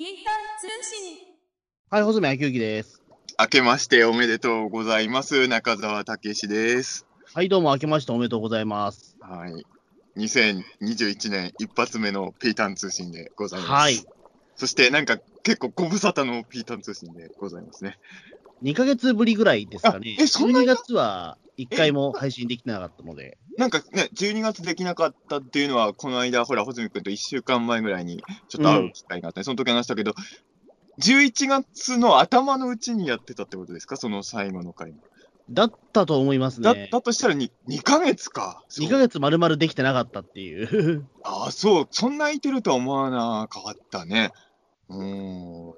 [0.00, 1.18] ピータン通信。
[1.90, 3.02] はい、細見明之です。
[3.38, 5.46] 明けましておめでとうございます。
[5.46, 7.04] 中澤武史です。
[7.34, 9.14] はい、どうも明けましておめでとうございます。
[9.20, 9.66] はい。
[10.16, 13.70] 2021年一発目のピータン通信でございます。
[13.72, 14.02] はい。
[14.56, 17.98] そしてなんか結構ご無沙汰のピータン通信でございますね。
[18.62, 20.16] 2ヶ月ぶりぐらいですかね。
[20.18, 21.36] あえそんなに？12月は
[21.68, 23.38] 1回も配信できてなかったので。
[23.58, 30.14] なんかね、12月できなかったっていうのは、この間、ほら、穂積君と1週間前ぐらいにちょっと会う機会があって、その時話したけど、
[30.98, 33.96] 11月の頭のうちにやってたってことですか？
[33.96, 34.98] その最後の回も。
[35.50, 36.88] だったと思いますだね。
[36.92, 38.62] だとしたら 2, 2ヶ月か。
[38.68, 41.06] そう2ヶ月丸々できてなかったっていう。
[41.24, 41.88] ああ、そう。
[41.90, 44.32] そんな空いてるとは思わなかったね。
[44.88, 45.74] うーん。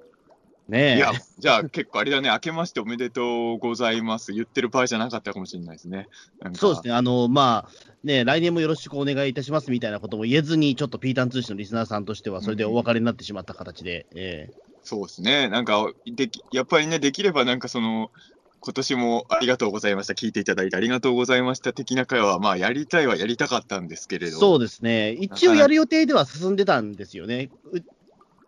[0.67, 0.97] ねえ。
[0.97, 4.31] いや、じゃあ結構あれだね、明けましておめでとうございます。
[4.31, 6.07] 言ってる場合じゃなかったかもしれないですね。
[6.53, 6.93] そうですね。
[6.93, 15.47] あの、まあ、ね、来年もよろしくお願いいたしますみたいなことも言えずに、ちょっとピータン通信のリスナーさんとしては、それでお別れになってしまった形で、ええそうですね。
[15.47, 18.11] なんかでき、やっぱりね、できればなんかその、
[18.59, 20.13] 今年もありがとうございました。
[20.13, 24.37] 聞いていただいてありがとうございました的な会話は、まあ、やりたいはやりたかったんですけれど。
[24.37, 25.11] そうですね。
[25.11, 27.49] 一応やる予定では進んでたんですよね。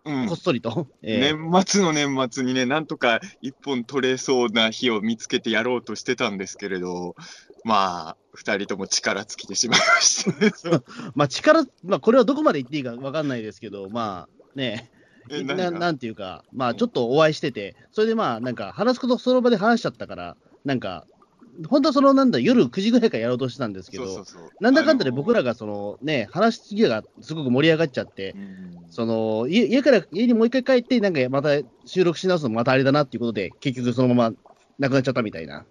[0.06, 0.26] ううん。
[0.28, 0.86] こっそりと。
[1.02, 1.34] ええ。
[1.34, 7.16] 年末の年末にね、なんとか一本取れそうな日を見つけてやろうとしてたんですけれど、
[7.64, 10.82] まあ、二人とも力尽きてしまいましたね。
[11.14, 14.90] まあ力、まあこれはどこまで言っていいかわかんないですけど、まあね、
[15.28, 21.06] ななんていうか、まあちょっとお会いしてて、それでまあなんか話すことその場で話しちゃったから、なんか、
[21.68, 24.50] 本当はそのなんだ、夜9時ぐらいからやろうとしてたんですけど、そうそうそう。
[24.60, 31.50] なんだかんだで僕らがそのね、話しすぎがすごく盛り上がっちゃって、うんその家家から家にもう一回帰って、なんかまた
[31.84, 34.36] 収録し直すのもまたあれだなっていうことで、結局そのまま
[34.78, 35.64] なくなっちゃったみたいな。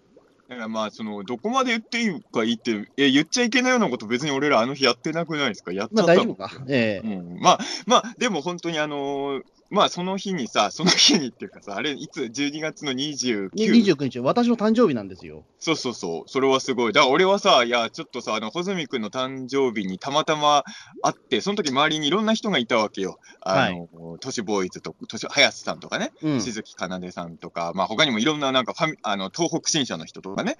[0.48, 5.74] だからまあ、その、どこまで言っていいかいいって、え、言っちゃいけないようなこと別に俺らあの日やってなくないですか？
[5.74, 6.36] やっちまゃったもん。
[6.36, 6.64] あ大丈夫か。
[6.68, 7.08] ええ。
[7.08, 9.42] うん、まあ、まあ、でも本当にあのー
[9.76, 15.44] まあその日にさ、 その日にっていうかさ、あれ、いつ、12月の29、に29日、私の誕生日なんですよ。
[15.60, 16.94] そうそうそう、それはすごい。
[16.94, 20.64] だから俺はさ、いや、ちょっとさ、あの、穂積君の誕生日にたまたま
[21.02, 23.18] 会って、その時周りにいろんな人がいたわけよ。
[23.42, 26.42] あの、都市ボーイズと、都市、林さんとかね、うん。
[26.42, 30.56] 静木かなでさんとか、まあ他にもいろんななんかファミ、あの、東北新社の人とかね、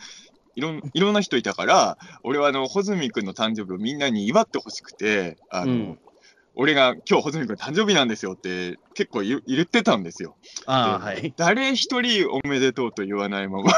[0.56, 6.00] いろんいろんな人いたから、俺はあの、穂積君の誕生日をみんなに祝ってほしくて、あの、うん
[6.56, 10.38] 俺が今日穂積君誕生日なんですよって結構言言ってたんですよ。
[10.66, 11.34] あはい。
[11.36, 13.72] 誰一人おめでとうと言わないまま。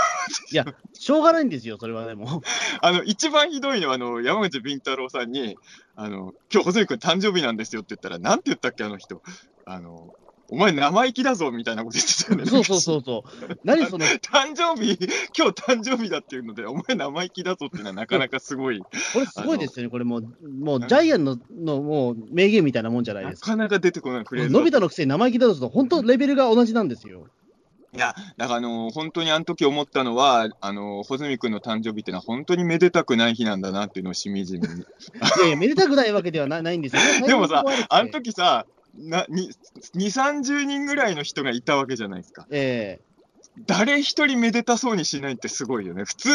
[0.52, 2.42] いや、しょうがないんですよ、それはでも。
[2.82, 5.58] あの、一番ひどいのは、あの、山口敏太郎さんに、
[5.96, 9.22] あの、今日穂積君誕生日なんですよって言ったら、なんて言ったっけ、あの人。
[9.66, 10.14] あの、
[10.50, 12.46] お前生意気だぞみたいなこと言ってたよね。
[12.46, 13.60] そうそうそうそう。
[13.66, 14.98] 何その、 誕生日、
[15.38, 18.86] 今日誕生日だっていうので、お前生意気だぞっていうのはなかなかすごい、こ
[19.20, 23.52] れすごいですよね、これもう、もうジャイアンののもう名言みたいなもんじゃないなですか。
[23.52, 27.28] かなか出てこないフレーズのび太のくせに生意気だと、本当レベルが同じなんですよ。
[27.94, 34.82] いや、だからあの本当にあの時思ったのは、あの穂積君の誕生日ってのは本当にめでたくない日なんだなっていうのをしみじみに。
[34.82, 34.84] い
[35.42, 37.02] やいや、めでたくないわけではなないんですよ。
[37.26, 38.66] でもさあの時さ、
[38.98, 39.52] なに
[39.96, 42.48] 2、30人ぐらいの人がいたわけじゃないですか。
[42.50, 43.00] え
[43.66, 46.04] 誰一人めでたそうにしないってすごいよね。
[46.04, 46.30] 普通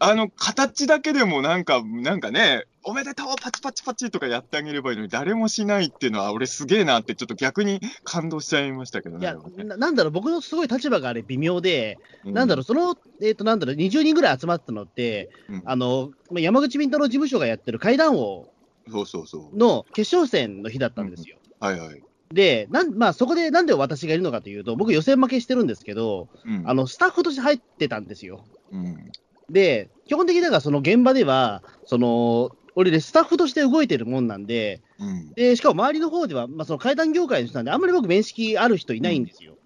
[0.00, 9.26] あの、形だけでもなんか、なんかね、おめでとうパチパチパチとかやってあげればいいのに、誰もしないっていうのは、俺すげえなって、ちょっと逆に感動しちゃいましたけどね。
[9.26, 18.48] えいやな、なんだろう、僕のすごい立場があれ微妙で、うなんだろう、その、えっ、と、なんだろう、20人ぐらい集まったのって、うんあの、まあ山口敏太郎事務所がやってる怪談王
[18.90, 19.56] そうそうそう。
[19.56, 21.37] の決勝戦の日だったんですよ。
[21.60, 22.02] はいはい。
[22.32, 26.68] で、なんまあ、そこでなんで私がいるのかというと、僕予選負けしてるんですけど、うん。
[26.68, 28.44] あの、スタッフとして入ってたんですよ。
[28.70, 29.10] うん。
[29.50, 35.32] で、基本的にだからその現場では、その、俺でスタッフとして動いてるもんなんで、うん。
[35.34, 39.56] で、しかも周りの方では、まあ、その階段業界の人なんで、あんまり僕面識ある人いないんですよ。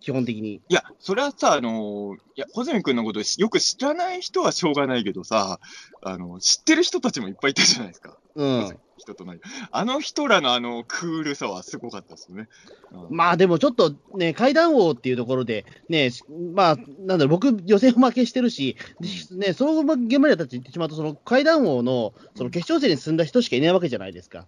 [0.00, 0.54] 基本的に。
[0.54, 5.60] いや、それはさ、あのーいや、穂積君のことよく知らない人はしょうがないけどさ、
[6.02, 8.18] あの、知ってる人たちもいっぱいいたじゃないですか。
[8.34, 8.78] うん。
[9.00, 9.40] 人となり。
[9.70, 12.48] あの人らのあのクールさはすごかったですよね。
[12.92, 24.46] うんまあでもちょっとね、階段王っていうところで、ね、しまあ、なんだろう、僕、予選負けしてるし、でね、その現場に立って言ってしまうと、その階段王のその決勝戦に進んだ人しかいないわけじゃないですか。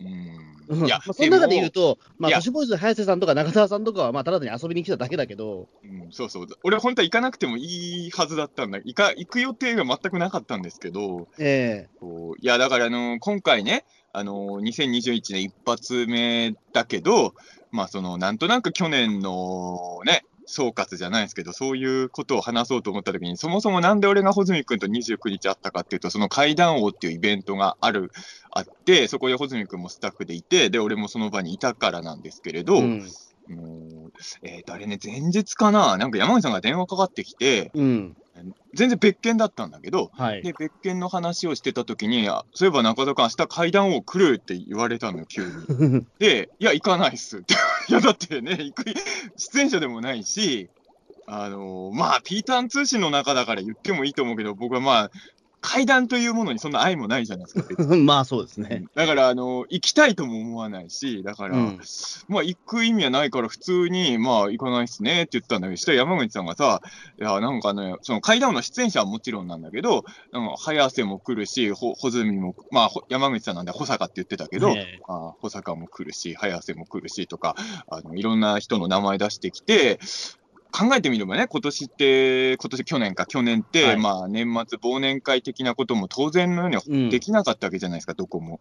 [0.00, 0.37] うん。
[0.70, 6.46] いやまあ、その中で言うと、まあ、都市ボーイズの早瀬さんとか中澤さんとかは、まあ、ただ単に遊びに来ただけだけど、うん、そうそう。
[6.62, 8.78] 俺、本当は行かなくてもいいはずだったんだ。
[8.78, 17.34] 行か、行く予定が全くなかったんですけど、えこういや、だから、あの今回ね、あの2021年一発目だけど、
[17.70, 28.10] まあ、その、なんとなく去年のね、総括じゃないですけど、そういうことを話そうと思ったときに、そもそもなんで俺が穂積君と29日会ったかっていうと、その階段王っていうイベントがある、
[28.50, 33.08] あって、そこで穂積君もスタッフでいて、で、俺もその場にいたからなんですけれど、うん。
[33.48, 34.12] もう
[34.42, 38.16] えーと、あれね、前日かな、なんか山口さんが電話かかってきて、うん。
[38.74, 40.42] 全然別件だったんだけど、はい。
[40.42, 46.06] で、別件の話をしてたときに、あそういえば中田君、明日階段王来るって言われたのよ、急に。
[46.18, 47.54] で、いや、行かないっすって。
[47.88, 48.84] いや、だってね、行く、
[49.36, 50.68] 出演者でもないし、
[51.26, 55.10] あのまあ、ピーターン通信の中だから言ってもいいと思うけど、僕はまあ、
[55.60, 58.84] 階段というものにそんな愛もないじゃないですか、 まあそうですね。
[58.94, 61.80] だから、あの行きたいとも思わないし、だから、うん。
[62.28, 66.80] まあ、行く意味はないから、普通に、まあ、行かないっすねって言ったんだけど、したら山口さんがさ、
[67.20, 75.00] いや、なんかね、その階段王の出演者はもちろんなんだけど、なんか早瀬も来るし、ほ穂積も、まあ、ほ山口さんなんで保坂って言ってたけど、ええ。
[75.08, 77.56] あ保坂も来るし、早瀬も来るしとか、
[77.88, 79.98] あのいろんな人の名前出してきて、
[80.70, 88.60] 考えてみればね、今年って、今年、去年か、去年って、はいまあ、年末忘年会的なことも当然のよううんにできなかったわけじゃないですか、どこも。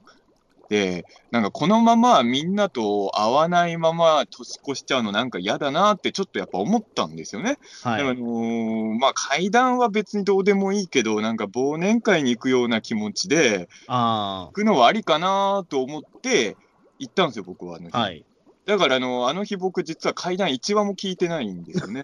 [0.69, 7.57] で、なんかこのままみんなと会わないまま年越しちゃうのなんか嫌だなってちょっとやっぱ思ったんですよね。
[7.83, 8.01] はい。
[8.01, 16.57] あのーまあ階段は別にどうでもいいけど、なんか忘年会に行くような気持ちで、あ行くのはありかなと思って
[16.99, 17.95] 行ったんですよ、僕はあの日。
[17.95, 17.99] あ。
[17.99, 18.25] はい。
[18.67, 22.03] だからあの、あの日僕実は階段1話も聞いてないんですよね。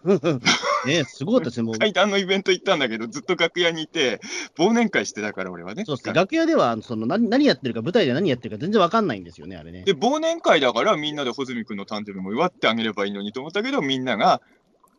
[0.85, 1.63] ねすごかったですね。
[1.63, 4.21] もう、 階段のイベント行ったんだけど、ずっと楽屋にいて、
[4.57, 5.83] 忘年会してたから俺はね。
[5.85, 6.13] そうですね。
[6.13, 9.83] 楽屋では、その何何やってるか、舞台で何やってるか全然わかんないんですよね、あれね。
[9.83, 14.41] で、忘年会だからみんなで穂積君の誕生日も祝ってあげればいいのにと思ったけど、みんなが、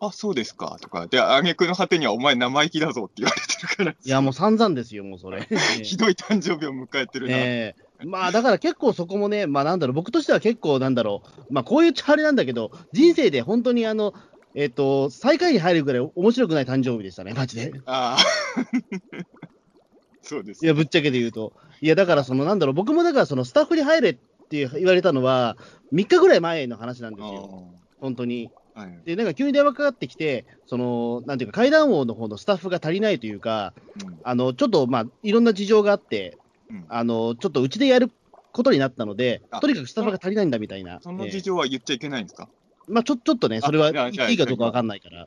[0.00, 5.48] あ、そうですか、とか、で、あげくの果てにはお前生意気だぞって言われてるから、いや、もう散々ですよ、もうそれ。
[5.82, 7.36] ひどい誕生日を迎えてるな。
[7.38, 14.14] ええまあだから結構そこもね、まあなんだろう、僕としては結構なんだろう、まあこういうチャレなんだけど、人生で本当にあの、
[14.54, 17.72] えっ、と、最下位に入るぐらい面白くない誕生日でしたね、マジで。
[17.86, 18.18] ああ。
[20.22, 21.52] そうですいや、ぶっちゃけて言うと。
[21.80, 25.56] いや、だからそのなんだろう、僕もだからそのスタッフに入れって言われたのは、
[25.92, 27.68] 3日ぐらい前の話なんですよ、
[28.00, 28.50] 本当に。
[28.74, 33.72] はいで、なんか急に電話かかってきて、その、なんていうか、階段王の方のスタッフが足りないというか、
[34.04, 36.43] うんあの、ちょっとまあ、いろんな事情があって、うん
[36.88, 38.10] あの、ちょっとうちでやる
[38.52, 41.00] ことになったのであ、とにかくスタッフが足りないんだみたいな。
[41.02, 41.30] そのええ。
[41.30, 42.48] 事情は言っちゃいけないんですか、
[42.88, 45.26] まあ、ちょちょっとね、それはいいかどうかわかんないから、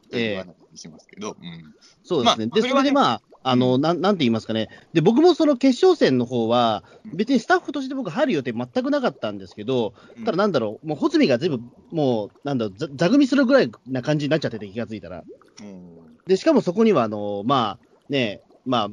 [2.03, 2.47] そうですね。
[2.47, 4.69] で、それでまあ、あの、なん、なんて言いますかね。
[4.94, 6.83] で、僕もその決勝戦の方は、
[7.13, 10.25] 別にスタッフとして僕入る予定全くなかったんですけど、うん。
[10.25, 11.59] ただなんだろう、もう、穂積が全部、
[11.91, 15.23] もう、なんだろう、ざ座組するぐらいな感じになっちゃってて、気がついたら。
[15.61, 16.17] うん。
[16.27, 17.79] で、しかもそこには、あの、まあ、
[18.09, 18.89] ね、まあ、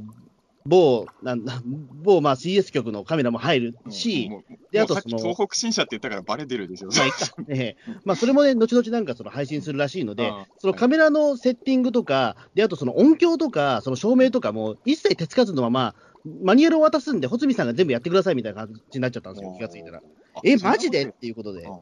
[0.67, 1.61] 某、なんだ、
[2.03, 6.89] 某、まあ、CS 局のカメラも入るし、もうもうであとその東北新社って言ったからバレてるでしょ。
[6.89, 7.11] まあ、い
[7.49, 15.95] ええまあ、それもね、後々なんかその配信するらしいのでそのカメラのセッティングとか、で、あとその音響とか、その照明とかも、一切手つかずのまま、
[16.43, 19.99] マニュアルを渡すんで、穂積さんが全部やってくださいみたいな感じになっちゃったんですよ、気がついたら。
[19.99, 21.05] あえ、マジで？
[21.05, 21.63] っていうことで。
[21.63, 21.79] うん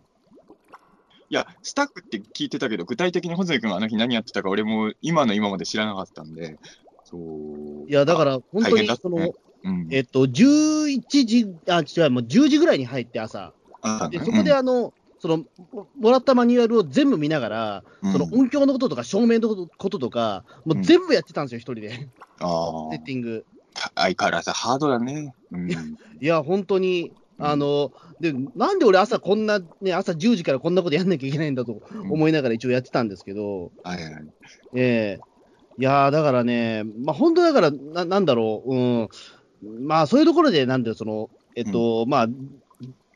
[1.30, 6.58] いや、スタッフって聞いてたけど、具体的に穂積君があの日何やってたか、俺も今の今まで知らなかったんで、
[7.12, 7.88] そう。
[7.88, 9.32] いや、だから、本当に、その、ね
[9.64, 13.52] うん、えっと、11時、あ、違う、もう10時ぐらいに入って朝。
[14.10, 22.08] で、そこであの、その、ももらったマニュアルを全部見ながら、うんその音響のこととか照明のことこととか、もう全部やってたんですよ、一人で。
[22.40, 23.44] あ セッティング。
[23.74, 25.32] あ、相変わらずハードだね。
[25.52, 25.76] うん、い
[26.20, 31.80] や、本当に、あの、で、なんで俺朝こんな、ね、朝10時からこんなことやんなきゃいけないんだと
[32.10, 34.12] 思いながら一応やってたんですけど、はいはい。
[34.74, 35.31] ええ
[35.78, 42.26] いやーだからね、まあ本当だから、ななんだろう、うん、まあそういうところで、なんだよ、その、えっと、まあ、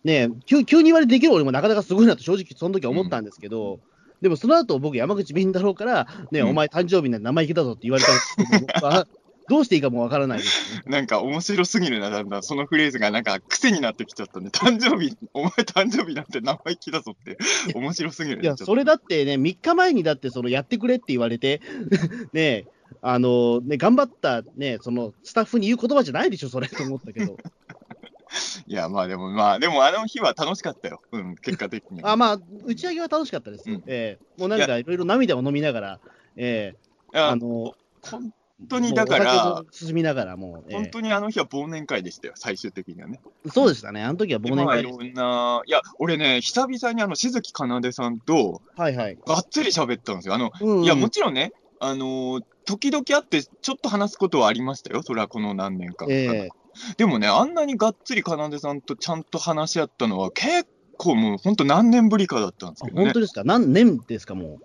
[0.04, 3.80] ね急、急に言われてできる俺もなかなかすごいなと正直その時は思ったんですけど、
[4.20, 6.50] でもその後僕山口敏太郎から、ね、うん。
[6.50, 9.15] お前誕生日なんて生意気だぞって言われたんですけ
[9.48, 10.82] ど、うしていいかもわからないですね。
[10.90, 12.42] なんか面白すぎるな、だんだん。
[12.42, 14.50] そのフレーズがなんか癖になってきちゃったね。
[14.50, 17.38] 誕生日、お前誕生日なんて生意気だぞって。
[17.74, 18.42] 面白すぎるね。
[18.42, 21.60] いや、それだってね、3日前にだって、そのやってくれって言われて、
[22.32, 22.66] ね
[23.02, 27.36] あのね、頑張った、ね、そのスタッフに言う言葉じゃないでしょ、それと思ったけど。
[28.66, 31.00] いや、まあでも、まあ、でもあの日は楽しかったよ。
[31.12, 32.12] うん、結果的には。
[32.12, 33.70] あまあ、打ち上げは楽しかったです。
[33.70, 36.00] うんええもうなんかいろいろ涙を飲みながら、
[36.36, 36.74] え
[37.12, 38.32] えああの本
[38.68, 43.20] 当にだから進みながら、もう、ええ本当にあの日は忘年会でしたよ、最終的にはね。
[43.52, 49.18] そうでしたね、あの時は忘年会です今はいろんな、いや、俺ね、久々にあの、静木かなでさんと、はいはい。
[49.26, 50.34] がっつり喋ったんですよ。
[50.34, 55.04] あの、うんうんいや、もちろんね、あのー時々会って、ちょっと話すことはありましたよ。
[55.04, 56.06] それはこの何年か。
[56.08, 56.48] ええ
[56.96, 60.66] でもね、あんなにがっつりかなでさんとちゃんと話し合ったのは、結
[60.98, 63.20] 構もう、本当何年ぶりかだったんですけどねあ本当。
[63.20, 63.44] ですか？
[63.44, 64.58] 何年ですか、も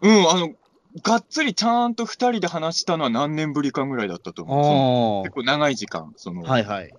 [0.00, 0.54] うん、あの、
[1.02, 5.24] がっつりちゃんと二人で話したのは何年ぶりかぐらいだったと思う。
[5.24, 6.50] 結構長い時間、その、あ。
[6.50, 6.92] はいはい。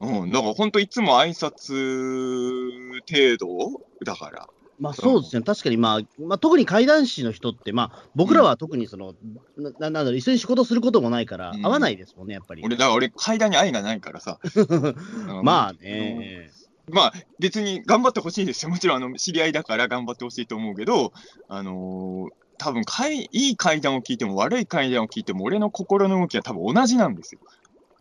[0.00, 4.48] うん、だから本当いつも挨拶程度だから。
[4.78, 9.14] まあそうですね、確かに、まあ、まあ、特に怪談師の人って、まあ、僕らは特にその、
[9.58, 12.62] ななんだろう、一緒に仕事することもないから、うん合わないですもんね、やっぱり。
[12.64, 14.38] 俺、だから俺、階段に愛がないからさ。
[14.56, 16.50] うんまあね、
[16.88, 18.70] まあ、別に頑張ってほしいですよ。
[18.70, 21.12] もちろん、あの、知り合いだから頑張ってほしいと思うけど、
[21.48, 27.40] あのー多分かい、いい階段を聞いても悪い階段を聞いても、俺の心の動きは多分同じなんですよ。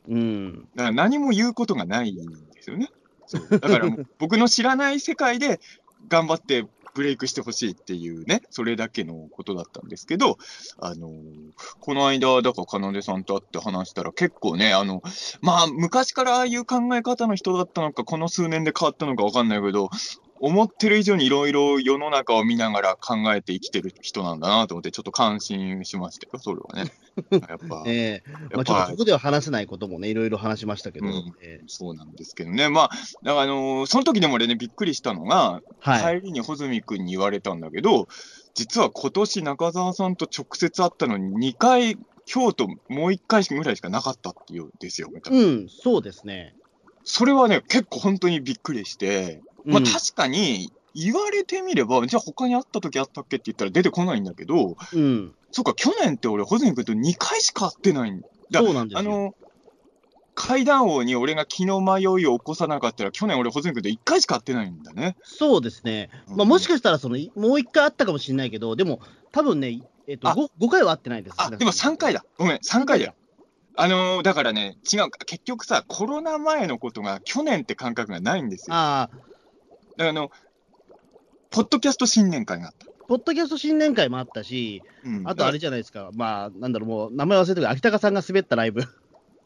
[0.09, 0.67] うん。
[0.75, 2.15] だから何も言うことがないん
[2.53, 2.89] ですよね。
[3.25, 5.61] そうだからもう僕の知らない世界で
[6.09, 10.37] 頑張ってブレイクしてほしいっていうね、それだけのことだったんですけど、
[10.79, 11.13] あのー
[11.79, 15.01] この間、だから、かなでさんと会って話したら、結構ね、あの、
[15.41, 19.89] まあ、昔からああいう考え方の人だったのか、この数年で変わったのかわかんないけど、
[20.41, 26.91] 思ってる以上にいろいろ世の中を見ながら考えて生きてる人なんだなと思って、ちょっと感心しましたよ、それはね。
[27.49, 32.69] やっぱ、ええまあ、ちょっとここでは話せないこともね、いろいろ話しましたけど、うんええそうなんですけどね。
[32.69, 32.89] まあ、
[33.23, 36.19] だからあのーその時でも俺ね、びっくりしたのが、はい。
[36.21, 38.07] 帰りに穂積君に言われたんだけど、
[38.53, 45.09] 実は今年中澤さんと直接会ったのに2回、京都もう1回ぐらいしかなかったっていうんですよ。
[45.31, 46.55] うん、そうですね。
[47.03, 58.21] それはね、結構本当にびっくりして、まあうん確かに言われてみれば、じゃあ他に会った時あったっけって言ったら出てこないんだけど、うん、そうか、去年って俺、穂積君と2回しか会ってないん
[58.51, 58.59] だ。
[58.59, 59.11] そうなんですよ。
[59.11, 59.35] あの、
[60.35, 65.15] 階段王に俺が気の迷いを起こさなかったら、去年俺、穂積君と1回しか会ってないんだね。
[65.23, 66.09] そうですね。
[66.27, 68.99] まあ、もしかしたらその、いもう一回あったかもしれないけど、でも、
[69.31, 71.35] 多分ね、えっとあ 5, 5回は会ってないです。
[71.37, 72.25] あ、でも3回だ。
[72.37, 73.13] ごめん、3回だよ。
[73.75, 78.75] あのーだからね、違う、結局さ、コロナ前のことが去年って感覚がないんですよ。
[79.99, 80.31] だからあの、
[81.49, 82.85] ポッドキャスト新年会があった。
[83.09, 88.83] ポッドキャスト新年会もあったし、うんあとあれじゃないですか、まあ、なんだろう、もう、名前忘れてるけど、秋高さんが滑ったライブ。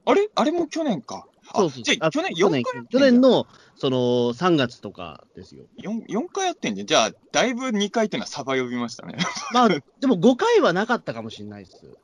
[0.05, 0.29] あれ？
[0.35, 1.25] あれも去年か。
[1.51, 3.97] あそうそうあじゃあ去年去4年去年の、その、
[4.33, 5.63] 3月とかですよ。
[5.81, 6.87] 4, 4回やってんじゃん。
[6.87, 9.17] じゃあ、だいぶ2回っていうのはサバ呼びましたね。
[9.53, 11.97] まあ、でも5回はなかったかもしれないです。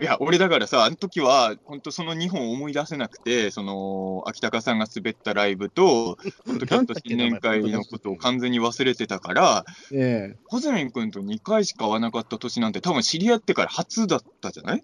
[0.00, 6.16] いや、俺だからさ、あの時は、本当その2本思い出せなくて、その、秋高さんが滑ったライブと、
[6.46, 14.82] ポッドキャスト新年会のことを完全に忘れてたから、ええホズミン君と2回しか会わなかった年なんて多分知り合ってから初だったじゃない？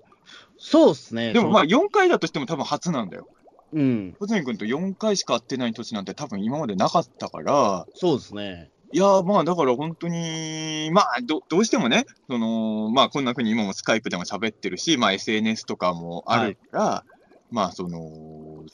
[0.59, 1.33] そうですね。
[1.33, 3.27] でもまああ、4回だとしても多分初なんだよ。
[3.73, 8.71] うん、ホズミン君と4回しか会ってない年なんて多分今までなかったから、そうですね。
[8.93, 17.05] いやまあだから本当に、まあどどうしてもね、そのまあこんなふうに今もスカイプでも喋ってるし、まあ SNS とかもあるから、
[17.51, 18.65] まあその、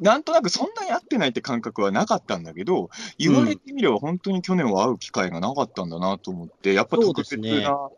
[0.00, 7.88] なんとなくそんなに会ってないって感覚はなかったんだけど、言われてみれば本当に去年は会う機会がなかったんだなと思って、やっぱ特別な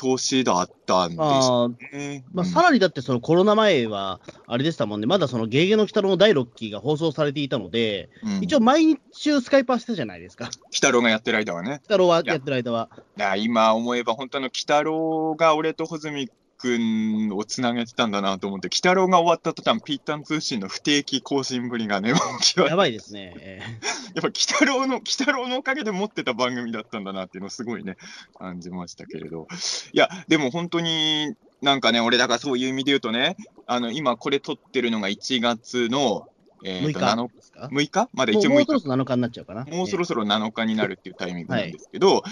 [0.00, 2.24] 年だったんですああ、ね。
[2.32, 10.44] まあ、うんさらにだってそのコロナ前は、あれでしたもんね、まだそのゲゲゲの鬼太郎の第6期が放送されていたので、うん一応毎日中スカイパーしてたじゃないですか。
[10.44, 11.80] 鬼鬼太郎がやってる間はね。
[11.82, 12.88] 太郎はやってる間は。
[13.36, 16.30] 今思えば本当あの、鬼太郎が俺と穂積
[16.60, 23.34] 君をつなげてたんだなと思って、鬼太郎が終わった途端、ピータン通信の不定期更新ぶりがね、もう際やばいですね。
[23.38, 23.60] え
[24.14, 27.96] やっぱ鬼太郎の、鬼太郎のおかげで持ってた番組だったんだなっていうのをすごいね、
[28.38, 29.48] 感じましたけれど。
[29.92, 33.36] いや、でも本当になんかね、俺だからそういう意味で言うとね、
[33.66, 36.28] あの、今これ撮ってるのが1月の、
[36.62, 38.08] えー、6ーと、日？7ですか6日？
[38.12, 39.64] まだ一応6日もうそろそろ7日になっちゃうかな。
[39.64, 42.22] もうそろそそろ7日になるっていうタイミングなんですけど、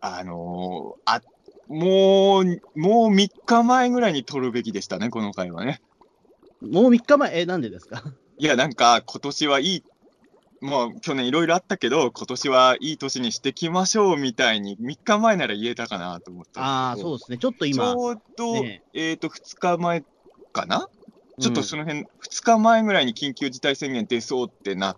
[0.00, 1.22] あのーあ、
[1.72, 2.44] もう、
[2.78, 5.80] もう3日前ぐらいに撮るべきでしたね、この回はね。
[6.60, 8.04] もう3日前、え、なんでですか？
[8.38, 9.84] いや、なんか、今年はいい、
[10.60, 16.60] もう去年いろいろあったけど、今年はいい年にしてきましょうみたいに、3日前なら言えたかなと思った。
[16.60, 17.18] ああ、そう。
[17.18, 17.38] ですね。
[17.38, 18.82] ちょっとち今、ょうど、ね。
[18.92, 20.04] えっ、と、2日前
[20.52, 20.88] かな、
[21.40, 24.96] ちょっとその、の辺、2日前ぐらいに緊急事態宣言出そうってなっ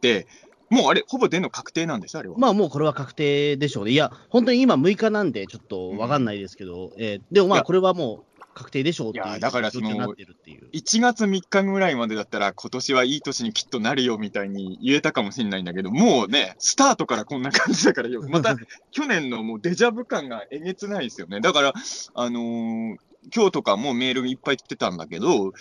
[0.00, 0.26] て、
[0.70, 2.36] もうあれ、ほぼ出るの確定なんでしょ、あれは。
[2.38, 3.92] まあもうこれは確定でしょうね。
[3.92, 10.68] いや、本当に今6日なんで、ちょっとわかんないですけど、えーでもまあこれはもう確定でしょうっていういやだからその状況になってるっていう。
[10.72, 18.56] 1月3日ぐらいまでだったら、今年はいい年にきっとなるよみたいに言えたかもしれないんだけど、もうね、スタートからこんな感じだからよ、 また
[18.90, 21.40] 去年のもうデジャブ感がえげつないですよね。
[21.40, 21.72] だから、
[22.14, 22.96] あのー
[23.34, 25.54] 今日とかもメールいっぱい来てたんだけど、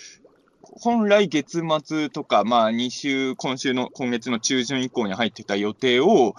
[0.80, 6.36] 本来月末とか、まあ2週、今週の、今月の中旬以降に入ってた予定を、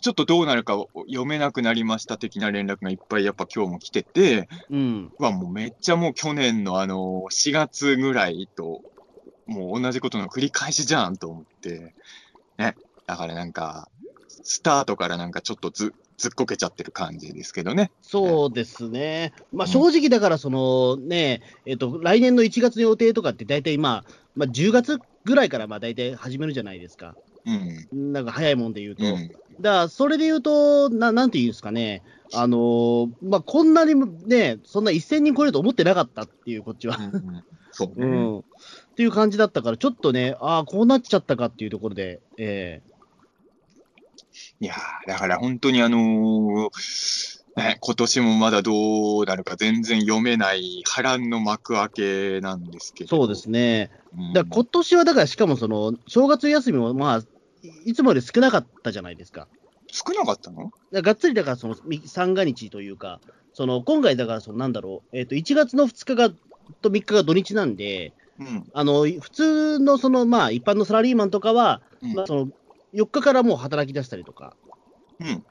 [0.00, 0.74] ちょっとどうなるか
[1.06, 5.12] 読めなくなりました的な連絡がいっぱいやっぱ今日も来てて、うん。
[5.18, 8.82] はもうめっちゃもう去年のあの4月ぐらいと、
[9.46, 11.94] もう同じことの繰り返しじゃんと思って、
[12.58, 12.74] ね。
[13.06, 13.88] だからなんか、
[14.42, 17.90] スタートからなんかちょっとずずっこけちゃってる感じですけどね。
[18.00, 19.32] そうですね。
[19.52, 27.16] まあ、うん正直だから、そのね、えっと、来年の1月の予定とかって大体まあ、まあ、10月ぐらいからまあ大体始めるじゃないですか。
[27.44, 28.12] うん。
[28.12, 29.04] なんか早いもんで言うと。
[29.04, 29.28] うん。
[29.28, 32.02] だから、それで言うと、ななんていうんですかね、
[32.34, 33.94] あのーまあ、こんなに
[34.26, 36.96] ね、そんな1000人超えると思ってなかったっていう、こっちは。
[36.96, 37.44] うん
[37.74, 38.06] そううね。
[38.06, 38.38] ん。
[38.38, 38.42] っ
[38.94, 42.82] ていう感じだったから、ちょっとね、ああ、こうなっちゃったかっていうところで、え
[44.60, 53.08] いやーだから本当にあのーね、今年もまだどうなるか全然読めない波乱の幕開けなんですけど。
[53.08, 53.90] ーそうですね。
[54.16, 54.32] うん。
[54.32, 57.18] だ今年は、だからしかもその、正月休みも、まあ、
[57.62, 59.48] いいつもより少なかったじゃないですか。
[59.92, 60.72] 少なかったの？
[60.92, 63.20] がっつりだからそのみ三が日というか、
[63.52, 66.30] その今回だからそのなんだろう、えっと1月の2日が
[66.80, 68.70] と3日が土日なんで、うん。
[68.72, 72.48] あの普通のそのまあ一般のサラリーマンとかは、うんまあ、その
[72.92, 74.56] 4日からもう働き出したりとか、
[75.20, 75.44] うん。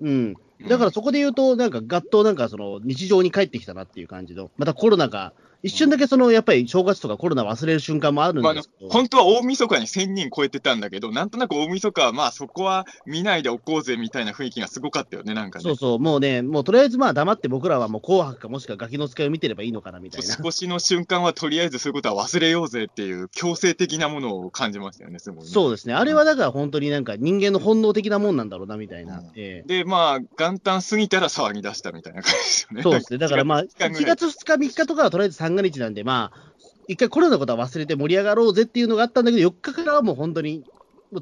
[0.00, 0.38] うん、
[0.68, 15.62] だからそこで言うと、なんかがっとなんかその日常に帰ってきたなっていう感じの、またコロナが、一瞬だけそのやっぱり正月とかコロナ忘れる瞬間もあるんまあ、あのですけど、本当は大晦日に1000人超えてたんだけど、なんとなく大晦日はまあそこは見ないでおこうぜみたいな雰囲気がすごかったよね、なんかね。
[15.64, 20.26] そうそう、もうね、もうとりあえずまあ黙って僕らはもう紅白かもしくはガキの使いを見てればいいのかなみたいな。
[20.26, 25.50] 年越しの瞬間はとりあえずそういうことは忘れようぜっていう強制的なものを感じましたよね、すごい、ね。
[25.50, 29.18] そうですね、あれはだから本当になんか人間の本能的なもんなんだろうなみたいな。
[29.18, 32.82] うんええで、まあ、元旦過ぎたら騒ぎ出したみたいな感じですよね。
[32.82, 36.48] そうですね、だからまあ、1 1月2日、3日とかはとりあえず三が日なんで、まあ、
[36.88, 40.64] 一回コロナのことは忘れて盛り上がろうぜっていうのがあったんだけど、4日からはもう本当に、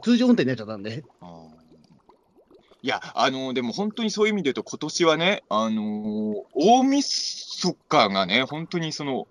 [0.02, 1.04] 通常運転になっちゃったんで。
[2.82, 9.26] いや、あのでも本当にそういう意味で言うと、今年はね、あのー大晦日がね、本当にその、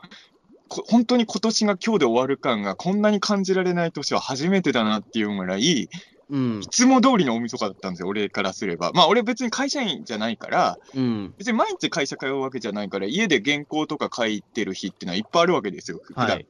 [0.68, 5.90] 本当に今年が今日で終わる感がこんなに感じられない年は初めてだなっていうぐら、い
[6.30, 6.62] うん。
[6.70, 8.92] つも通りの大晦日だったんですよ、俺からすれば。
[8.94, 11.34] まあ、俺別に会社員じゃないから、うん。
[11.38, 16.48] 別に毎日会社通うわけじゃないから、家で原稿とか書いてる日っていうのはいっぱいあるわけですよ、普段はい。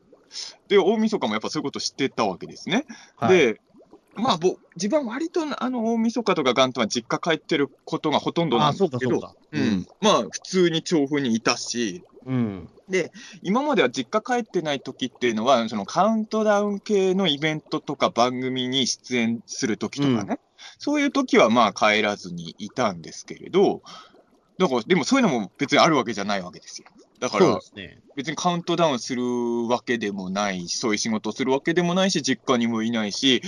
[0.67, 2.85] で、大晦日もやっぱそういうこと知ってたわけですね。
[3.17, 3.61] はい、で、
[4.15, 9.35] まあ、ぼ自分は割とあの大晦日とか元旦は実家帰ってることがほとんどなあ、んですけど。
[9.51, 12.69] うん、まあ、普通に調布にいたし、うん。
[13.41, 20.39] 今までは実家帰ってない時っていうのは、そのカウントダウン系のイベントとか番組に出演する時とかね、
[20.77, 23.81] そういう時はまあ帰らずにいたんですけれど、
[24.57, 26.87] だから、でもそういうのも別にあるわけじゃないわけですよ。
[27.19, 27.59] だから。
[28.15, 29.23] 別にカウントダウンする
[29.67, 33.41] わけでもないし、そういう仕事をするわけでもないし、実家にもいないし、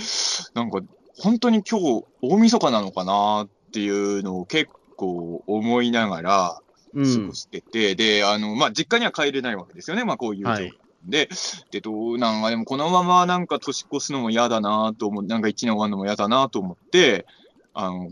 [0.54, 0.80] なんか、
[1.18, 7.34] 本当に今日、大晦日なのかなっていうのを結構思いながらうん過ご。
[7.34, 10.72] してて、で、あの、まあ、実家には帰れないわけですよね、まあ、こういう状況はい。
[11.04, 11.28] で、
[11.70, 17.24] で、どうなんか、でもこのままなんか年越すのも嫌だなと思う、なんか一年終わるのも嫌だなと思って、
[17.72, 18.08] あの、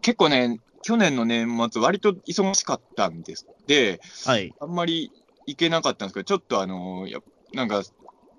[0.00, 3.46] 結構ね、去年の年末、割と忙しかったんです。
[3.66, 4.54] で、はい。
[4.58, 5.12] あんまり
[5.46, 7.18] 行けなかったんですけど、ちょっとあの、や
[7.52, 7.82] なんか、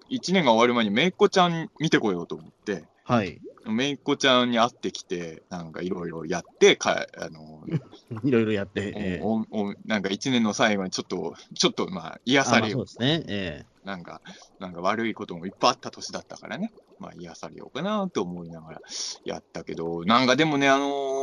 [0.10, 3.40] 一年が終わる前にめいっ子ちゃん見てこようと思って、はい。
[3.66, 7.64] めいっ子ちゃんに会ってきて、なんかいろいろやって、かあの、
[8.24, 8.94] いろいろやって。
[8.98, 13.24] ええおおなんか一年の最後にちょっと、ちょっとまあ癒あされよそうですね。
[13.28, 14.22] えなんか、
[14.60, 16.72] なんか悪いこともいっぱいあった年だったからね。
[17.00, 18.80] まあ癒されようかなと思いながら
[19.26, 21.22] やったけど、なんかでもね、あのー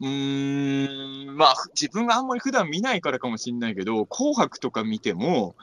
[0.00, 5.54] うーん、まあふ自分があんまり普段見ないからかもしんないけど、紅白とか見ても、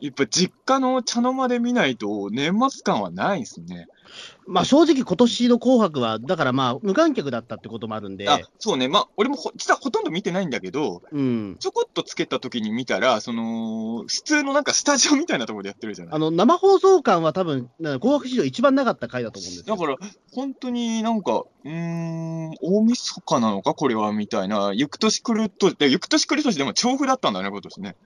[0.00, 3.86] やっぱ実家の茶の間で見ないと年末感はないですね。
[3.88, 4.00] え
[4.46, 8.88] まあ正直今年の紅白は、だからまあ無観客だったってこともあるんで、あ、そうね。
[8.88, 11.56] まあ俺もほ実はほとんど見てないんだけど、うん。
[11.60, 19.76] ちょこっとつけた時に見たら、その、普通のなんかスタジオみたいなところでやってるじゃないあの生放送感は多分、な紅白史上一番なかった回だと思うんですよ。
[19.76, 19.96] だから、
[20.32, 27.96] 本当になんか、うーん、大晦日なのか、これは、みたいな、ゆく年来ると、でゆく年来る年でも調布だったんだね、今年ね。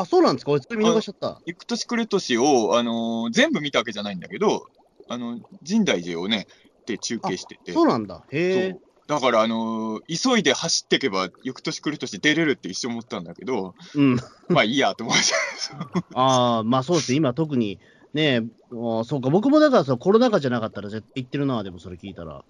[0.00, 0.52] あ、そうなんですか？
[0.76, 1.40] 見逃しちゃった。
[1.46, 4.66] ゆく年来る年を、あのー全部見たわけじゃないんだけど、
[5.08, 6.46] あの、深大寺をね、
[6.86, 7.72] で中継してて。
[7.72, 8.24] そうなんだ。
[8.30, 8.80] へえそう。
[9.06, 14.16] だから、あのー急いで走っていけば、ゆく年来る年出れるって一瞬思ったんだけど、うん。
[14.48, 15.22] まあいいやと思って。
[16.14, 17.16] ああ、まあそうですね。
[17.18, 17.78] 今特に、
[18.14, 22.44] ねああそうか、僕もだからさ、コロナ禍じゃなかったら絶対行ってるな、でもそれ聞いたら。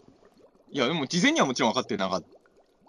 [0.70, 2.26] いや、でも事前にはもちろん分かってなかった。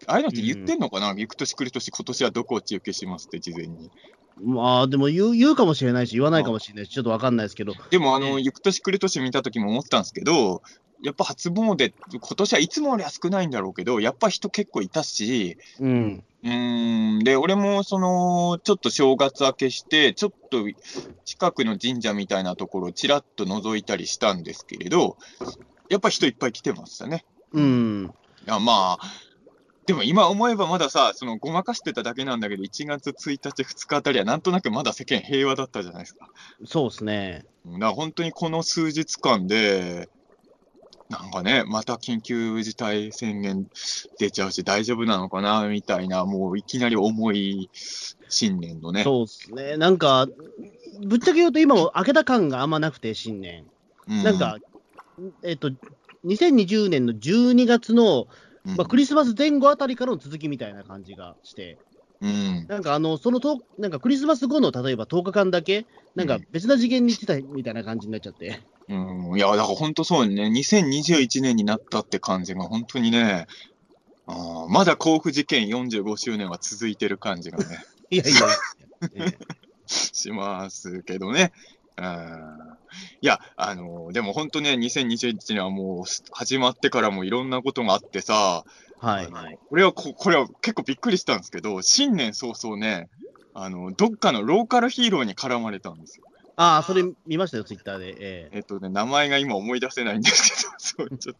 [0.07, 3.91] ああいうのって言ってんのかな、ゆく年来る年、今年はどこを中継しますって、事前に。
[4.37, 10.61] まあでも言う言うかもしれないし、言わないかもしれないし、ちょっとわかんないですけど、でも、あの、ねゆく年来る年見た時も思ったんですけど、
[11.01, 16.23] やっぱ初詣、今年はいつもよりは少ないんだろうけど、やっぱ人結構いたし、うん。
[16.43, 20.65] うーん、で、俺もその、ちょっと正月明けして、ちょっと
[21.25, 25.17] 近くの神社みたいなところをちらっと覗いたりしたんですけれど、
[25.89, 27.25] やっぱ人いっぱい来てましたね。
[27.53, 28.11] うん。
[28.45, 29.24] や、まあ、
[29.85, 36.29] でも今思えばまださ、そのごまかしてただけなんだけど、1月1日、2日あたりはなんとなくまだ世間平和だったじゃないですか。
[36.65, 37.45] そうですね。
[37.65, 40.09] うんだから本当にこの数日間で、
[41.09, 43.67] なんかね、また緊急事態宣言
[44.17, 47.69] 出ちゃうし、大丈夫なのかなみたいな、もういきなり重い
[48.27, 49.03] 新年のね。
[49.03, 49.77] そうですね。
[49.77, 50.27] なんか、
[51.05, 53.65] ぶっちゃけ言うと今も明けた感があんまなくて、新年。
[54.07, 54.57] うなんか、
[55.43, 55.69] えっと、
[56.25, 58.27] 2020年の12月の、うん、
[58.65, 61.77] まあ、クリスマス前後あたりからの続きみたいな感じがして、
[62.21, 68.61] うん、なんかあの、そのと、なんかクリスマス後の例えば10日間だけ、なんか別な次元にしてたみたいな感じになっちゃって。
[68.87, 73.47] うん、いや、だから本当そうね、2021年になったって感じが本当にね、
[74.27, 77.65] あーまだ甲府事件45周年は続いてる感じがね、
[78.09, 78.33] いやいや、
[79.13, 79.37] え え
[79.87, 81.51] しますけどね。
[81.97, 82.75] うん
[83.21, 88.63] いや、あのでも本当ね、2021年はもうす始まってからもいろんなことがあってさ、
[88.99, 89.27] はい
[89.69, 93.09] これはこ、これは結構びっくりしたんですけど、新年早々ね、
[93.53, 96.25] あの、どっかのローカルヒーローに絡まれたんですよ。
[96.55, 98.07] ああ、それ見ましたよ、ツイッターで。
[98.07, 101.35] えええっとね、名前が今思い出せないんですけど、 そう、ちょっ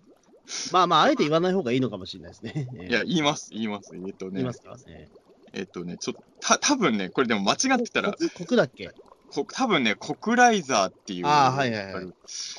[0.71, 2.67] まあまあ、あえて言わない方がいいのかもしれないですね。
[2.79, 3.91] えいや、言います、言います。
[3.95, 5.07] えっとね言いま、すか、え
[5.53, 8.91] えっとね、ちょっと、た、多分ね、これでも間違えってたら、国国だっけ？
[9.33, 11.27] こ多分ね、コクライザーっていう。
[11.27, 12.07] あーはいはいはい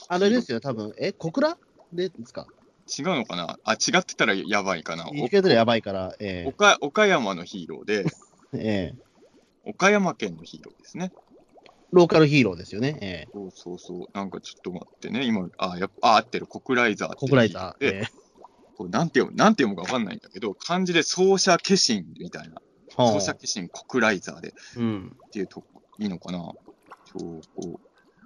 [0.09, 1.57] あれですよ、多分え、小倉
[1.92, 2.46] でですか？
[2.98, 3.57] 違うのかな？
[3.64, 5.05] あ、違ってたらやばいかな。
[5.12, 8.05] 言い方でやばいから、ええ岡岡山のヒーローで、
[8.55, 8.94] ええ
[9.64, 11.12] 岡山県のヒーローですね。
[11.92, 12.98] ローカルヒーローですよね。
[13.00, 14.07] ええそうそうそう。
[14.12, 15.24] なんかちょっと待ってね。
[15.24, 16.46] 今、あ、やあ、合ってる。
[16.46, 17.81] コクライザーってコクライザー。
[17.81, 18.09] で、ええ
[18.76, 22.57] こうなんて読む、なんて読むかわかんないんだけど、漢字で奏者化身みたいな。
[22.96, 25.07] はあ奏者化身コクライザーでうん。
[25.26, 25.66] っていうとこ、
[25.98, 27.80] いいのかなそう、こ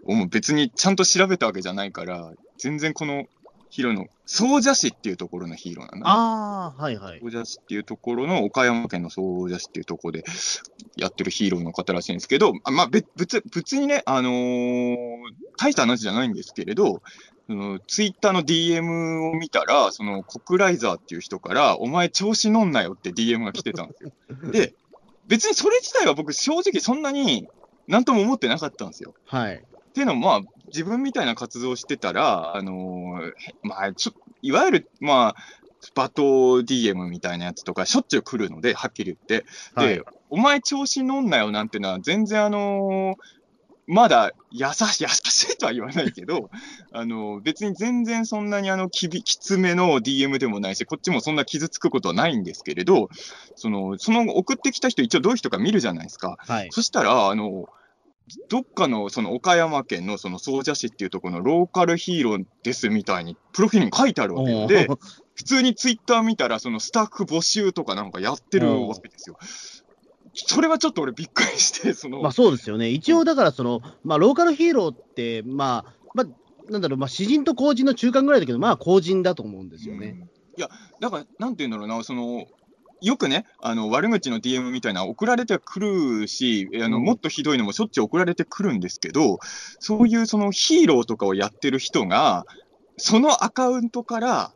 [0.04, 3.26] う、もう別にちゃんと調べたわけじゃないから、全然この
[3.70, 6.02] ヒーローの、奏者師っていうところのヒーローなんだね。
[6.06, 7.20] ああ、はいはい。
[7.20, 10.24] 総社市っていうところの岡山県の総社市っていうところで
[10.96, 14.96] やってるヒーローの方らしいんですけど、あまあ、別別別にね、あのー
[15.56, 17.02] 大した話じゃないんですけれど、
[17.46, 24.12] そのツイッターの DM を見たら、そのコクライザーっていう人から、お前調子乗んなよって DM が来てたんですよ。
[24.50, 24.74] で、
[25.26, 27.46] 別にそれ自体は僕正直そんなに
[27.90, 29.14] なんとも思ってなかったんですよ。
[29.26, 29.56] はい。
[29.56, 35.36] っていうのも、まあ、自分みたいな活動をしてたら、あのーへまあ、ちょいわゆる、まあ、
[35.94, 36.22] バト
[36.62, 39.46] DM みたいなやつとか、しょっちゅう来るので、はっきり言って。
[39.74, 43.40] はいで、お前調子乗んなよなんてのは、全然あのー
[43.92, 46.48] まだ優しい、 優しいとは言わないけど、
[46.92, 53.08] あのー別に全然そんなにあのきびきつめの DM でもないし、こっちもそんな傷つくことはないんですけれど、
[53.56, 56.36] その、その送ってきた人、一応どういう人か見るじゃないですか。
[56.38, 56.68] はい。
[56.70, 57.68] そしたら、あの、
[58.48, 64.98] どっかのその岡山県のその総社市っていうところのローカルヒーローですみたいに、プロフィールに書いてあるわけおで、ー
[65.34, 69.38] 普通にツイッター見たら、そのスタッフ募集とかなんかやってるわけですよ。
[70.34, 72.90] それはちょっと俺びっくりして、その、まあそうですよね。
[72.90, 80.16] 一応だからその、まあローカルヒーローって、まあ、まあ、なんだろう、まあ詩人と公人の中間ぐらいだけど、まあ公人だと思うんですよね。
[80.20, 80.68] うんいや、
[81.00, 82.46] だから、なんて言うんだろうな、その、
[83.02, 87.04] よくね、あの悪口の DM みたいな送られてくるし、あのうん。
[87.04, 89.38] もっとひどいのもしょっちゅう送られてくるんですけど、
[89.78, 92.46] そういうそのヒーローとかをやってる人が、
[92.96, 94.52] そのアカウントから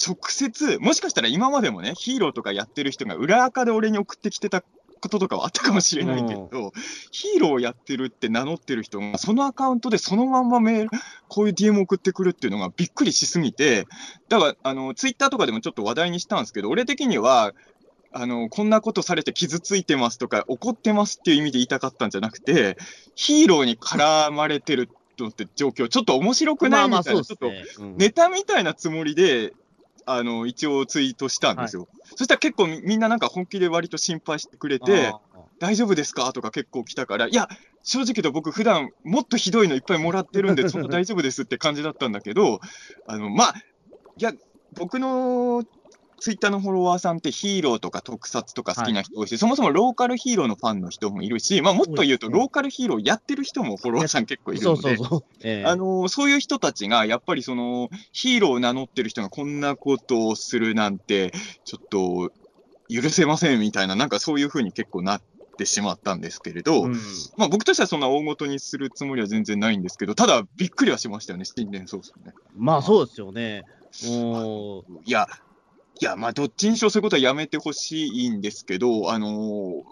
[0.00, 4.62] 直接、もしかしたら今までもね、ヒーローとかやってる人が裏垢で俺に送ってきてた
[5.02, 6.72] こととかはあったかもしれないけど、
[7.10, 10.90] ヒーローをやってるって名乗ってる人が、そのアカウントでそのまんまメール、
[11.28, 13.86] こういう DM 送ってくるっていうのがびっくりしすぎて、
[14.28, 17.52] だから、あの、ツイッターとかでもちょっと話題にしたんですけど、俺的には、
[18.12, 22.76] あの、こんなことされて傷ついてますとか、怒ってますっていう意味で言いたかったんじゃなくて、
[23.14, 27.46] ヒーローに絡まれてるのって状況、ちょっと面白くないみたいな、ちょっと
[27.98, 29.54] ネタみたいなつもりで、
[30.04, 31.88] あの、一応ツイートしたんですよ。
[32.16, 35.20] そしたら結構みみんななんか本気で割と心配してくれて、あ
[35.60, 36.32] 大丈夫ですか？
[36.32, 37.48] とか結構来たから、いや、
[37.84, 42.60] 正直言うと僕普段もっとひどいのいっぱいもらってるんで、そんな大丈夫ですって感じだったんだけど、
[43.06, 43.54] あの、まあ、
[44.16, 44.32] いや、
[44.74, 45.64] 僕の
[46.22, 54.94] ツイッターのフォロワーさんってヒーローとか特撮とか好きな人多いし、そもそもローカルヒーローのファンの人もいるし、まあもっと言うとうんローカルヒーローやってる人もフォロワーさん結構いるそので、
[56.04, 61.32] うそういう人たちが、やっぱりそのヒーローを名乗ってる人がこんなことをするなんて、
[61.64, 62.30] ちょっと
[62.88, 65.22] 許せませんみたいな、なんかそういうふうに結構なっ
[65.58, 66.92] てしまったんですけれど、うん。
[67.36, 72.32] まあ、僕としてはそんな大ごとにするつもりは全然ないんですけど、ただ、びっくりはしましたよね、新年早々ね。
[72.56, 73.64] まあそうですよね。
[75.04, 75.26] いや、
[76.00, 79.82] いや、まあ、どっちにしろそういうことはやめてほしいんですけど、あのー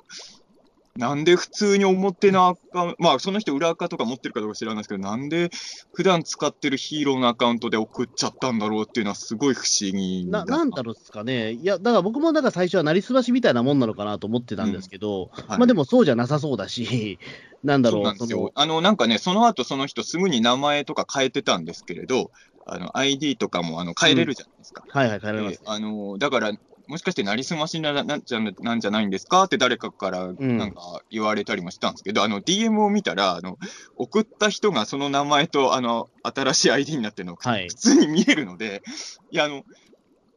[0.97, 5.49] なんで普通に表のアカウント、まあその人裏アカとか持ってるかどうか知らないですけど、なんで
[5.95, 11.53] 普段使ってるヒーローのアカウントで送っちゃったんだろうっていうのはすごい不思議な、だなんだろうですかね。
[11.53, 17.19] いや、だから僕もなんか最初はなりすましみたいなもんなのかなと思ってたんですけど、はいまあでもそうじゃなさそうだし、
[17.63, 18.51] なんだろう、そうなんですよ。
[18.55, 22.31] あの、なんかね、その後その人すぐに名前とか変えてたんですけれど、
[22.73, 24.85] あの、ID とかもあの変えれるじゃないですか。
[24.89, 26.53] はいはい、帰られます、えーあの、だから、
[26.87, 33.59] もしかしてなりすましななんじゃなんじゃないんですかって誰かからんなんか言われたりもしたんですけど、あの DM を見たら、あの
[33.97, 38.83] 送った人がその名前とあの新しい ID になってるのがはい普通に見えるので、
[39.31, 39.63] いや、あの、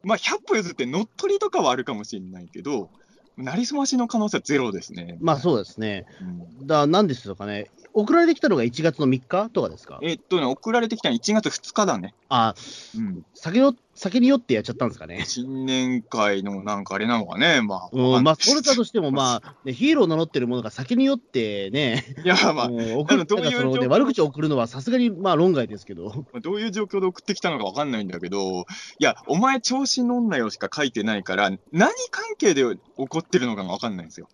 [0.04, 2.88] まあ、100歩譲って乗っ取りとかはあるかもしれないけど、
[3.36, 5.18] なりすましの可能性はゼロですね。
[5.20, 6.06] まあそうですね。
[6.20, 7.70] うんだなんですかね。
[7.94, 10.00] 送られてきたのが1月の3日とかですか？
[10.02, 12.12] えっとね、送られてきたの1月2日だね。
[12.28, 12.54] あ、
[12.96, 13.24] うん。
[13.34, 15.24] 酒の、酒によってやっちゃったんですかね？
[15.26, 17.88] 新年会のなんかあれなのかね、まあ。
[17.92, 26.06] うん、まあ、それだとしても、まあ、 ね、ヒーローを名乗ってるものが酒によってね、いや、まあ、うん送るどね、悪口を送るのはさすがに、まあ、論外ですけど。
[26.32, 28.62] まあどういう状況で送ってきたのかわかんないんだけど、
[28.98, 32.64] いや、お前調子乗んなよしか書いてないから、何関係で
[32.96, 34.28] 怒ってるのかがわかんないんですよ。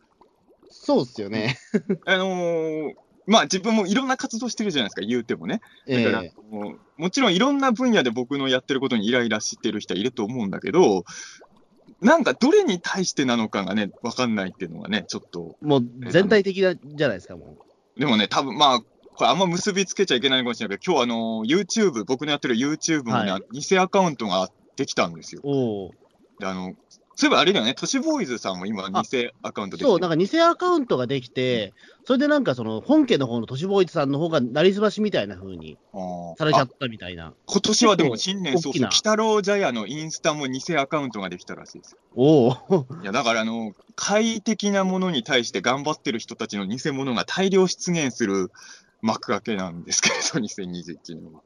[0.70, 1.58] そうっすよね。
[2.06, 2.94] あのー
[3.30, 5.60] まあ自分もいろんな活動してるじゃないですか、言うてもね。
[5.86, 11.04] だから、えもうもちろんいろんな分野で僕のやってることにイライラしてる人はいると思うんだけど、
[12.00, 15.56] なんかどれに対してなのかがね、わかんないっていうのがね、ちょっと。
[15.62, 17.56] えもう全体的なじゃないですか、も
[17.96, 18.80] でもね、多分まあ、
[19.14, 25.42] これあんま結びつけちゃいけないかもしれないけど、今日あの、YouTube、僕のやってる YouTube もね、は偽アカウントができたんですよ。
[26.40, 26.74] で、あの、
[27.20, 31.74] そういえばあれだよね、都市ボーイズさんも今、あ偽アカウントでそう、なんか偽アカウントができて、
[32.06, 37.34] それでなんかその本家の方の都市ボーイズさんの方がなりすましみたいな風にあーあされちゃったみたいな。
[37.44, 41.98] 今年はでも新年早々、鬼太郎茶屋のインスタも偽アカウントができたらしいですよ。
[42.14, 42.86] おお。
[43.02, 48.50] いや、だからあの、快適なものに対して頑張ってる人たちの偽物が大量出現する
[49.02, 51.42] 幕開けなんですけれど、 2021年は。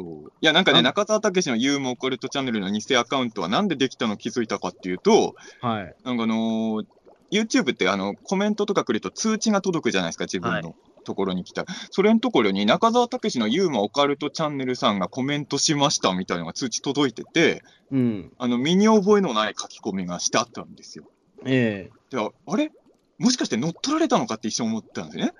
[0.00, 5.94] そういや、なんかね、あ中澤武史のユーモオカルトチャンネルの偽アカウントはなんでできたの気づいたかっていうと、はい。
[6.04, 6.86] なんかあのー
[7.32, 11.68] YouTube ってあのコメントとか来ると通知が届くじゃないですか、自分はのところに来たら。
[11.92, 18.32] それのところに中澤武史のユーモオカルトチャンネルさんがコメントしましたみたいなのが通知届いてて、うん。
[18.36, 21.04] あの身に覚えのない書き込みがしてあったんですよ。
[21.46, 22.72] ええで、あれ？
[23.18, 25.32] もしかして乗っ取られたのかって一瞬思ったんですよね。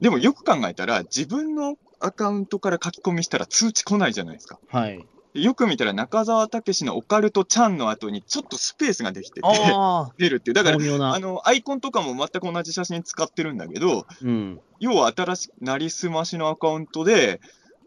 [0.00, 4.58] でもよく考えたら、自分のアカウントから書き込みしたら通知来ないじゃないですか。
[4.68, 5.06] はい。
[5.34, 10.54] でよく見たら中澤武史のオカルトちゃんの後にちょっとスペースができてて、あ出るっていう。
[10.54, 10.76] だあ、から
[11.14, 11.18] あ。
[11.18, 14.60] の、アイコンとかも全く同じ写真使ってるんだけど、うん。
[14.80, 17.40] 要は新しく、なりすましのアカウントで、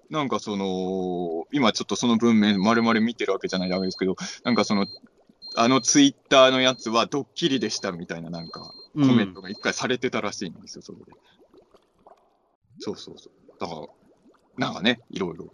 [0.10, 4.86] なんかその、今ちょっとその文面丸々見てるわけじゃないわけですけど、なんかその、
[5.56, 11.06] あのツイッターのやつはドッキリでしたみたいななんかコメントが一回されてたらしいんですよ、それで。
[12.80, 13.60] そうそうそう。
[13.60, 13.88] だから、
[14.58, 15.52] なんかね、いろいろ。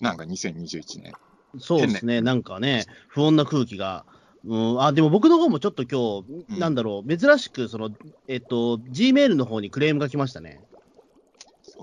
[0.00, 1.12] なんか2021年。
[1.58, 4.04] そうですね、なんかね、不穏な空気が。
[4.44, 7.90] うん、あでも僕の方もちょっと今日、うんなんだろう、珍しく、その、
[8.26, 10.60] えっと、G メールの方にクレームが来ましたね。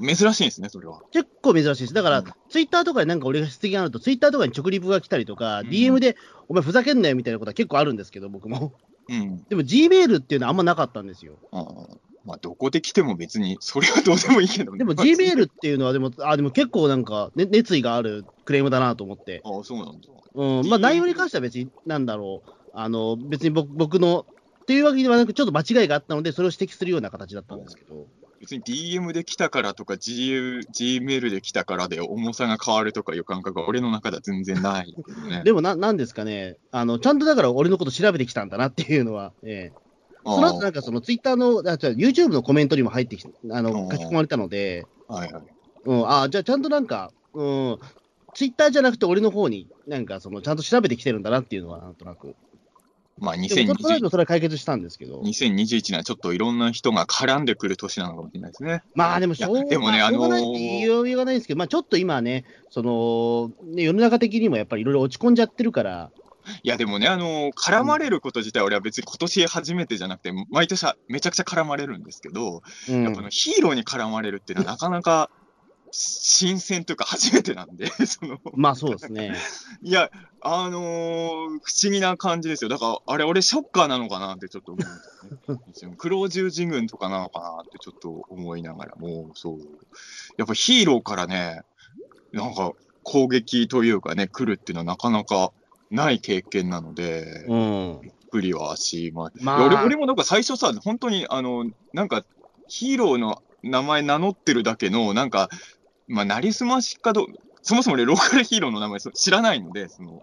[0.02, 1.02] 珍しいんですね、それは。
[1.12, 1.94] 結構珍しいです。
[1.94, 8.74] だから、うんツイッターとかでなんか俺が質疑があると、ツイッターとかに直リプが来たりとか、うん DM で、お前ふざけんなよみたいなことは結構あるんですけど、僕も。
[9.08, 9.44] うん。
[9.44, 11.38] でも G メールっていうのはあんまなかったんですよ。
[12.30, 14.78] まあ、どこで来ても別に、それはどうでもいいけどね。
[14.78, 19.42] でも G メールっていうのは、でも、あ、でも結構なんか、ね、熱意があるクレームだなと思って。
[19.44, 20.08] ああ、そうなんだ。
[20.36, 24.28] うん、まあ内容に関しては別に、なんだろう、あの、別に僕僕の、
[24.62, 28.06] っていうわけではなく、ちょっと間違いがあったので、それを指摘するような形だったんですけど。
[28.40, 34.96] 別に DM で来たからとか G、G メールで来たからで重さが変わるとかいう感覚は俺の中では全然ない
[35.28, 35.42] ね。
[35.44, 39.89] でもな、なんですかね、あの、ちゃんとだから俺のこと調べてきたんだなっていうのは、ええ
[40.36, 45.44] その後なんかそのツイッターの、あ、違う、YouTube のコメントにも入ってきああの、ー書き込まれたので、はいはい。
[45.86, 47.80] うん、あじゃあちゃんとなんか、うん、
[48.34, 52.36] ツイッターじゃなくて俺の方に、なんかその、ちゃんと調べてきてるんだなっていうのは、なんとなく。
[53.22, 55.22] まあでもそれそれ2020は解決したんですけど。
[55.22, 58.82] 2021年はちょっといろんな人が絡んでくる年なのかもしれないですね。
[58.96, 66.12] まあでもしょういやでもねまあのないですけど、まあちょっと今ね、その、ね、世の中的にもやっぱりいろいろ落ち込んじゃってるから、
[66.64, 75.30] いやでもね、あの絡まれること自体俺は別に今年初めてじゃなくて、毎年はめちゃくちゃ絡まれるんですけど、うんやっぱあのヒーローに絡まれるっていうのはなかなか
[75.92, 79.36] 新鮮というか初めてなんで、 その、まあそうですね。
[79.82, 82.70] いや、あのー不思議な感じですよ。
[82.70, 84.82] だから、あれ、俺、ショッカーなのかなってちょっと思
[85.48, 85.96] うんですよね。
[86.00, 89.60] 黒十字軍とかなのかなってちょっと思いながらも、そう。
[90.38, 91.62] やっぱヒーローからね、
[92.32, 95.52] なんか攻撃というかね、来るっていうのはなかなか
[95.90, 98.02] ない経験なので、うん。
[98.32, 102.24] くりはしままあ俺俺もなんか最初さ、本当に、あの、なんか、
[102.68, 105.50] ヒーローの名前名乗ってるだけの、なんか、
[106.08, 107.26] まあ、なりすましかど、
[107.62, 110.22] そもそも俺、ローカルヒーローの名前そ知らないので、その、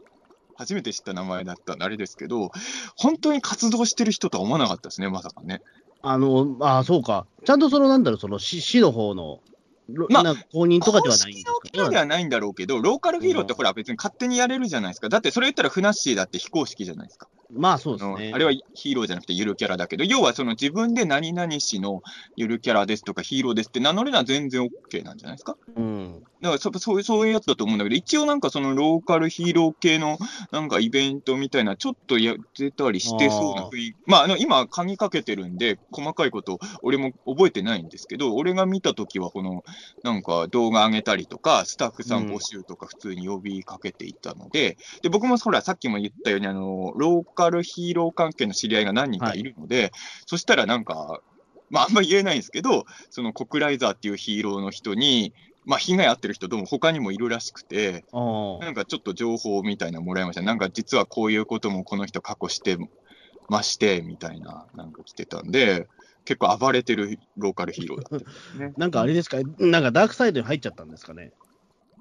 [0.55, 2.50] 初めて知った名前だったんであれですけど、
[2.96, 5.61] 本当に活動してる人とは思わなかったですね、まさかね。
[6.02, 7.26] あの、ああ、そうか。
[7.44, 9.40] ちゃんとその、なんだろう、その市市の方の、ろ
[10.09, 15.09] まあ公認とかではないんです公式のキャラではないんだろうけど、ローカルヒーローってうんほら別に勝手にやれるじゃないですか。
[15.09, 17.29] だってそれ言ったらフナッシーだって非公式じゃないですか。
[17.50, 18.32] まあそうですね。
[18.35, 22.02] あれはヒーローじゃなくてゆるキャラだけど、要はその自分で何々氏の
[22.37, 25.56] ゆるキャラですとかヒーローですって名乗るのは全然 OK なんじゃないですか？
[25.76, 26.22] うん。
[26.42, 30.18] だからそそういうそういうやつだと思うんだけど、一応なんかそのローカルヒーロー系の
[30.52, 33.96] なんかイベントみたいな、ちょっとやってたりしてそうな雰囲気。
[34.06, 39.62] まあ、あの今、鍵かけてるんで、細かいこと、俺も覚えてないんですけど、俺が見たときは、この
[40.02, 49.92] なんか動画上げたりとか、スタッフさん募集とか普通に呼びかけていたので、で僕もほら、さっきも言ったように、あのローカルヒーロー関係の知り合いが何人かいるので、
[50.27, 51.20] そしたらなんか、
[51.70, 55.33] まあ、あんま言えないんですけど、そのコクライザーっていうヒーローの人に、
[55.64, 58.64] まあ、被害遭ってる人どうも他にもいるらしくて、ああ。
[58.64, 60.42] なんかちょっと情報みたいなのもらいました。
[60.42, 62.79] なんか実はこういうこともこの人過去して
[63.49, 65.88] まして、みたいな、なんか来てたんで、
[66.25, 68.75] 結構暴れてるローカルヒーローだったね。
[68.79, 71.33] なんかあれですか、なんかダークサイドに入っちゃったんですかね？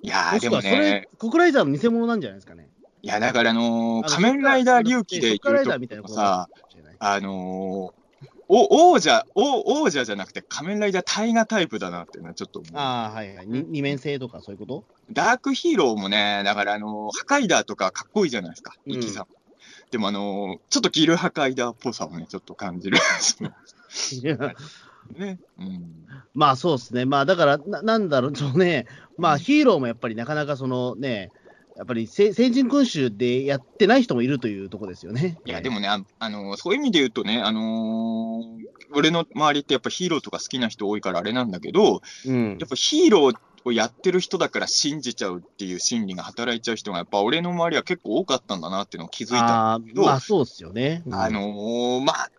[0.01, 2.69] いやー、でももしくはそれね、、コクライザーの偽物なんじゃないですかね？
[3.05, 6.49] いや、だからあのー仮面ライダー龍騎で言うザーみたいなこととさ、
[6.97, 8.05] あのー
[8.47, 12.71] お王者お、王者じゃなくて仮面ライダー大河タイプだなっていうのはちょっと思う。
[12.75, 13.47] ああ、はいはい。
[13.47, 19.27] に二面性とかそういうことダークヒーローもね、だからあのーハカイダーとかかっこいいじゃないですか、うんイキさん。
[19.91, 22.97] でもあのーちょっとギルハカイダーっぽさをね、ちょっと感じる。
[25.17, 25.37] ね。
[25.59, 26.07] うん。
[26.33, 27.05] まあそうですね。
[27.05, 28.87] まあだから、ななんだろう、ね、
[29.17, 31.31] まあヒーローもやっぱりなかなかそのね、
[31.75, 35.37] やっぱりせ先人君主でやってない人もいるというところですよね。
[35.45, 43.35] いや、でもね、ああのーそういう意味で言うとね、あのー俺の周りってやっぱヒーローとか好きな人多いからあれなんだけど、うんやっぱヒーロー
[43.65, 49.73] をやってる人だから信じちゃうっていう心理が働いちゃう人が、やっぱ俺の周りは結構多かったんだなっていうのを気づいた。
[49.73, 51.03] あけどーまあそうですよね。
[51.05, 52.29] うんあのーまあ、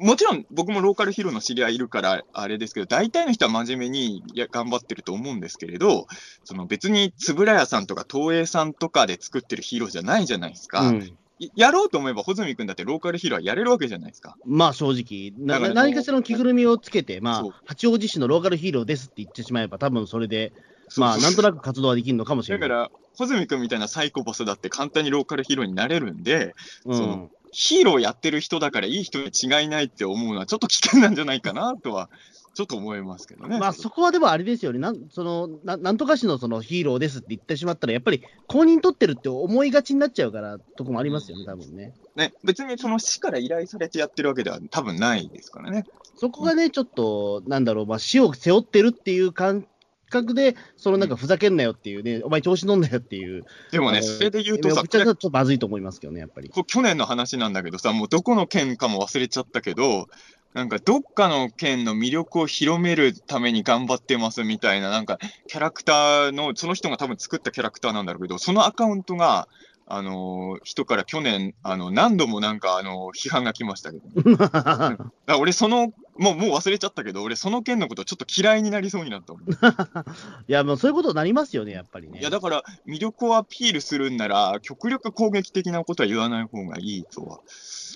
[0.00, 6.06] もちろん僕もローカルヒーローの知り合いいるからあれですけど、大体の人は真面目に頑張ってると思うんですけれど、
[6.44, 10.80] その別に円谷さんとか東映さんとかで作ってるヒーローじゃないじゃないですか。
[10.80, 14.36] うんいやろうと思えば、穂積君だってローカルヒーローはやれるわけじゃないですか。
[14.44, 20.52] まあ正直、なだから何かしらの着ぐるみをつけて、まあ、八王子市のローカルヒーローですって言ってしまえば、多分それで、
[20.96, 22.68] まあ、なんとなく活動はできるのかもしれない。
[22.68, 32.08] だから、穂積君みたいなサイコパスだって簡単にローカルヒーローになれるんで、うんそのヒーローやってる人だからいい人に違いないって思うのはちょっと危険なんじゃないかなとは、
[32.54, 33.58] ちょっと思いますけどね。
[33.58, 41.94] まあ、そこはでもあれですよね、なんそのななんとか市のそのヒーローですって言ってしまったら、やっぱり公認取ってるって思いがちになっちゃうから、とこもありますよね、多分ね。
[42.14, 45.84] ね、別にその市から依頼されてやってるわけでは多分ないですからね。
[46.16, 49.66] そこがね、ちょっと、なんだろう、まあ、死を背負ってるっていう感
[50.08, 53.44] 覚で、そのなんかふざけんなよっていうね、お前調子乗んなよっていう。
[53.70, 56.48] でもね、それで言うとさ、めちゃくちゃちょっとまずいと思いますけどね、やっぱり。
[56.48, 60.08] こ去年の話なんだけどさ、もうどこの県かも忘れちゃったけど、
[60.54, 69.48] なんかどっかの県の魅力を広めるために頑張ってますみたいな、なんかキャラクターの、その人が多分作ったキャラクターなんだろうけど、そのアカウントが、
[69.90, 74.04] あのー人から去年、あの、何度もなんか、あの批判が来ましたけど、
[75.26, 79.32] ね、俺その、もう、もう忘れちゃったけど、俺その県のことちょっと嫌いになりそうになった。
[80.46, 82.20] いや、もうそういうことになりますよね、やっぱりね。
[82.20, 87.40] いや、だから、魅力をアピールするんなら、極力攻撃的なことは言わない方がいいとは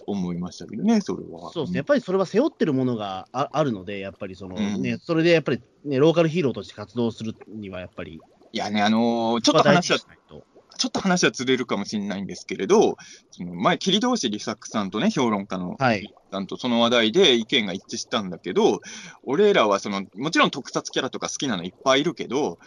[0.06, 1.52] 思いましたけどね、それは。
[1.52, 8.20] そうですね、やっぱりそれは背負ってるものがああるので、やっぱりその、うんね、それでやっぱり、ね、ローカルヒーローとして活動するには、やっぱり、
[8.54, 10.44] いやね、あのーちょっと話と。
[10.82, 12.96] ちょっと話はずれるかもしれないんですけれど、
[13.30, 16.12] その前、切通し利作さんとね、評論家のはい。
[16.32, 18.80] さんとその話題で意見が一致したんだけど、
[19.22, 22.58] 俺らはその、もちろん特撮キャラとか好きなのいっぱいいるけど、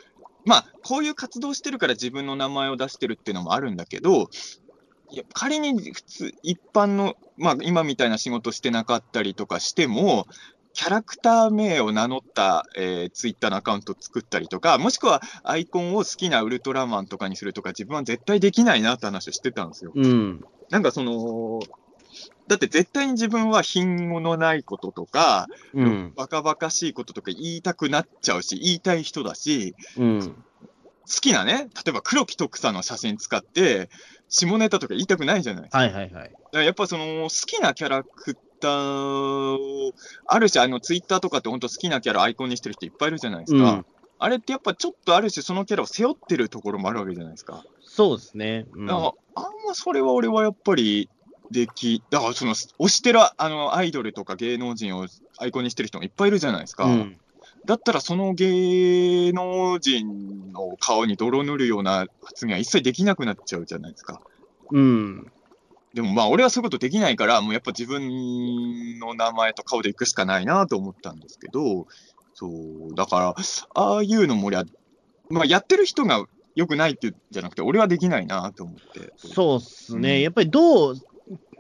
[0.46, 4.30] まあ、こういう活動してるから自分の名前を出してるっていうのもあるんだけど、
[5.12, 10.26] いや仮に普通、一般の、まあ、今みたいな仕事してなかったりとかしても、
[10.76, 19.94] キャラクター名を名乗った、えー、ツイッターのアカウント作ったりとか、もしくはアイコンを好きなウルトラマンとかにするとか、自分は絶対できないなって話をしてたんですよ。
[19.96, 20.44] うん。
[20.70, 21.62] なんかその、
[22.48, 26.14] だって絶対に自分は品のないこととか、うん。
[26.16, 30.22] バカバカしいこととか言いたくなっちゃうし、言いたい人だし、うん。
[31.08, 33.90] 好きなね、例えば黒木徳さんの写真使って、
[34.28, 35.78] 下ネタとか言いたくないじゃないですか。
[35.78, 36.12] はいはいはい。
[36.12, 39.94] だからやっぱその好きなキャラクターを、
[40.26, 43.72] ある種あのツイッターとかって本当好きなキャラアイコンにしてる人いっぱいいるじゃないですか。
[43.72, 43.86] うん
[44.18, 47.66] あれってやっぱちょっとある種そのキャラを背負ってるところもあるわけじゃないですか。
[47.82, 48.66] そうですね。
[48.74, 51.10] うんだからあんまそれは俺はやっぱり
[51.52, 56.86] でき、だからその、推してるあのアイドルとか芸能人をアイコンにしてる人もいっぱいいるじゃないですか。
[56.86, 57.20] うん。
[57.66, 64.22] だったらその芸能人の顔に泥塗るような発言は一切できなくなっちゃうじゃないですか。
[64.72, 65.32] うん。
[65.96, 71.88] ででもまあ俺はそういうことできないから、もうやっぱ自分の名前と顔で行くしかないなと思ったんですけど、
[72.34, 72.48] そ
[72.92, 73.36] う、だから、
[73.76, 74.66] ああいうのも俺は、
[75.30, 79.14] まあやってる人が良くないっていうんじゃなくて、俺はできないなと思って。
[79.16, 80.96] そうっすね、うんやっぱりどう、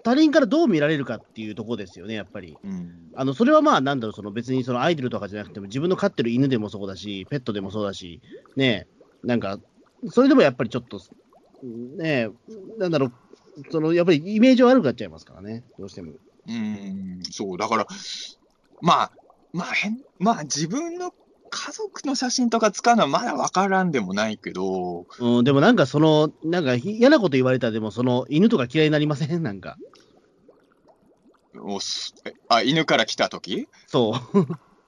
[0.04, 2.58] 他人からどう見られるかっていうところですよね、やっぱり。
[2.62, 3.12] うん。
[3.16, 8.22] あのそれはまあ、なんだろう、その別にそのアイドルとかじゃなくても、自分の飼ってる犬でもそうだし、ペットでもそうだし、
[8.58, 8.88] ね
[9.24, 9.60] え、なんか、
[10.10, 11.00] それでもやっぱりちょっと、
[11.64, 12.30] ねえ、
[12.78, 13.14] なんだろう、
[13.72, 16.14] そのやっぱりイメージ悪くなっちゃいますからね、どうしても。
[16.48, 17.88] うん、そう、だから、
[18.82, 19.12] まあ、
[19.54, 21.14] まあ変、まあ自分の
[21.50, 29.42] 家族の写真とか使うのはまだわからんでもないけど、うん、でもなんかその、なんか嫌なこと言われたら、でもその犬とか嫌いになりません？
[29.42, 29.78] なんか。
[31.64, 34.40] おすえあ、犬から来たときそう。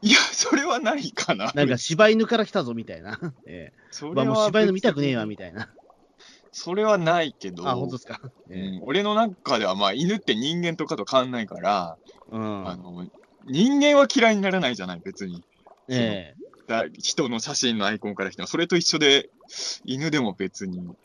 [0.01, 1.51] いや、それはないかな。
[1.55, 3.17] なんか柴犬から来たぞみたいな。
[3.45, 3.73] ええ。
[3.73, 5.69] まあそれはもう柴犬見たくねえわみたいな。
[6.59, 8.19] それはないけど、あ、本当ですか？
[8.49, 11.97] うえん、俺の中では、まあ、犬って人間とかと変わんないから、
[12.33, 12.35] え。
[12.35, 12.67] うん。
[12.67, 13.05] あの、
[13.45, 15.43] 人間は嫌いにならないじゃない、別に。
[15.87, 16.35] ええ。
[16.67, 19.29] だ人の写真のアイコンから来ても、それと一緒で、
[19.85, 20.95] 犬でも別に。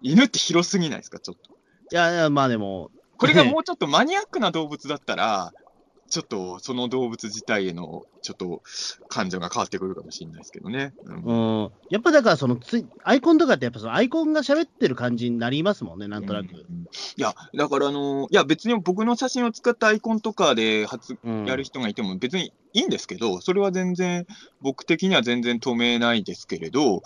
[0.00, 1.50] 犬って広すぎないですか、ちょっと。
[1.90, 5.52] いやいや、まあでも、これがもうちょっとマニアックな動物だったら、
[6.08, 8.62] ちょっとその動物自体へのちょっと
[9.08, 10.92] 感情が変わってくるかもしれないですけどね。
[11.04, 11.70] うんうん。
[11.90, 16.46] やっぱだから、そのつい、アイコンとかって、やっぱそのアイコンが喋ってる感じになりますもんね、なんとなく。
[16.46, 16.86] うん
[17.18, 21.44] いや、だからあの、いや別に僕の写真を使ったアイコンとかで発うん。
[21.46, 24.26] やる人がいても別にいいんですけど、それは全然、
[24.60, 27.02] 僕的には全然止めないですけれど、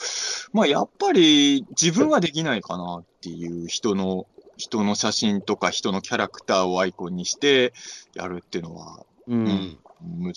[0.52, 4.26] まあやっぱり自分はできないかなっていう人の、
[4.60, 7.72] 人の写真とか人のキャラクターをアイコンにして
[8.14, 9.46] やるっていうのはうん。
[9.46, 10.34] うん難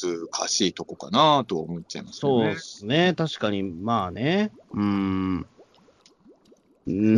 [0.49, 2.57] しいとこかなとは思っちゃいますそうで。
[2.57, 3.13] すね。
[3.13, 4.51] 確かに、まあね。
[4.73, 5.47] うん。
[6.85, 7.17] う ん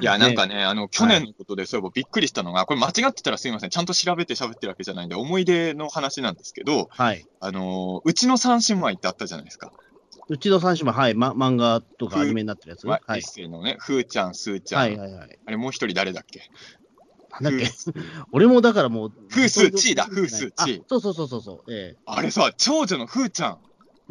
[0.00, 3.70] や、なんかね、あの、去年のことでそういえばびっくりしたのが、これ間違ってたらすいません。
[3.70, 7.26] ちゃんと調べて喋ってるわけじゃないんで、思い出の話なんですけど、はい。
[7.40, 9.72] あの、うちの三姉妹ってあったじゃないですか。
[10.30, 12.86] うちの三姉妹、はい、ま、漫画とかふアニメになってるやつ。
[12.86, 13.42] まはい一。
[13.42, 14.82] 世のね、ふーちゃん、すーちゃん。
[14.82, 15.38] はいはいはい。
[15.44, 16.42] あれ、もう一人誰だっけ？
[17.40, 17.66] なんだっけ？
[17.66, 19.12] ふー俺もだからもう。
[19.28, 21.72] フースーチーだフースーチーあそうそうそうそうそう。
[21.74, 23.58] えあれさ、長女のふーちゃん、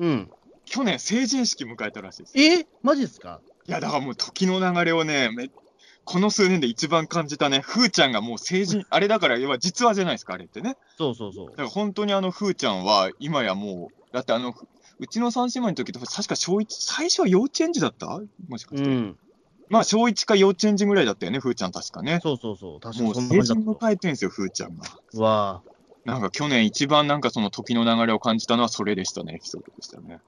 [0.01, 0.29] えうん。
[0.65, 2.33] 去年成人式迎えたらしいです。
[2.37, 2.67] え？
[2.83, 3.39] マジですか？
[3.65, 5.49] いや、だからもう時の流れをね、め
[6.03, 10.75] この数年で一番感じたね、ふーちゃんがもう成人、あれだから、要は実話じゃないですか、あれってね。
[10.97, 11.55] そうそうそうだ。
[11.55, 14.55] から本当にあの、ふーちゃんは、今やもう、だってあの、
[14.99, 18.21] うちの三姉妹の時って、確か小一、最初は幼稚園児だった？
[18.47, 18.89] もしかして。
[18.89, 19.17] うん。
[19.69, 22.19] まあ、小一か幼稚園児ぐらいだったよね、ふーちゃん確かね。
[22.23, 22.79] そうそうそう。
[22.79, 23.85] 確かもうにそんな感成人じだった。
[23.87, 24.85] 迎えてんすよ、ふーちゃんが。
[25.23, 25.61] わ
[26.05, 30.19] なんか去年一番なんかその時の流れを感じたのはそれでしたね、エピソードでしたね。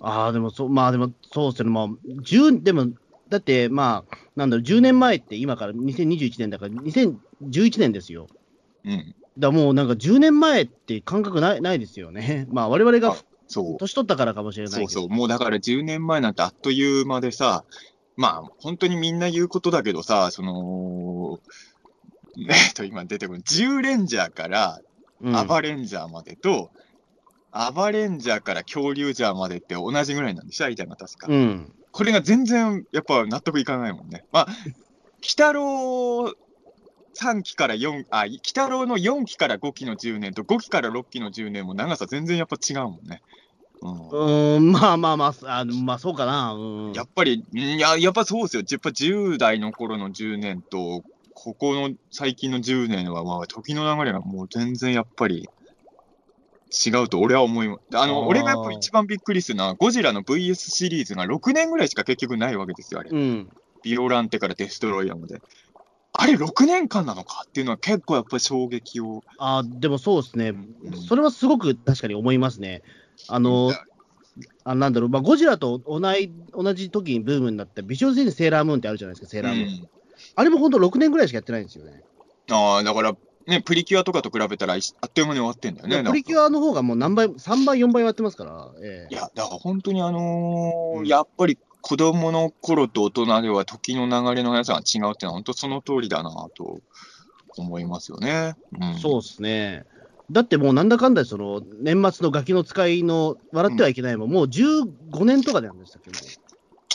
[0.00, 0.24] あ。
[0.24, 1.70] ああ、でもそう、まあでも、そうですね。
[1.70, 2.88] まあ、10、でも、
[3.28, 8.26] だって、まあ、なんだろう、10年前って今から2021年だから、2011年ですよ。
[8.84, 9.14] うん。
[9.38, 12.46] だもうなんか10年前って感覚ないないですよね。
[12.52, 13.16] まあ、我々があ
[13.52, 13.76] そう。
[13.76, 14.72] 年取ったからかもしれない。
[14.72, 15.08] そうそう。
[15.08, 17.64] もうだから10年前なんてあっという間でさ、
[18.16, 21.38] まあ、本当にみんな言うことだけどさ、その、
[22.48, 24.80] えっと、今出てくる、10レンジャーから
[25.22, 26.70] うんアバレンジャーまでと、
[27.50, 31.26] アバレンジャーから恐竜ジャーまでって同じぐらいなんでしょ、間が確か。
[31.30, 31.72] うん。
[31.90, 34.24] これが全然、やっぱ納得いかないもんね。
[34.32, 34.46] まあ、
[35.20, 36.34] 鬼太郎
[37.14, 43.22] 3期から4、あ、鬼太郎の4期から5期の10年と5期から6期の10年も長さ全然やっぱ違うもんね。
[43.82, 46.52] うんまあまあまあ、あまあそうかな。
[46.52, 46.92] うん。
[46.92, 48.62] やっぱり、んいや、やっぱそうですよ。
[48.68, 51.02] やっぱ10代の頃の10年と、
[51.34, 55.48] ここの最近の10年は、まあ、時の流れがもう全然やっぱり
[56.86, 57.80] 違うと俺は思います。
[57.94, 63.10] あの、あー俺がやっぱ一番びっくりするのは、ゴジラの VS シリーズが6年ぐらいしか結局ないわけですよ、あれ。
[63.10, 63.48] うん。
[63.82, 65.40] ビオランテからデストロイヤーまで。
[66.14, 69.22] あれ6年間なのかっていうのは結構やっぱり衝撃を。
[69.38, 70.96] あでもそうですねうん。
[71.08, 72.82] それはすごく確かに思いますね。
[73.28, 73.72] あの、
[74.64, 79.68] あなんだろう、まあ、ゴジラと同い同じ時にブームになった美少女セーラームーンってあるじゃないですか、セーラームーン。
[79.68, 79.88] うん
[80.34, 82.02] あれも本当6年ぐらいしかやってないんですよね。
[82.50, 86.08] ああ、だから、ね、プリキュアとかと比べたらあっという間に終わってんだよね。
[86.08, 96.80] プリキュアの方がもう何倍、3倍、4倍やってますから、ええいや、だから本当にあのーうんやっぱり子供の頃と大人では時の流れの速さが違うっていうのは本当その通りだなと
[97.56, 98.54] 思いますよね。
[98.80, 99.84] うん、そうですね。
[100.32, 106.16] だってもうなんだかんだでその年末のガキの使いの笑ってはいけないも、もう15年とかでなんでしたっけも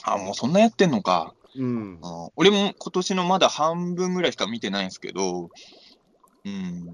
[0.04, 1.36] あ、もうそんなやってんのか。
[1.56, 1.64] う。
[1.64, 2.00] うん。
[2.02, 5.50] うん俺も今年のまだ半分ぐらいしか見てないんですけど、
[6.46, 6.86] うん。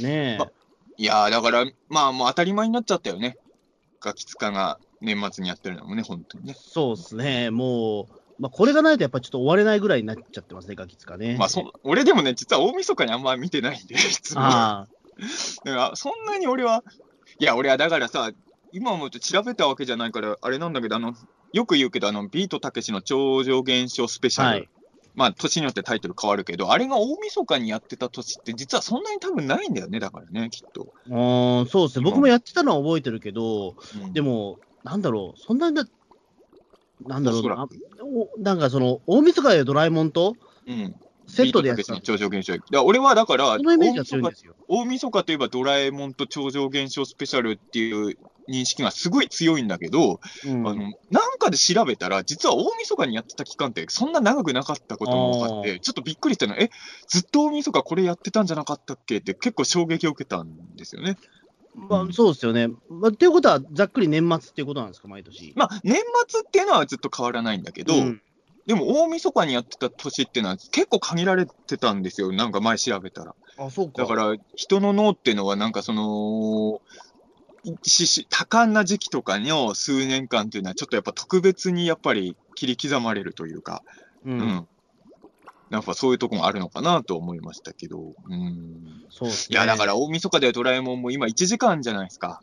[0.00, 0.36] ねえ。
[0.38, 0.48] ま
[0.96, 3.38] いやー、だから、まあもう当たり前になっちゃったよね。
[4.00, 6.56] ガキ使が年末にやってるのもね、本当にね。
[6.58, 7.50] そうですね。
[7.50, 8.06] もう、
[8.40, 11.36] まあ、これがないとやっぱちょっと終われないぐらいになっちゃってますね、ガキ使ね。
[11.38, 14.40] まあそ、俺でもね、実は大晦日にあんま見てないんで、いつも。
[14.42, 14.88] あ
[15.64, 16.82] だから、そんなに俺は、
[17.38, 18.30] いや、俺はだからさ、
[18.72, 21.14] 今思うと調べたわけじゃないから、あれなんだけど、あの、
[21.52, 24.58] よく言うけど、あの、ビートたけしの超常現象スペシあ、ャル。
[24.58, 24.68] はい。
[25.14, 30.92] まあ、年によってタイトル変わるけど、あれが大晦日にやってた年って、実はそんなに多分ないんだよね、だからね、きっと。
[31.06, 32.04] うん、そうですね。
[32.04, 35.84] 僕もやってたのは覚えてるけど、うんでも、なんだろう、そんなにな、
[37.06, 37.66] なんだろうな、
[38.02, 40.34] おなんかその、大晦日でドラえもんと
[40.66, 40.94] うん。
[41.30, 42.00] セットでやってた。
[42.00, 42.54] 超常現象。
[42.54, 44.32] だから俺はだから、大晦日。
[44.68, 48.16] 大晦日といえばドラえもんと超常現象スペシャルっていう
[48.48, 56.70] 認識がすごい強いんだけど、うんあの、なんかで調べたら、実は大晦日にやってた期間ってそんな長くなかったことも分かっあて、ちょっとびっくりしたのは、え、
[57.08, 59.18] ずっと大晦日これやってたんじゃなかったっけ？
[59.18, 61.16] って結構衝撃を受けたんですよね。
[61.74, 62.68] まあ、そうですよね。
[62.88, 65.52] まあ、っていうことは、ざっくり年末っていうことなんですか、毎年。
[65.54, 68.22] まあ、年末っていうのはずっと変わらないんだけど、うん
[68.70, 72.30] でも大晦日にやってた年っていうのは結構限られてたんですよ。
[72.30, 73.34] なんか前調べたら。
[73.58, 74.02] あ、そうか。
[74.02, 76.78] だから、人の脳っていうのは、なんかその、
[77.82, 83.82] しし多感な時期とかの数年間っていうのは、ちょっとやっぱ特別にやっぱり切り刻まれるというか、
[84.24, 84.30] う。
[84.30, 84.68] うんん。
[85.70, 88.02] なんかそういうとこもあるのかなと思いましたけど、う
[88.32, 89.04] ん。
[89.10, 89.56] そうですね。
[89.56, 92.40] いや、だから大晦日でドラえもんも今1時間じゃないですか。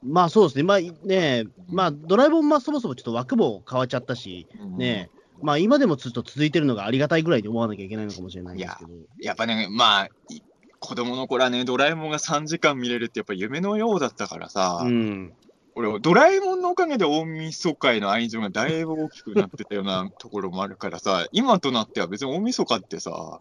[0.00, 0.62] まあそうですね。
[0.62, 5.10] まあね、まあ、ドラえもん、まあそもそもちょっと枠も変わっちゃったし、うんね、
[5.42, 8.90] まあ今でもずっと続いてるのがありがたいぐらいに思わなきゃいけないのかもしれないんですけど。
[9.20, 10.40] やっぱね、まあ、い
[10.78, 15.34] 子供の頃はね、ドラえもんが3時間見れるってやっぱ夢のようだったからさ、うん。
[15.74, 23.40] 俺、ドラえもんのおかげで大晦日への愛情がだいぶ大きくなってたようなところもあるからさ、今となっては別に大晦日ってさ、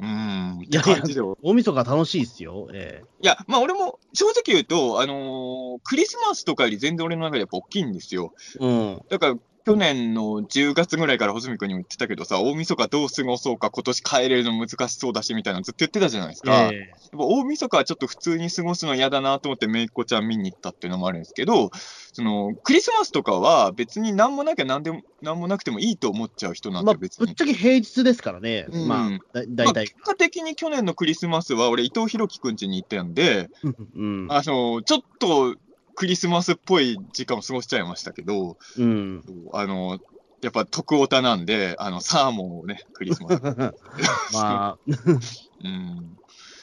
[0.00, 1.20] うーん、いや感じで。
[1.20, 2.68] い大晦日楽しいっすよ。
[2.72, 8.32] えや、まあ俺も正直言うと、あのークリスマスとかより全然俺の中でやっぱ大きいんですよ。
[8.60, 9.00] えうん。
[9.08, 9.34] だから、
[9.64, 16.68] 去年の10月ぐらいから穂積君にも言ってたけどさ、大晦日どう過ごそうか、今年帰れるの難しそうだしみたいなのずっと言ってたじゃないですか。
[16.70, 21.70] えやっぱ大晦日はちょっと普通に過ごすの嫌だなと思って、めいっ子ちゃん見に行ったっていうのもあるんですけど、
[22.12, 27.26] そのクリスマスとかは別に何もなきゃ何でも何もなくてもいいと思っちゃう人なんまあ、で、別に。
[27.26, 28.66] ぶっちゃけ平日ですからね。
[28.70, 29.96] うんまあ、だまあ、大体結。
[30.02, 33.48] 果的に去年のクリスマスは、俺、伊藤博樹くん家に行ったんで、
[33.96, 34.26] うん。
[34.28, 35.56] あのちょっと
[35.94, 39.24] クリスマスっぽい時間を過ごしちゃいましたけど、うん。
[39.52, 40.00] あの
[40.42, 43.42] やっぱ徳オタなんで、あのサーモンをね、クリスマス。
[44.34, 44.78] まあ、
[45.64, 46.18] うん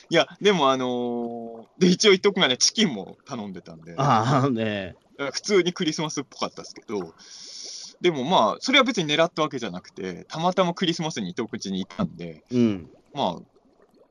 [0.10, 4.96] いや、でも、あのーで、一応言っとくがね、チキンも頼んでたんで、ああね。
[5.18, 7.14] ら普通にクリスマスっぽかったですけど、
[8.02, 12.90] でもまあ、それは別に狙ったわけじゃなくて、たまたまクリスマスに伊藤口に行ったんで、うん。
[13.14, 13.42] まあ、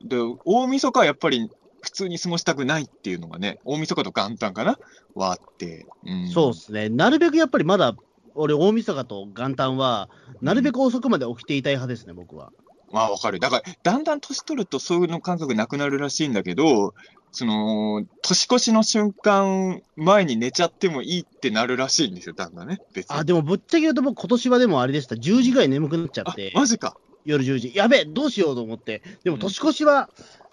[0.03, 1.51] で、大晦日はやっぱり
[1.81, 4.77] 普通に過ごしたくないっていうのがね、大晦日と元旦かな？
[5.15, 6.89] はあって、うん、そうですね。
[6.89, 7.95] なるべくやっぱりまだ、
[8.35, 10.09] 俺、大晦日と元旦は、
[10.41, 12.51] なるべく遅くまで起きていたい派ですね、僕は。
[12.91, 13.39] まあわかる。
[13.39, 16.93] だから、だんだん年取るとそういうの感覚なくなるらしいんだけど、
[17.31, 22.79] その、年越しの瞬間前に寝ちゃってもいいってなるらしいんですよ、だんだんね。
[23.07, 25.15] あ、でもぶっちゃけ言うと、僕、今年はでもあれでした。
[25.15, 26.97] 10時ぐらい眠くなっちゃあって、マジか。
[27.23, 27.71] 夜10時。
[27.73, 29.01] やべえ、どうしようと思って。
[29.23, 30.09] でも、年越しは、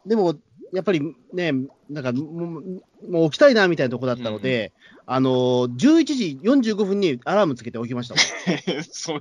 [0.07, 0.37] でも、
[0.73, 1.01] やっぱり
[1.33, 1.53] ね、
[1.89, 4.73] なんかもう、もう起きたいなみたいなとこだったので、
[5.07, 8.17] あのー、11時45分にアラームつけて起きました。
[8.91, 9.21] そ、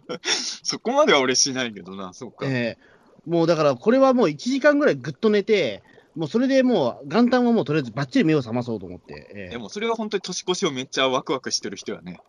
[0.63, 2.45] そこまでは俺しないけどな、そうか。
[2.45, 5.83] ええもうだから、これはもう1時間ぐらいぐっと寝て、
[6.15, 9.29] もうそれでもう、元旦はもうとりあえずばっちり目を覚まそうと思って。
[9.35, 12.21] ええでもそれは本当に年越しをめっちゃワクワクしてる人はね。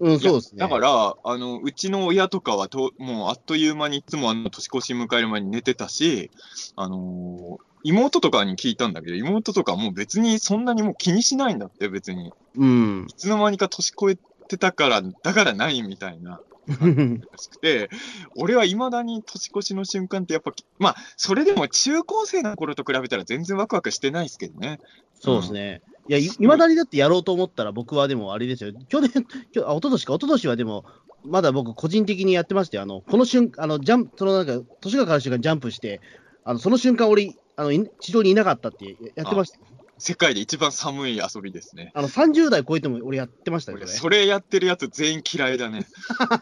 [0.00, 0.60] うん、そうですね。
[0.60, 6.30] だから、あの、うちの親とかはと、もうあっという間にいつもあの年越し迎える前に寝てたし、
[6.76, 12.32] あのー妹とかに聞いたんだけど、妹とかもう別にそんなにもう気にしないんだって、別に。
[12.56, 13.06] うん。
[13.08, 16.40] いつの間にか年越えてたから、だからないみたいな。
[16.68, 17.88] らしくて、
[18.36, 24.80] 俺は未だに年越しの瞬間ってやっぱ、まあ、それでも中高生の頃と比べたら全然ワクワクしてないですけどね。
[25.20, 25.82] そうですね。
[26.08, 28.72] いや、いいまだにだってやろうと思ったら、僕はでもあれですよ。
[28.88, 29.10] 去年、
[29.52, 30.84] きょあ、一昨年か、一昨年はでも、
[31.24, 36.00] まだ僕、個人的にやってまして、あの、この瞬あの、ジャンプ、そのなんか、年が変わる瞬間ジャンプして、
[36.44, 39.58] あの、その瞬間俺、あの、い地上にいなかったってややってました。
[39.98, 41.90] 世界で一番寒い遊びですね。
[41.92, 43.92] あの、30代超えても俺やってましたよ、俺、ね。
[43.92, 45.84] それやってるやつ全員嫌いだね。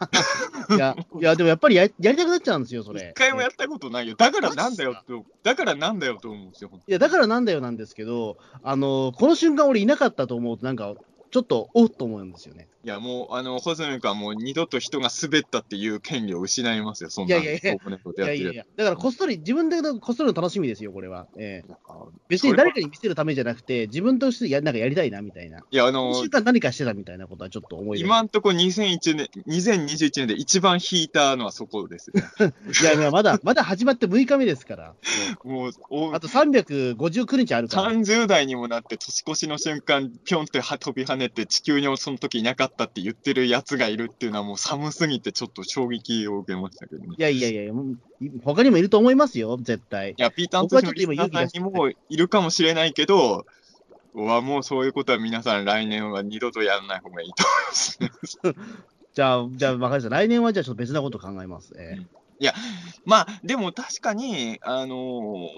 [0.77, 3.15] いや、いや、でもやっぱりややりたくなっちゃうんですよ、それ。
[3.17, 4.15] 一回もやったことないよ。
[4.15, 6.71] だからなんだよと、だからなんだよと思うんですよ。
[6.87, 10.95] いや、だからなんだよなんですけど、あの、この瞬間俺いなかったと思うと、なんか、
[11.37, 12.67] ちょっと、おっと思うんですよね。
[12.83, 17.37] いや、もう、あの、ホズミ君はもう二度と人が滑ったっていう権利を失いますよ、そんな。
[17.37, 17.79] いやいやいやい
[18.17, 21.27] やいやいや、だからこっそり、自分でこっそりの楽しみですよ、これは。
[21.37, 21.75] ええ
[22.29, 25.59] 別に誰かに見せるためじゃなくて、自分としてやなんかやりたいなみたいな。
[25.71, 32.23] いや、あ1の週、間何かしてたみたいなことはちょっと思い出今んとこ2001年、2021年で一番引いたのはそこですね。
[32.81, 34.95] いやいや、まだ、まだ始まって6日目ですから。
[35.45, 37.91] もう、おあと359日あるから。
[37.91, 47.15] 30代にもなって年越しの瞬間、ぴょんっては飛び跳ねて地球にその時いなかったって言ってるやつがいるっていうのはもう寒すぎてちょっと衝撃を受けましたけどね。
[47.17, 47.73] いやいやいや、
[48.45, 50.15] 他にもいると思いますよ、絶対い。
[50.19, 53.47] や、ピーターンとしてのリスナにもいるかもしれないけど、
[54.15, 57.45] はもうそういうことは皆さん来年は二度とやらない方がいいと
[57.99, 58.57] 思いますね。
[59.15, 60.09] じゃあ、じゃあ、わかりました。
[60.11, 61.75] 来年はじゃあちょっと別なこと考えます。
[61.79, 62.53] ええ
[63.07, 65.49] まあ、でも確かに、あのー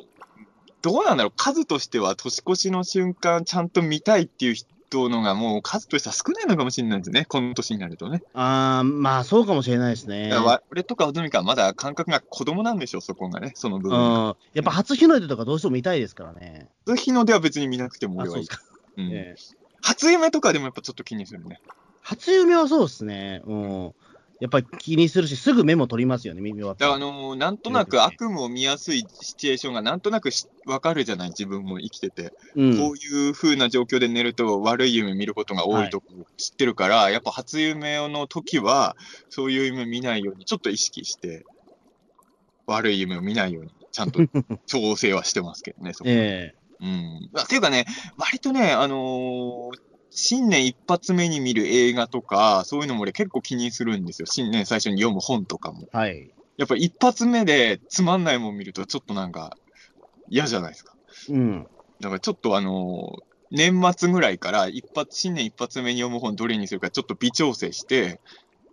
[0.83, 4.55] どうなんだろう、数としては年越しの瞬間ちゃんと見たいっていう
[4.91, 8.23] 人のがもう数としては少ないのかもしれないですね、この年になるとね。
[8.35, 10.33] あー、まあ、そうかもしれないですね。
[10.71, 14.21] 俺とか穂積はまだ感覚が子供なんでしょ、そこがね、その部う分が。
[14.31, 14.37] ん。
[14.55, 16.69] やっぱ初日の出とかどうしても見たいですからね。
[16.87, 18.49] 初日の出は別に見なくてもあ、俺はいい。
[18.49, 18.59] か。
[18.97, 21.61] うんええ初夢とかでもやっぱちょっと気にするね。
[22.03, 23.43] 初夢はそうですね。
[23.47, 23.93] うん。
[24.41, 26.75] やっぱり気にするし、すぐメモ取りますよね、耳は。
[26.75, 32.33] だから、あのーなんとなく悪夢を見やすいシチュエーションがなんとなくしわかるじゃない、自分も生きてて。
[32.55, 38.97] うんこういう風な状況で寝ると悪い夢見ることが多いとこ知ってるから、やっぱ初夢の時は、
[39.29, 41.45] そういう夢見ないように、ちょっと意識して、
[42.67, 44.21] 悪い夢を見ないように、ちゃんと
[44.67, 47.31] 調整はしてますけどね、そこえうん。
[47.35, 47.87] あていうかね、
[48.17, 54.27] 割とね、あのー新年一発目に見る映画とか、そういうのも俺結構気にするんですよ。
[54.27, 55.89] 新年最初に読む本とかも。
[55.95, 56.31] えはい。
[56.57, 59.57] やっぱ一発目でつまんないもん見ると、ちょっとなんか
[60.29, 60.95] 嫌じゃないですか。
[61.29, 61.67] うん。
[62.01, 68.21] だからちょっとあのー年末ぐらいから一発、新年一発目に読む本どれにするかちょっと微調整して、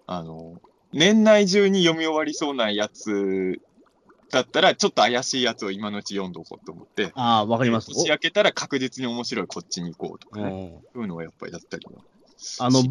[0.06, 0.60] あのー
[0.92, 3.60] 年内中に読み終わりそうなやつ
[4.36, 7.88] だったら、ちょっと怪しいやつを今のうち読んどこうと思って、ああ、わかります。
[7.88, 10.78] 年明けたら確実に面白いこっちに行こうとかね。
[10.94, 12.02] そういうのをやっぱりやったりは
[12.60, 12.84] あの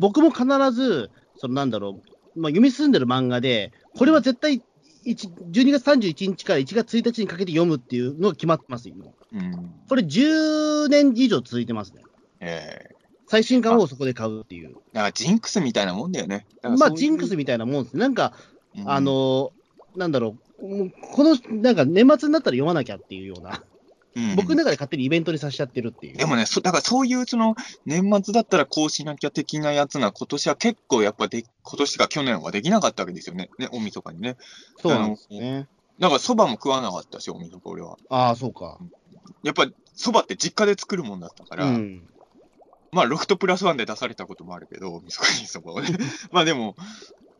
[0.00, 2.00] 僕も必ず、そのなんだろ
[2.36, 4.60] う、まあ、読み進んでる漫画で、これは絶対
[5.06, 9.06] 1、12月31日から1月1日にかけて読むっていうのが決まってます、今。
[9.06, 9.70] うん。
[9.88, 12.02] これ10年以上続いてますね。
[12.40, 14.74] ええ最新刊をそこで買うっていう。
[14.92, 16.44] だからジンクスみたいなもんだよね。
[16.56, 18.00] だからまあ、ジンクスみたいなもんですね。
[18.00, 18.34] なんか、
[18.76, 19.52] うんあの、
[19.96, 23.62] なんだろう、もうこの、なんか年末になったら読まなきゃっていうような、
[24.14, 26.18] うん僕の中で勝手にイベントにさせちゃってるっていう。
[26.18, 27.56] でもね、そだからそういうその
[27.86, 34.36] 年末だったらこうしなきゃ的なやつな、今年は結構やっぱで、今年か去年はできなかったわけですよね、ね大晦日にね。
[34.82, 35.66] そうなんですね。
[35.98, 37.96] だからそばも食わなかったし、大晦日俺は。
[38.10, 38.78] ああ、そうか。
[39.42, 42.02] やっぱそばって実家で作るもんだったから、うん。
[42.90, 45.88] まあロフトプラスワンで出されたこともあるけど、大晦日にそばをね。
[46.32, 46.76] まあでも、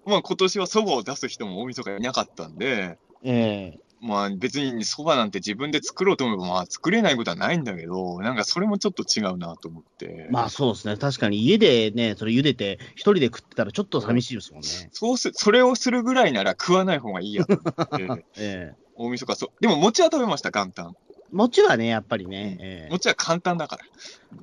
[0.06, 10.26] まあ今年はそばを出す人も大晦日いなかったんで、ええまあ別にそばなんて自分で作ろうと思えばまあ作れないことはないんだけど、なんかそれもちょっと違うなと思って。
[10.32, 10.96] まあそうですね。
[10.96, 14.68] 確かに家でね、それ茹でて、一人で食ってたらちょっと寂しいですもんね。
[14.90, 19.50] そうす、それをするぐらいなら食わない方がいいやと思って、 ええ大晦日そう。
[19.60, 20.96] でも餅は食べました、元旦。
[21.30, 23.84] 餅はね、やっぱりね、ええ餅は簡単だから。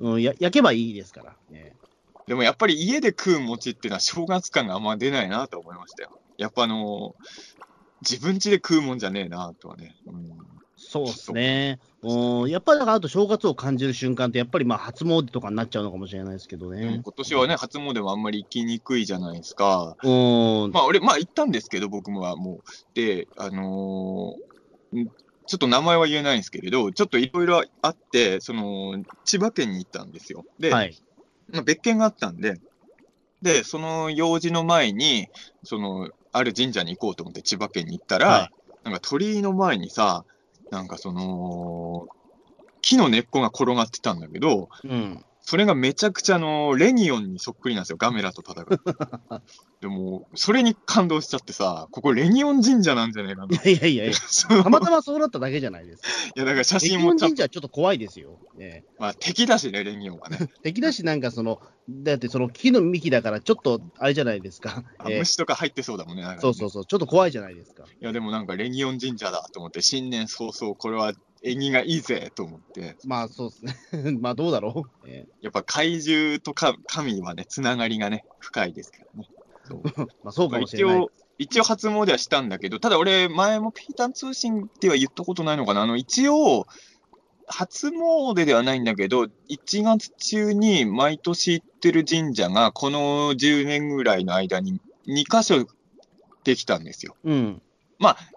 [0.00, 1.36] うんや焼けばいいですから。
[1.52, 1.74] え
[2.26, 6.18] でもやっぱり家で食う餅っていうのは正月感があんま出ないなと思いましたよ。
[6.38, 7.69] やっぱあのー
[8.02, 9.96] 自分家で食うもんじゃねえなとはね。
[10.06, 10.38] うん、
[10.76, 11.78] そうですね。
[12.02, 17.00] うんやっぱりだから、あと正月を感じる瞬間って、やっぱりまあ初詣とかになっちゃうのかもしれないですけどね。
[17.02, 19.96] 今年はね、初詣もあんまり行きにくいじゃないですか。
[20.02, 20.70] うん。
[20.72, 22.60] まあ俺、まあ行ったんですけど、僕もはもう。
[22.94, 25.08] で、あのーん
[25.50, 30.44] ちょっと名前は言えないんですけれど、ちょっといろいろあって、その、千葉県に行ったんですよ。
[30.60, 30.96] で、はい。
[31.52, 32.60] まあ、別件があったんで、
[33.42, 35.26] で、その用事の前に、
[35.64, 40.24] その、ある神社に行こうと思って千葉県に行ったら、はいなんか鳥居の前にさ、
[40.70, 42.08] なんかその、
[42.80, 45.24] 木の根っこが転がってたんだけど、うん。
[45.42, 48.66] それがめちゃくちゃあの、レニオンにそっくりなんですよ、ガメラと戦う。
[49.80, 53.56] でも、それに感動しちゃってさ、ここレニオン神社なんじゃないかな。
[53.56, 56.08] いやいやいやいや、たまたまそうなっただけじゃないですか。
[56.36, 58.38] いや、だから写歴真もちゃんと、本神社はちょっと怖いですよ。
[58.58, 60.38] えまあ敵だしね、レニオンはね。
[60.40, 64.84] え 敵だし、なんかその、だってその木の幹だから、ちょっとあれじゃないですか。
[64.98, 66.22] あええ虫とか入ってそうだもんね。
[66.22, 67.84] ねそうそうそう、ちょっと怖いじゃないですか。
[67.84, 74.12] いや、でもなんかレニオン神社だと思って、新年早々、これは縁起がいいぜと思って、まあそうですね。
[74.20, 75.08] まあどうだろう。
[75.08, 79.28] えやっぱ怪獣とか神はね、つながりがね、深いですからね。
[79.64, 79.90] そうえ
[80.22, 80.96] まあそうまあかもしれない。
[80.96, 86.66] 一応、一応初詣はしたんだけど、ただ俺、前もピータン通信では言ったことないのかな、あの、一応、
[87.46, 95.66] 初詣ではないんだけど、1月中に毎年行ってる神社が、この10年ぐらいの間に2箇所
[96.44, 97.16] できたんですよ。
[97.24, 97.62] うん。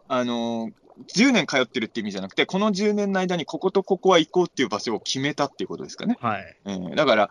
[0.08, 0.83] あのー
[1.16, 6.18] 10年通ってるって意味じゃなくて、この10年の間にこことここは行こうっていう場所を決めたっていうことですかね。
[6.20, 6.58] はい。
[6.66, 7.30] えーだから、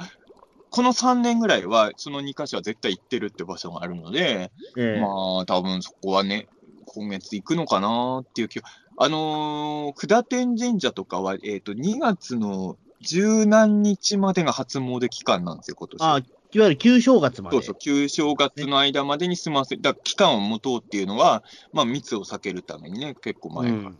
[0.71, 6.49] この3年ぐらいは、その2箇所は絶対行ってるって場所があるので、ええまあ、多分そこはね、
[6.87, 8.65] 今月行くのかなっていう気は。
[8.97, 16.03] あのー、九天神社とかは、えっ、と、2月の十何日までが初詣期間なんですよ、今年。
[16.03, 16.21] あ、
[16.55, 17.57] いわゆる旧正月まで。
[17.57, 21.43] そうそう、旧正月の間までに済ませ、だから期間を持とうっていうのは、
[21.73, 23.99] まあ、密を避けるためにね、結構前からうん。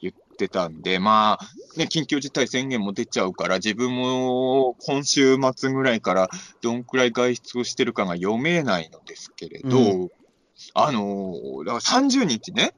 [0.00, 6.28] 言ってたんで、まあ、ね、緊急事態宣言も出ちゃうから、自分も今週末ぐらいから
[6.60, 10.10] どんくらい外出をしてるかが読めないのですけれど、う
[10.74, 12.74] あのー、だから30日ね、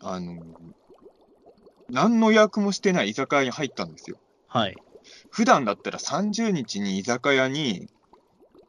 [0.00, 0.44] あのー
[1.90, 4.18] 何の予約もしてない居酒屋に入ったんですよ。
[4.48, 4.76] はい。
[5.30, 7.88] 普段だったら30日に居酒屋に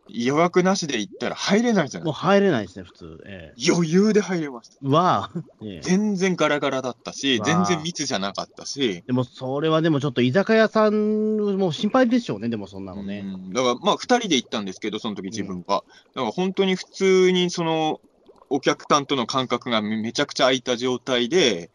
[0.10, 2.06] 予約なしで行ったら入れないじゃない。
[2.06, 3.24] もう入れないですね、普通。
[3.26, 4.76] え余裕で入れました。
[4.84, 5.80] えわあ、ええ。
[5.82, 7.46] 全然ガラガラだったし、わあ。
[7.46, 13.20] 全然密じゃなかったし、でもそれはでもちょっと居酒屋さんも心配でしょうね、でもそんなのね。
[13.20, 15.84] うんだからまあ2人で行ったんですけど、その時自分は。
[16.14, 18.02] だから本当に普通にその
[18.50, 21.70] お客さんとの感覚がめめちゃくちゃ空いた状態で、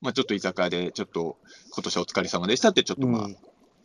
[0.00, 1.36] まあ、ちょっと居酒屋で、ちょっと
[1.74, 3.36] 今年お疲れ様でしたって、ちょっとまあうん。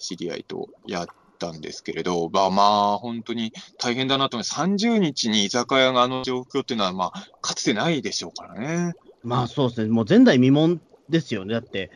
[0.04, 1.08] 知り合いとやっ
[1.44, 4.60] たんですけれど、まあまあ、本当に大変だなと思います。
[4.60, 8.94] 30日に居酒屋があの状況っていうのは、まあ、かつてないでしょうからね。
[9.24, 10.80] まあそうですね、もう前代未聞
[11.10, 11.92] ですよね、だって、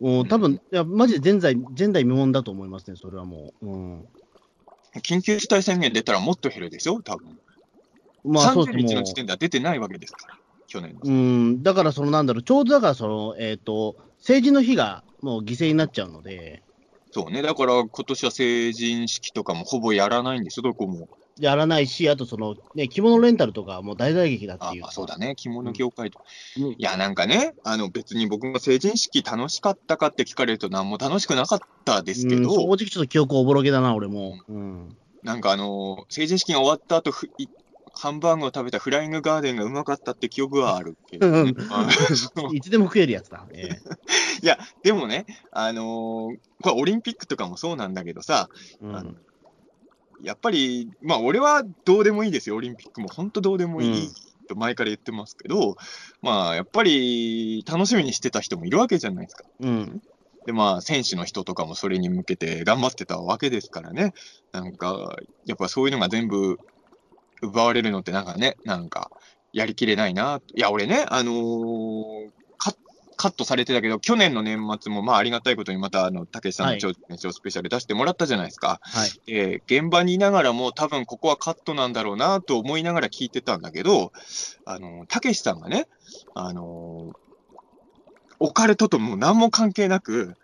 [0.00, 3.66] もう多分いやマジで前代前代未聞だと思いますね、それはもう。
[3.66, 4.08] うん、
[5.02, 7.38] 緊急事態宣言出たらもっと減るでしょ、多分。
[8.24, 11.00] 30まあそうですも日の時点では出てないわけですから、去年の。
[11.02, 16.62] う、うん、だからそのなんだろう、ちょうどだからその、えっ、と、成人の日がもう犠牲になっちゃうので、
[17.12, 17.42] そうね。
[17.42, 21.08] だから今年は成人式とかもほぼやらないんですよ、どこも。
[21.40, 24.84] やらないし、あとその、ね、着物レンタルとかもう大打撃だっていう。
[24.84, 25.34] ああ、そうだね。
[25.36, 26.20] 着物業界と。
[26.58, 34.38] うんいや、なんかね、あの別に僕が成人式楽しかったかって聞かれると何も楽しくなかったですけうんど、正直ちょっと記憶おぼろげだな、俺も。
[34.48, 34.96] うん。
[35.22, 37.12] なんかあの、成人式が終わった後、
[37.92, 41.54] ハンバーグを食べたフライングガーデンがうまかったって記憶はあるけど、ね
[42.52, 43.46] いつでも食えるやつだ。
[43.52, 43.80] え え
[44.42, 48.48] いや、でもね、あのーこれオリンピックとかもそうなんだけどさ、
[48.80, 49.16] うん
[50.22, 54.10] やっぱり、まあ俺はどうでもいいですよ、オリンピックも本当どうでもいい
[54.48, 55.76] と前から言ってますけど、
[56.20, 59.44] まあやっぱり楽しみにしてた人もいるわけじゃないですか。
[59.60, 60.02] うん。
[60.44, 64.12] で、まあ選手の人とかもそれに向けて頑張ってたわけですからね。
[64.52, 65.16] なんか、
[65.46, 66.58] やっぱそういうのが全部
[67.42, 69.10] 奪われるのってなんかね、なんか
[69.52, 70.40] やりきれないな。
[70.54, 72.74] いや、俺ね、あのーカ
[73.16, 78.80] カットされてたけど、去年の年末もまあありがたいことにまたあの、たけしさんの超超スペシャル出してもらったじゃないですか。
[78.82, 79.10] はい。
[79.26, 84.12] えー現場にいながらも多分ここはカットなんだろうなと思いながら聞いてたんだけど、
[84.64, 85.86] あの、たけしさんがね、
[86.34, 87.12] あの
[88.38, 90.34] オカルトとも何も関係なく、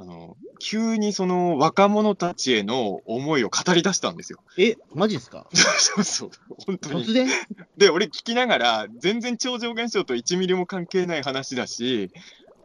[0.00, 4.38] あの、急にその若者たちへの思いを語り出したんですよ。
[4.56, 5.46] え、マジですか？
[5.52, 6.30] そうそう、
[6.66, 7.04] 本当に。
[7.04, 7.28] 突然？
[7.76, 12.10] で、俺聞きながら、全然超常現象と1ミリも関係ない話だし、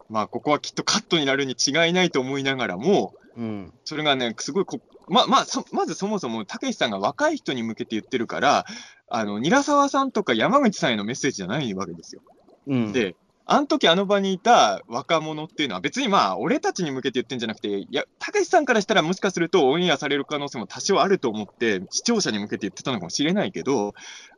[0.10, 3.74] まあ、ここはきっとカットになるに違いないと思いながらも、うん。
[3.84, 4.80] それがね、すごいこ、
[5.10, 8.66] ま、まあ、そまずそもそも、たけしさんが若い人に向けて言ってるから、
[9.10, 12.22] あの、韮沢さんとか山口さんへのメッセージじゃないわけですよ。
[12.68, 12.94] うん。
[12.94, 13.18] で、
[13.48, 23.94] あの時あの場にいた若者っていうのは別にまあ、俺たちに向けて言ってんじゃなくて、いや、たけしさんからしたらもしかするとオンエアされる可能性も多少あると思って、視聴者に向けて言ってたのかもしれないけど、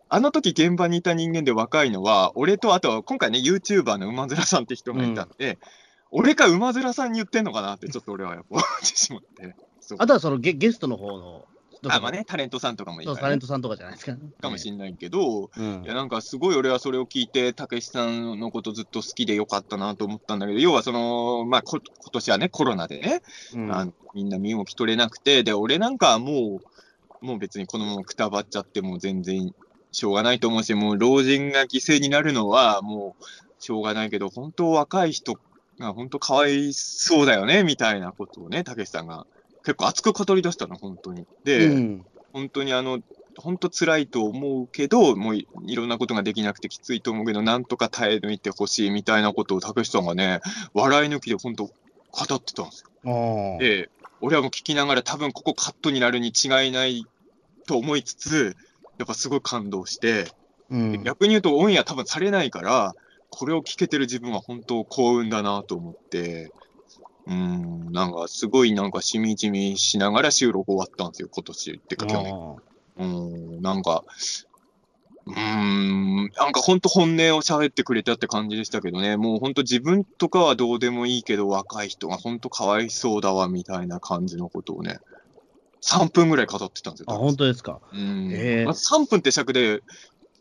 [0.09, 5.57] あの時現場にいた人間で若いのは、俺とあとは今回ね、YouTuber の馬面さんって人がいたんで、
[6.11, 9.55] 俺か馬面さんに言ってんのかなってちょっと俺はやっぱ思ってしまって。
[9.97, 11.45] あとはそのゲゲストの方の、
[11.87, 13.15] あ、まあね、タレントさんとかもいいね。
[13.15, 14.17] タレン、トさんとかじゃないですか。
[14.41, 15.83] かもしれないけど、うん。
[15.83, 23.21] いや、なんかすごい俺はそれを聞いて、たけしさんのことずっと好きでよかったなと思ったんだけど、要はその、まあ、こ今年はね、コロナでね、
[23.53, 23.71] うん。
[23.71, 26.59] あのみんな身動き取れなくて、で、俺なんかはも
[27.21, 29.51] う、もう別にこのままくたばっちゃっても全然
[29.91, 33.23] しょうがないと思うし、もう老人が犠牲になるのはもう
[33.59, 35.33] しょうがないけど、本当若い人
[35.79, 39.25] が本当かわいそうだよね、みたいなことをね、たけしさんが
[39.67, 41.27] 結構熱く語り出したの、本当に。
[41.43, 42.05] で、うん。
[42.31, 43.01] 本当にあの、
[43.37, 50.39] 本当辛いと思うけど、もういいろんなことができなくてきついと思うけど、なんとか耐え抜いてほしいみたいなことを、たけしさんがね、
[50.73, 51.71] 笑い抜きで本当語
[52.35, 53.57] ってたんですよ。
[53.59, 53.89] で、
[54.21, 57.05] 俺はもう聞きながら多分ここカットになるに違いない
[57.67, 58.55] と思いつつ、
[58.97, 60.31] やっぱすごい感動して、
[60.69, 61.03] うん。
[61.03, 62.95] 逆に言うとオンエア多分されないから、
[63.29, 66.53] これを聞けてる自分は本当幸運だなと思って、
[67.27, 72.33] うーん、ん、なんかすごいなんかしみじみしながら収録終わったんですよ、今年ってか去年。
[72.33, 72.55] あ
[72.99, 74.03] うん、なんか、
[75.27, 84.99] うーん、なんか本当本音を喋ってくれたって感じでしたけどね、もう本当自分とかはどうでもいいけど、若い人が本当かわいそうだわ、みたいな感じのことをね、
[85.81, 87.05] 3分ぐらい語ってたんですよ。
[87.09, 87.81] あ、本当ですか？
[87.93, 88.31] うん。
[88.31, 89.81] へえまあ、3分って尺で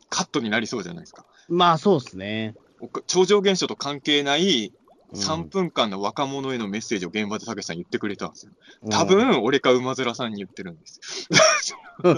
[0.09, 1.27] カットになりそうじゃないですか。
[1.49, 2.55] まあ、そうですね。
[2.81, 4.86] お超常現象と関係ないうん
[5.17, 8.53] 3分間の若者へのメッセージを現場でたけしさん言ってくれたんですよ。
[8.83, 11.79] うん多分、俺か馬面さんに言ってるんですよ。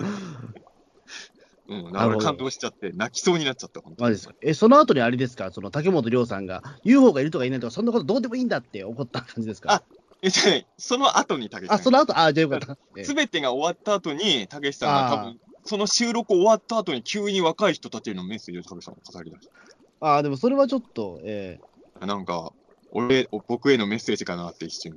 [1.71, 4.09] うん、だからなるほど感動しちゃって、泣きそうになっちゃった、本当。
[4.41, 9.73] え、その後にあれですか、その竹本涼さんが UFO がいるとかいないとか、そんなことどうでもいいんだって怒った感じですか？
[9.75, 9.83] あ
[10.23, 12.79] えじゃあその後にたけしさあ、んその後、あ、じゃあよかった。
[12.97, 19.49] えすべてが終わった後に、たけしさんが多あ分、その収録終わった後に急に若い人たちへのメッセージをたけしさんが語り出し
[20.01, 21.61] あ、でもそれはちょっと、え
[22.01, 22.07] た。
[22.07, 22.53] なんか、
[22.91, 24.97] 俺、僕へのメッセージかなって一瞬。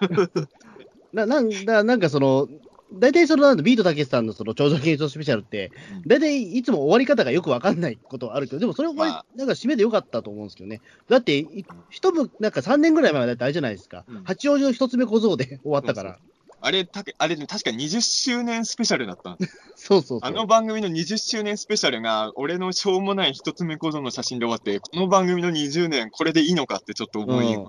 [0.00, 0.46] ー
[1.12, 2.48] ななんだなんかその、
[2.92, 10.80] 大体そのなんだビートたけしさんのその超常現象スペシャルってうん、大体いつも終わり方がよくわかんないことはあるけど、でもそれ終わり、まあなんか締めでよかったと思うんですけどね。
[11.08, 14.04] だって、い一部、なんか3年ぐらい前はだってあれじゃないですか。
[14.08, 16.18] うん八王子の一つ目小僧で終わったから。
[16.62, 20.28] あれ、たけあれね、確か20周年スペシャルだったんですそうそうそう。
[20.28, 27.68] あの番組の20周年スペシャルが、俺のしょうもない一つ目小僧の写真で終わって、この番組の20年、これでいいのかってちょっと思い、うん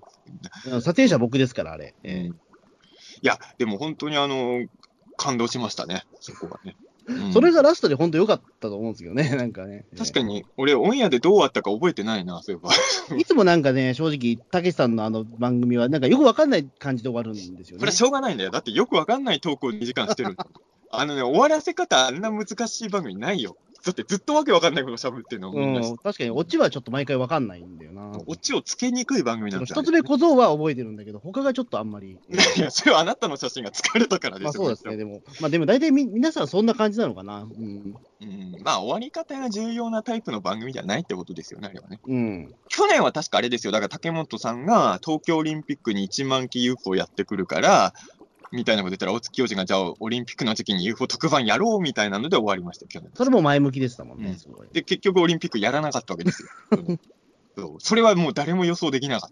[0.82, 1.96] 撮影者僕ですから、あれ。
[2.04, 2.39] えうん
[3.24, 4.66] いや、でも本当にあの、
[5.16, 6.76] 感動しましたね、そこはね。
[7.08, 9.86] うんそれがラストで本当良かったと思うんですけどね、 なんかね。
[9.97, 12.72] 確かに、俺、オンエアでどうあったか覚えてないな、そういえば。
[13.18, 17.91] いつもなんかね、正直、たけしさんのあの番組は、なんかよくわかんない感じで終わるんですよねこれは。
[17.91, 18.52] しょうがないんだよ。
[18.52, 20.36] だってよくわかんないトークを2時間してる
[20.93, 23.56] あのね、終わらせ方、あんな難しい番組ないよ。
[23.84, 28.12] だってずっとわけわかんないこと喋ってるの、うん、確かに、オチはちょっと毎回わかんないんだよな。
[28.28, 29.82] オチをつけにくい番組なんだよ。
[29.82, 32.12] 一つ目小僧は覚えてるんだけど、他がちょっとあんまり。
[32.12, 34.64] いや、それはあなたの写真が疲れたからですよ。
[34.64, 37.42] まあそうですね、でも、まあでも大体み皆さんそんな感じなのかな。
[37.42, 37.96] うん。
[38.22, 42.00] うん、まあ、終わり方が重要なタイプの番組じゃないってことですよね、あれはね。
[42.06, 42.54] うん。
[42.70, 43.72] 去年は確かあれですよ。
[43.72, 47.94] だから竹本さんが東京オリンピックに1万機 UFO やってくるから、
[48.52, 53.12] みたいなこと言ったら、大月教授がじゃあオリンピックの時期に UFO 特番やろうみたいなので終わりましたよ、去年。
[53.14, 54.68] それも前向きでしたもんね、うんすごい。
[54.72, 56.49] で、結局オリンピックやらなかったわけですよ。
[56.72, 56.99] うん
[57.58, 59.30] そうそれはもう誰も予想できなかっ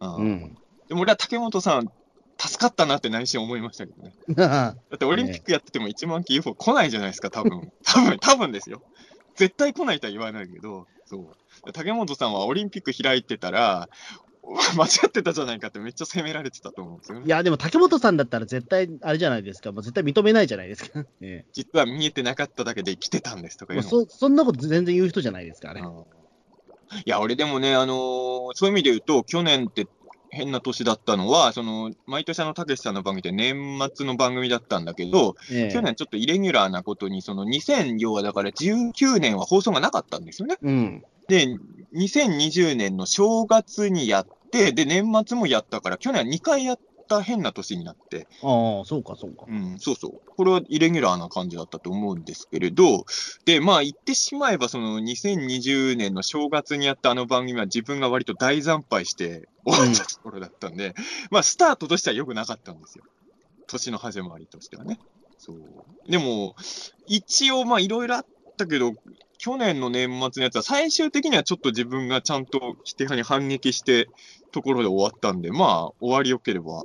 [0.00, 0.06] た。
[0.06, 0.58] うんうん。
[0.88, 1.90] でも俺は竹本さん、
[2.38, 4.14] 助かったなって内心思いましたけどね。
[4.34, 7.70] だってオリンピックやってても1万機 UFO 来ないじゃないですか、多分。
[7.84, 8.82] 多分、多分ですよ。
[9.36, 11.18] 絶対来ないとは言わないけど、そ
[11.66, 11.72] う。
[11.72, 13.90] 竹本さんはオリンピック開いてたら、
[14.76, 17.26] 間違ってたじゃないかってめっちゃ責められてたと思うんですよね。
[17.26, 19.72] いや、でも竹本さんだったら絶対、あれじゃないですか。
[19.72, 21.04] もう絶対認めないじゃないですか。
[21.20, 29.86] え実は見えてなかっただけで来てたんですとかうそそんなこと全然言う人じゃないですか、あいや、俺でもね、あのーそういう意味で言うと、去年って
[30.30, 40.56] 変な年だったのは、その、毎年あの、たけしさんの番組って年末の番組だったんだけど、ええ去年ちょっとイレギュラーなことに、その2000、要はだから19年は放送がなかったんですよね。
[40.62, 41.02] うん。
[41.30, 41.46] で、
[41.94, 46.78] 2020年の正月にやって、で、年末もやったから、去年は2回やっ
[47.08, 49.46] た変な年になって、ああ、そうか、そうか。
[49.48, 50.20] うん、そうそう。
[50.36, 53.04] これはイレギュラーな感じだったと思うんですけれど、
[53.44, 60.94] で、まあ言ってしまえば、その2020年の正月にやったあの番組は自分が割と大惨敗して終わったところだったんで、
[61.30, 63.04] まあスタートとしては良くなかったんですよ。
[63.68, 64.98] 年の始まりとしてはね。
[65.38, 65.56] そう。
[66.10, 66.56] でも、
[67.06, 68.26] 一応まあいろいろあっ
[68.56, 68.94] たけど、
[69.40, 74.10] 去年の年末のやつは最終的にはちょっと自分がちゃんと否定派に反撃して、
[74.52, 76.84] ところで終わったんで、まあ、終わりよければ、っ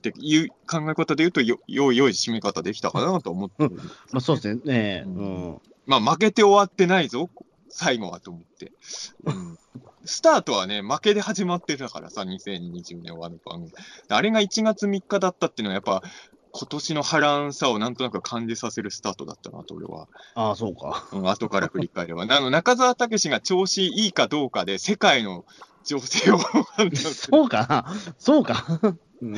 [0.00, 3.72] ていう考え方で言うと、よ、よい良い締め方できたかなと思ってる。
[4.12, 4.62] まあそうですね。
[4.68, 5.60] ええううんん。
[5.84, 7.28] まあ、負けて終わってないぞ、
[7.68, 8.72] 最後はと思って。
[9.24, 9.58] うん。
[10.06, 13.72] スタートはね、負けで始まってたからさ、2020年終わる番組。
[14.08, 16.02] あれが1月3日だったっていうのは、やっぱ、
[16.52, 20.08] 今年の波乱さをなんとなく感じさせるスタートだったなと、俺は。
[20.34, 21.08] ああ、そうか。
[21.12, 22.22] うん、後から振り返れば。
[22.22, 25.44] あの、中澤武史が調子いいかどうかで、世界の
[25.84, 27.84] 情勢をそうかな。
[28.18, 28.64] そうか。
[29.22, 29.36] うん。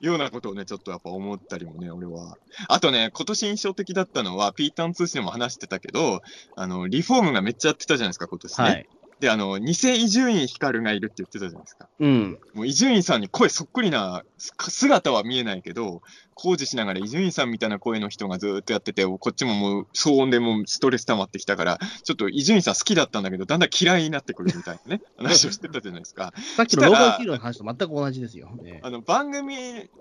[0.00, 2.36] ようなことをね、ちょっとやっぱ思ったりもね、俺は。
[2.68, 6.22] あとね、今年印象的だったのは、ピーターン通信でも話してたけど、
[6.56, 8.64] あの、リフォームがめっちゃやってたじゃないですか、今年ね。
[8.64, 8.88] はい。
[9.22, 11.88] で、あの、偽伊集院光がいるって言ってたじゃないですか。
[12.00, 12.38] うん。
[12.54, 16.02] もう伊集院さんに声そっくりな、す姿は見えないけど、
[16.34, 26.34] 工事しながら伊集院さんみたいな声の人がずーっとやってて、こっちももう騒音でもうストレス溜まってきたから、ちょっと伊集院さん好きだったんだけど、だんだん嫌いになってくるみたいなね、 話をしてたじゃないですか。
[26.56, 28.50] さっきのローカルヒーローの話と全く同じですよ。
[28.60, 29.54] ねあの、番組、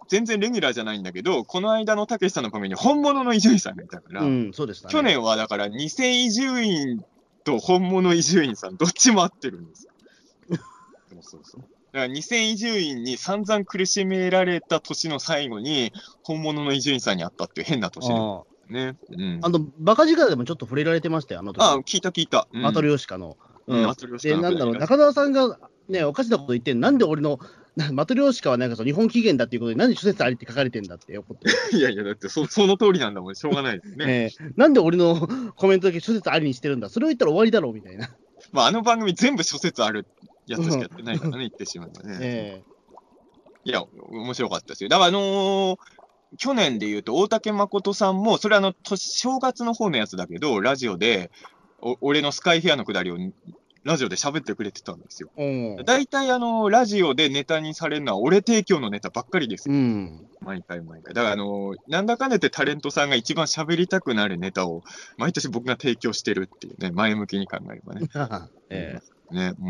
[0.07, 4.91] 全然レギュラーじゃないんだけど、この間のたけしさんの番組に本物の伊集院さんがいたから、うん、そうでしたね。
[4.91, 5.89] 去年はだから偽伊
[6.31, 7.03] 集院
[7.43, 9.91] と本物伊集院さん、どっちも合ってるんですよ。
[11.09, 11.61] そうそうそう。
[11.91, 15.91] だから2000移住院に散々苦しめられた年の最後に、
[16.23, 18.09] 本物の移住院さんに会ったっていう変な年
[18.69, 18.97] ね。
[19.11, 19.47] うんあ。
[19.47, 21.61] あの、バカ力でもちょっと触れられてましたよ、あの時。
[21.61, 22.47] あ、聞いた聞いた。
[22.53, 23.37] うんマトリョーシカの。
[23.67, 27.47] うんマトリョーシカで、のなんだろう、中澤さんがね、おかしなこと言って、なんで俺の、な
[27.93, 33.35] マトリョーシカはなんかその日本起源だっていうことで、なんで諸説ありって書かれてんだって怒って、 いやいや、だってそ、その通りなんだもん。
[33.35, 34.31] しょうがないですね。
[34.39, 38.15] えーなんで俺のコメントだけ諸説ありにしてるんだ、それを言ったら終わりだろうみたいな。
[38.51, 40.05] まあ、あの番組全部諸説ある
[40.47, 42.17] やつしかやってないからね、言ってしまうとね。
[42.21, 42.63] え
[43.63, 44.89] いや、面白かったですよ。
[44.89, 45.77] だから、あのー
[46.37, 51.29] 去年で言うと、大竹誠さんも、それあの、年正月の方のやつだけど、ラジオで、
[51.81, 53.17] お俺のスカイフェアのくだりを、
[53.83, 55.29] ラジオで喋ってくれてたんですよ。
[55.85, 59.75] 大体、あの、ラジオでネタにされるのは、俺提供のネタばっかりですよ。
[59.75, 60.27] うん。
[60.41, 61.13] 毎回毎回。
[61.15, 64.83] だから、あの、なんだかんだ言ってタレントさんが一番喋りたくなるネタを、
[65.17, 68.07] 毎年僕が提供してるっていうね、前向きに考えればね。
[68.69, 68.99] え
[69.31, 69.69] ね、うん。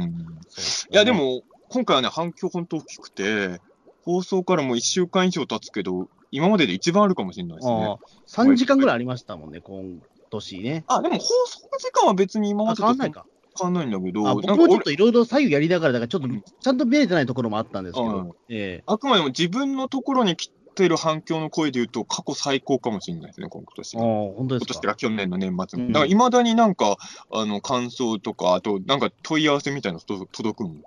[0.49, 3.61] ーいや、で、も、今回はね、反響本当大きくて、
[4.03, 7.73] 放送からもう1週間以上経つけど、今までで一番あるかもしれないですね。
[7.73, 10.83] ああ3時間ぐらいありましたもんね、今年ね。
[10.87, 13.25] あ、でも放送時間は別に今まあ、でと変わんないか。
[13.59, 24.73] 変わんないんだけど、僕もちょっ俺といろいろ左右やりながら、だからちょっとうんちゃんと見れてないところもあったんですけうんど、えあくまでも自分のところに来てる反響の声で言うと、過去最高かもしれないですね、今年えああ、本当今ですか？
[24.81, 25.85] 年が去年の年末の。
[25.85, 26.95] うんだから、いまだになんか、
[27.33, 30.83] あの、感想とか、あと、なんか問い合わせみたいなのと届くもん。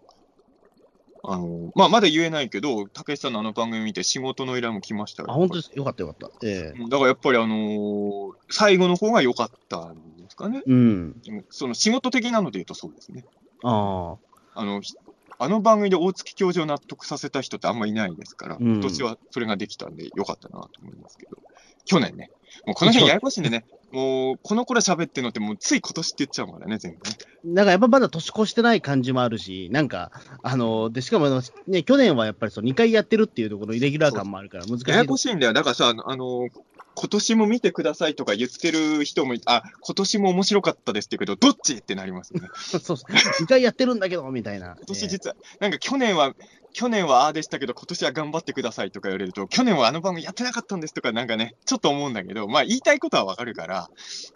[1.26, 5.30] あの、まあ、まだ言えないけど、たけしさんのあの番組見て仕事の依頼も来ましたよ。
[5.30, 6.46] あ、本当ですよかったよかった。
[6.46, 10.62] ええだからやっぱりあのー最後の方が良かったんですかね。
[10.66, 11.16] うん。
[11.50, 13.24] その仕事的なので言うとそうですね。
[13.62, 14.16] あ
[14.54, 14.94] あ、あの、ひ
[15.38, 21.38] あの番組で大月教授を納得させた人ってあんまいないですから、うん今年はそれができたんで良かったなと思いますけど、
[21.84, 22.30] 去年ね、
[22.66, 27.16] もうこの辺ややこしいんでね、もうこの頃喋ってるのってもうつい今年って言っちゃうからね、全部ね。
[27.44, 30.10] なんかやっぱまだ年越してない感じもあるし、なんか、
[30.42, 31.28] あの、で、しかも
[31.68, 34.90] ね、去年はやっぱりそう2回やってるっていうところ、イレギュラー感もあるから難しい。
[34.90, 35.52] ややこしいんだよ。
[35.52, 36.48] だからさ、あの、
[36.94, 42.48] 今年も見てくださいとか言ってる人もい、あ、今年も面白かったですって言うけど、どっちってなりますよね。
[42.56, 42.96] そうそう。
[42.96, 44.76] 2回やってるんだけど、みたいな。
[44.76, 46.34] 今年実は、なんか去年は、
[46.72, 53.88] 去年はああでしたけど、今年は頑張ってくださいとか言われると、去年はあの番組やってなかったんですとか、なんかね、ちょっと思うんだけど、まあ言いたいことはわかるから、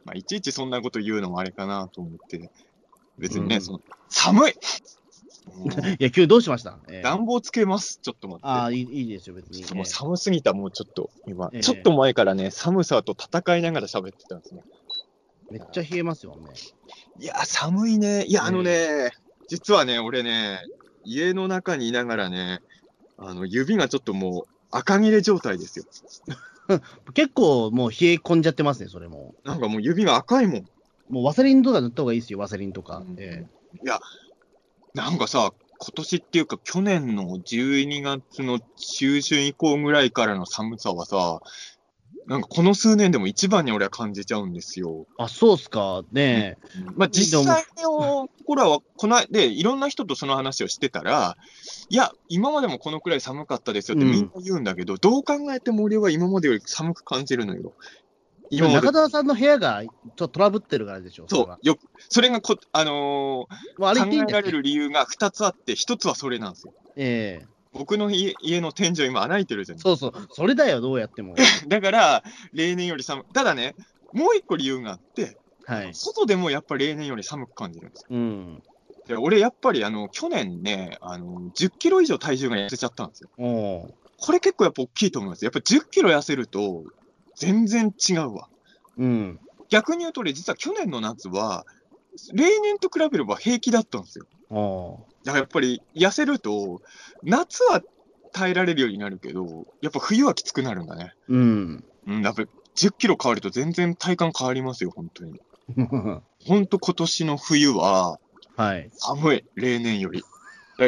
[0.04, 2.50] まあいちいちそんなこと言うのもあれかなと思って、
[3.18, 4.52] 別にね、うんその、寒い
[5.54, 8.00] もうええいや、 急にどうしました、ええ暖房つけます。
[8.02, 8.46] ちょっと待って。
[8.46, 9.62] ああ、いいいいですよ、別に。
[9.74, 14.62] もう寒すぎた、もうちょっと、今、ええちょっと前からね、寒さと戦いながら喋ってたんですね。
[14.64, 14.78] ええ
[15.50, 16.52] めっちゃ冷えますよね。
[17.18, 18.24] いや、寒いね。
[18.26, 19.10] いや、あのね、
[19.48, 20.60] 実はね、俺ね、
[21.04, 22.60] 家の中にいながらね、
[23.16, 25.84] あの、指がちょっともう、赤切れ状態ですよ。
[27.14, 29.34] 結構もう冷え込んじゃってますね、それも。
[29.44, 30.64] なんかもう指が赤いもん。
[31.08, 32.98] もうワセリンとか塗った方がいいですよ、ワセリンとか。
[32.98, 33.46] うんえ
[33.82, 33.98] いや、
[34.98, 38.58] なんかさ、今年っていうか、去年の12月の
[38.98, 41.40] 中旬以降ぐらいからの寒さはさ、
[42.26, 45.06] なんかこの数年でも一番に俺は感じちゃうんですよ。
[45.20, 46.02] えあ、そうっすか。
[46.10, 46.84] ねえ。
[46.96, 51.36] まあ実際の頃は、こので、いろんな人とその話をしてたら、
[51.88, 57.72] いや、今までもこのくらい寒かったですよってうんみんな言うんだけど、どう考えても俺は今までより寒く感じるのよ。
[58.50, 58.92] 今中。
[58.92, 61.26] 澤さんの部屋がちょっとトラブってるからでしょ。
[61.28, 63.46] そう、よく、それがこ、あの
[63.78, 66.72] まあ、あれー考えられる理由が2つあって、1つはそれなんですよ。
[66.96, 70.12] ええ僕の家家の天井今穴開いてるじゃないそうそう。
[70.32, 71.34] それだよ、どうやっても。
[71.68, 73.76] だから、例年より寒ただね、
[74.12, 75.94] もう一個理由があって、はい。
[75.94, 78.06] 外でもやっぱ例年より寒く感じるんですよ。
[78.10, 78.62] うん。
[79.06, 83.30] で俺、やっぱりあの去年ねあの、10キロ以上体重が痩せちゃったんですよ。
[83.36, 85.44] これ結構やっぱ大きいと思います。
[85.44, 86.84] やっぱ10キロ痩せると、
[87.38, 88.48] 全然違うわ。
[88.96, 89.38] うん。
[89.70, 91.64] 逆に言うと、俺、実は去年の夏は、
[92.32, 94.26] 例年と比べれば平気だったんですよ。
[95.24, 96.80] だからやっぱり痩せると、
[97.22, 97.82] 夏は
[98.32, 101.12] 耐えられるようになるけど、やっぱ冬はきつくなるんだね。
[101.28, 101.84] うん。
[102.06, 105.40] うん、やっぱり10キロ変わると全然体感変わりますよ、本当に。
[106.44, 108.18] 本当今年の冬は
[108.56, 108.90] はい。
[108.92, 110.22] 寒い、例年より。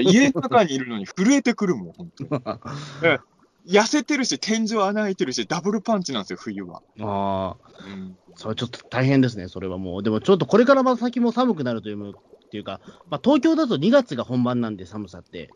[0.03, 2.31] 家の中にいるのに震えてくるもん、本当に。
[3.67, 6.83] 痩せてるし、天井穴開いてるし、ダブルパンチなんですよ、冬は。
[7.01, 10.03] ああ、うん、それちょっと大変ですね、それはもう。
[10.03, 12.13] でもちょっとこれからまた先も寒くなるというっ
[12.51, 15.51] ていうか、まあ、東京だと2月が本番なんで、寒さって。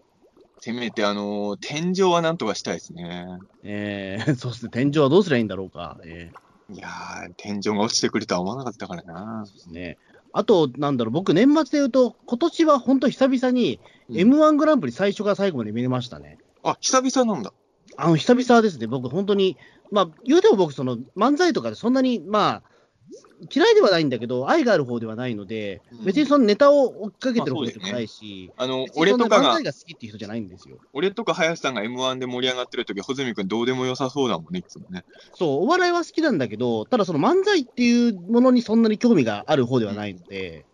[0.61, 3.27] せめて、あのー天井はなんとかしたいですね。
[3.65, 5.99] えー、 そうですね、天井はどうすりゃいいんだろうか。
[6.05, 6.31] え
[6.71, 9.53] いやー、天井が落ちてくるとは思わなかったからなー、。
[9.53, 9.99] ですね。
[10.33, 16.37] あと、なんだろう、僕、年末で言うと、今年は本当久々に、うん M1 グランプリ最初から最後まで見れましたね。
[16.63, 17.55] あ、久々なんだ。
[17.97, 19.57] あの、久々ですね、僕、本当に、
[19.91, 22.75] まあ、言うても僕、その、漫才とかでそんなに、まあ、
[23.55, 30.79] 嫌いではないんだけど、愛がある方ではないので、うん別にそのネタを追っかけてる方でもないし、あの、俺とかが漫才、が好きっていう人じゃないんですよ。
[30.93, 35.05] 俺とか林さんが M1 で盛り上がってる時穂積君どうでもよさそうだもんね、いつもね。
[35.35, 40.67] そう、お笑いは好きなんだけど、ただその漫才っていうものにそんなに興味がある方ではないので、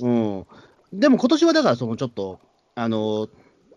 [0.00, 0.36] うん。
[0.36, 0.98] うん。
[0.98, 2.40] でも今年はだからそのちょっと、
[2.74, 3.28] あの、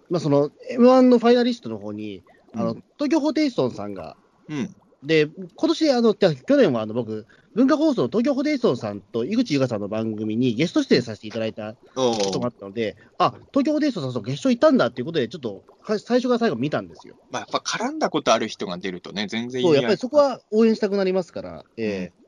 [0.09, 2.23] まあ、その M1 のファイナリストの方に、
[2.53, 4.15] あの、うん東京ホテイソンさんが、
[4.47, 4.75] うん。
[5.03, 7.25] で、今年、あの、じゃあ去年はあの僕、
[7.55, 17.15] 文化放送、東京ホテイソンさんと井口優香さんの番組にゲスト出演させていただいたおこともあーったので、あ、東京ホテイソンさんと決勝行ったんだっていうことで、ちょっっとか最初から最後見たんですよ。
[17.31, 22.21] まあ、やっぱ絡んだことある人が出るとね、全然意そう、やっぱりそこは応援したくなりますから、ええ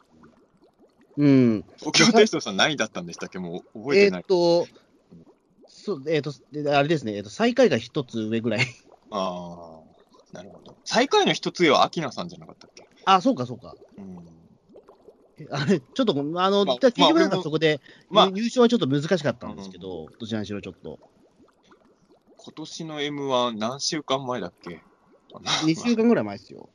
[1.16, 1.64] うん。
[1.78, 3.38] 東京テストさん何だったんでしたっけ？
[3.38, 4.22] もう覚ええーてない。
[4.22, 4.68] っと、
[5.68, 8.66] そう、えーっと、であれですね、えーっと、最下位が一つ上ぐらい。
[9.12, 9.83] ああ、
[10.34, 10.76] なるほど。
[10.84, 12.84] 最下位の一つ上はアキナさんじゃなかったっけ？
[13.06, 13.76] あ、そうか、そうか。
[13.98, 14.26] うん。
[15.38, 17.80] えあれ、ちょっと、あの、まあ結局なんかそこで、
[18.10, 21.00] まあ優勝はちょっと難しかったんですけど、どちらにしろちょっと。
[22.38, 24.84] 今年の M1 何週間前だっけ
[25.66, 26.70] ？2週間ぐらい前ですよ。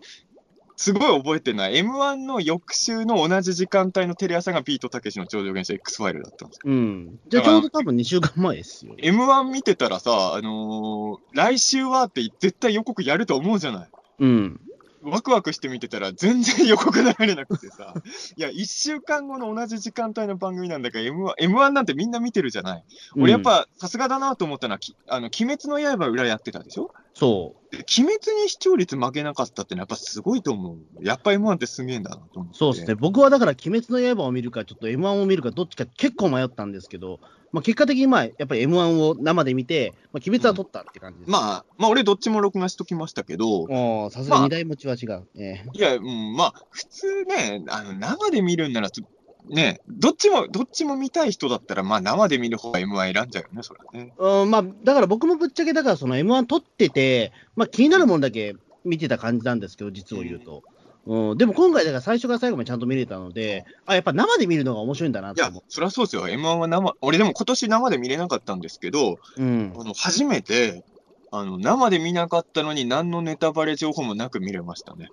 [0.79, 1.75] すごい覚えてない。
[1.75, 6.63] M1 の翌週の同じ時間帯のテレ朝がビートたけしの超常現象 X ファイルだったんですよ。
[6.67, 7.19] うん。
[7.29, 8.95] じゃあちょうど多分2週間前ですよ。
[8.97, 13.89] M1 見てたらさ、あのー来週はって絶対予告やると思うじゃない。
[14.21, 14.61] うん。
[15.03, 17.95] ワクワクして見てたら全然予告流れなくてさ。
[18.37, 22.85] いや、1週間後の同じ時間帯の番組なんだから M1、M1 なんてみんな見てるじゃない。
[23.17, 26.93] 俺やっぱさすがだなと思ったのは、きあの、鬼滅の刃裏やってたでしょ？
[27.19, 27.77] そう。
[27.77, 31.05] で鬼滅に視聴率負けなかったってのはやっぱすごいと思う。
[31.05, 32.57] やっぱ M1 ってすげえんだなと思って。
[32.57, 32.95] そうですね。
[32.95, 37.19] 僕はだから、鬼滅の刃を見るか、ちょっと M1 を見るか、どっちか結構迷ったんですけど、
[37.51, 41.31] まあ、結果的にまあ、やっぱり M1 を生で見て、まあ、鬼滅は撮ったって感じです。
[41.31, 45.27] まあ、まあ俺どっちも録画しときましたけど、もう、さすがに二台持ちは違う。
[45.35, 49.05] ええいや、うん、まあ、普通ね、あの、生で見るんならちょ、
[49.49, 54.15] ね、どっちも、どっちも見たい人だったら、まあ、生で見る方が M1 選んじゃうよね、それはね。
[54.19, 60.63] うん、まあ、だから僕もぶっちゃけ、だからその M1 撮ってて、まあ、気になるものだけ見てた感じなんですけど、実を言うと。
[61.07, 66.29] うん、でも今回、だから最初から最後までちゃんと見れたので、あ、やっぱ生で見るのが面白いんだないとや思う。、そりゃそうですよ。
[66.29, 69.73] M1 は生、俺でも今年生で見れなかったんですけど、うん。
[69.79, 70.85] あの、初めて、
[71.31, 75.09] あの、生で見なかったのに何のネタバレ情報もなく見れましたね。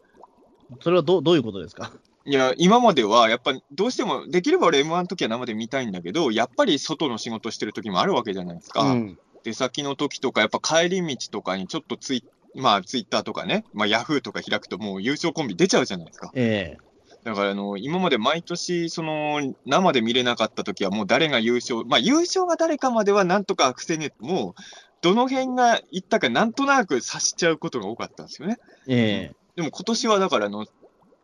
[0.82, 1.94] それはどどういうことですか？
[2.26, 8.82] いや、今までは、やっぱ、どうしても、できれば俺 M1 の時は生で見たいんだけど、やっぱり外の仕事してる時もあるわけじゃないですか。
[8.82, 9.20] うん。
[9.44, 12.24] 出先の時とか、やっぱ帰り道とかにちょっとツイ
[12.56, 16.32] まあ、ツイッターとかね、まあ、ヤフーとか開くともう優勝コンビ出ちゃうじゃないですか。
[16.34, 16.78] え
[17.24, 24.56] だから、あの、今まで毎年、その、生で見れなかった時はもう誰が優勝、まあ、優勝が誰かまではなんとか防げても、
[25.02, 28.58] どの辺が行ったかなんとなく察しちゃうことが多かったんですよね。
[28.88, 30.66] ええでも今年はだから、あの、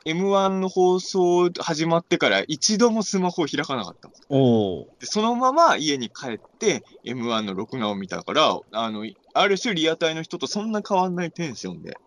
[0.06, 11.98] M1 の放送始まってから一度もスマホを開かなかったおーでそのまま家に帰って M1 の録画を見たから、あの、ある種リアタイの人とそんな変わんないテンションで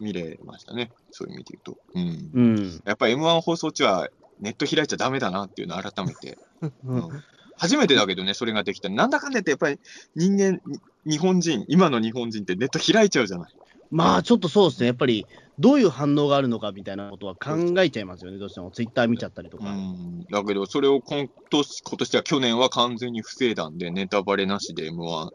[0.00, 0.90] 見れましたね。
[1.10, 1.78] そういう意味で言うと。
[1.94, 2.30] うん。
[2.34, 2.82] うん。
[2.84, 4.08] やっぱ M1 放送中は
[4.40, 6.38] ネット開いちゃダメだなっていうのを改めて。
[6.62, 7.24] う うんん
[7.58, 8.88] 初めてだけどね、それができた。
[8.90, 9.80] なんだかんだ言ってやっぱり
[10.14, 10.60] 人間、
[11.06, 13.54] に日本人、今の日本人ってネット開いちゃうじゃない。
[13.90, 14.88] まあ、ちょっとそうですね。
[14.88, 15.26] やっぱり、
[15.58, 18.38] どういう反応があるのかみたいなことは考えちゃいますよね。
[18.38, 18.70] どうしても。
[18.70, 19.64] ツイッター見ちゃったりとか。
[19.64, 20.26] うん。
[20.30, 25.30] だけど、それを今年、今年は去年は完全に防いだんで、ネタバレなしで M1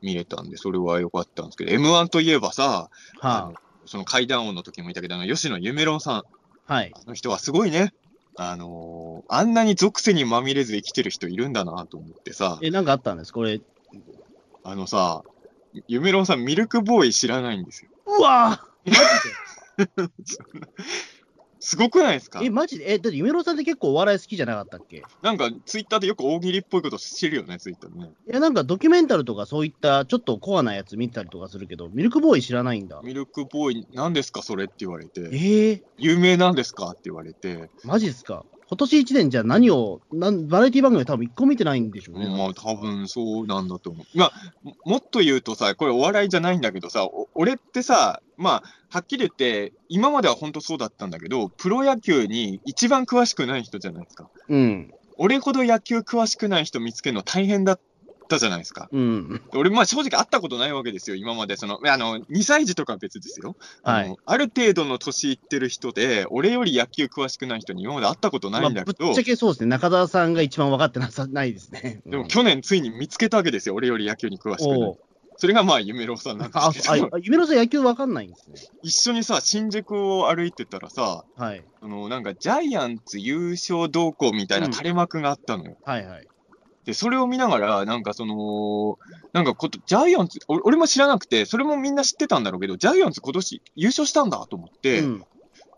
[0.00, 2.88] 見れたんで、それは良かったんですけど、M1 といえばさ、
[3.20, 3.54] あはの
[3.84, 6.24] その階段王の時もいたけど、あの吉野夢郎さん、あ、
[6.66, 6.92] はい。
[6.94, 7.92] あの人はすごいね。
[8.36, 13.32] あのーあんなに属性にまみれず生きてる人いるんだなと思ってさ、え、なんかあったんです？
[13.32, 13.60] これ。
[14.62, 15.22] あのさ、
[15.88, 17.90] 夢郎さん、ミルクボーイ知らないんですよ。
[18.06, 18.96] うわーマ
[21.58, 22.40] すごくないですか？
[22.44, 22.92] え、マジで？
[22.92, 24.98] え、だって夢郎さんって結構お笑い好きじゃなかったっけ？
[24.98, 28.10] いなんか、ツイッターでよく大喜利っぽいことしてるよね、ツイッターでね。
[28.26, 33.00] や、なんかドキュメンタルとかそういったちょっとコアなやつ見てたりとかするけど、ミルクボーイ知らないんだ。
[33.02, 38.44] ミルクボーイ、何ですか、それって言われて、えー、有名なんですかって言われて、マジですか？
[38.68, 42.26] 今年1年じゃあ何を、なんバラエティ番組多分一個見てないんでしょうね。
[42.26, 44.18] まあ、多分そうなんだと思う。
[44.18, 44.32] まあ、
[44.64, 54.28] ももっと言うとさ、これお笑いじゃないんだけどさ、お俺ってさ、まあ、はっきり言って、今までは本当そうだったんだけど、プロ野球に一番詳しくない人じゃないですか。
[54.48, 54.92] うん。
[55.16, 57.80] 俺ほど野球詳しくない人見つけるの大変だっ
[58.26, 58.88] たじゃないですか。
[58.92, 59.42] うん。
[59.54, 61.56] 俺、まあ正直会ったことないわけですよ、今まで。
[61.56, 63.56] その、あの、2歳児とかは別ですよ。
[63.82, 69.68] はいある程度の年いってる人で、俺より野球詳しくない人に今まで会ったことないんだけど、まあぶっちゃけそうですね。
[69.68, 72.02] 中澤さんが一番分かってなさないですね。
[72.06, 74.94] でも去年ついに見つけたわけですよ、俺より野球に詳しくない。
[75.38, 78.56] それがまあ、夢郎さんなんであ、すけど、あ、夢のさん野球わかんないんですね。
[78.82, 81.62] 一緒にさ、新宿を歩いてたらさ、はい。
[81.80, 85.76] あの、なんかジャイアンツ優勝動向みたいな垂れ幕があったのよ。
[85.84, 86.26] はいはい。
[86.86, 88.98] で、それを見ながら、なんかその、
[89.32, 95.24] なんかこと、ジャイアンツ、俺俺も知らなくて、それもみんな知ってたんだろうけど、ジャイアンツ今年優勝したんだと思って、うん。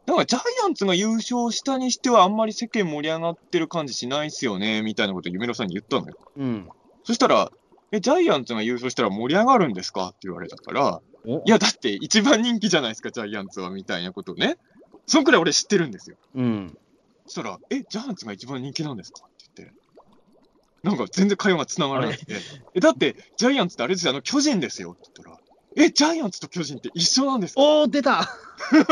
[0.07, 6.15] なんかジャイアンツが優勝したにしては、あんまり世間盛り上がってる感じしないっすよね、みたいなことを夢野さんに言ったのよ。
[6.37, 6.69] うん。
[7.05, 7.51] そしたら、
[7.91, 14.59] え、ジャイアンツが優勝したら盛り上がるんですかって言われたから、おいや、だって一番人気じゃないですか、ジャイアンツは、みたいなことをね。
[15.07, 16.17] そんくらい俺知ってるんですよ。
[16.35, 16.79] うん。
[17.25, 19.23] そしたら、え、ジャイアンツが一番人気なんですか？
[20.83, 22.35] なんか全然会話が繋がらなくて。
[22.75, 25.39] え、だって、ジャイアンツってあれですよ、あの、巨人ですよって言ったら、
[25.77, 27.61] え、ジャイアンツと巨人って一緒なんですか？
[27.63, 28.29] おー、出た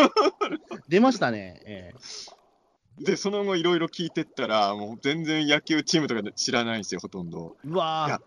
[0.89, 1.61] 出ましたね。
[1.67, 1.93] え
[2.99, 7.57] で、その後いろいろ聞いてったら、もう全然野球チームとか知らないんですよ、ほとんど。
[7.65, 8.21] えうわ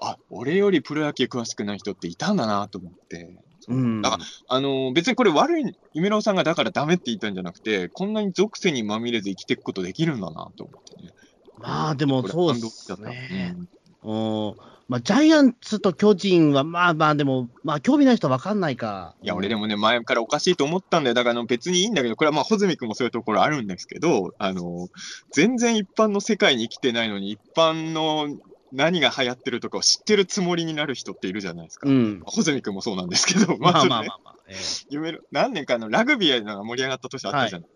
[0.00, 3.38] あ、俺よりプロ野球詳しくない人っていたんだなと思って。
[3.68, 4.02] うん。
[4.02, 5.64] だから、あのー別にこれ悪い、
[5.94, 11.12] 夢郎さんがだからダメって言ったんじゃなくて、こんなに属性にまみれず生きていくことできるんだなと思ってね。
[11.58, 13.56] まあ、でもそうですね。
[13.58, 13.68] うん
[14.06, 14.56] うん。
[14.88, 19.16] まあ、ジャイアンツと巨人は、まあまあ、でも、まあ、興味ない人は分かんないか。
[19.20, 21.14] いや、俺でもね、前からおかしいと思ったんだよ。
[21.14, 24.88] だからあの別にいいんだけど、これはまあ、穂積君もそういうところあるんですけど、あの、
[25.32, 28.38] 全然一般の世界に生きてないのに、一般の
[28.72, 31.88] 何が流行ってるとかを知ってるつもりになる人っているじゃないですか。
[31.88, 32.22] うん。
[32.24, 34.36] 穂積君もそうなんですけど、まあちょっとねまあまあまあ。
[34.48, 34.56] ええ
[34.90, 37.75] 夢の何年かのラグビーが盛り上がった年あったじゃないですか。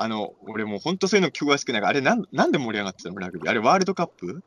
[0.00, 3.16] あの、俺もう本当そういうの詳しくないから、あれなん、なんで盛り上がってたの？
[3.18, 3.50] ラグビー。
[3.50, 4.42] あれワールドカップ？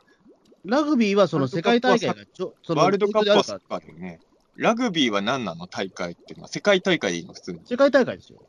[0.65, 4.19] ラグビーはその世界大会がちょ、そのワールドカップはサッカーだよね。
[4.55, 6.43] ラグビーは何なの大会っていうの？
[6.43, 7.59] は、世界大会でいいの普通に。
[7.65, 8.39] 世界大会ですよ。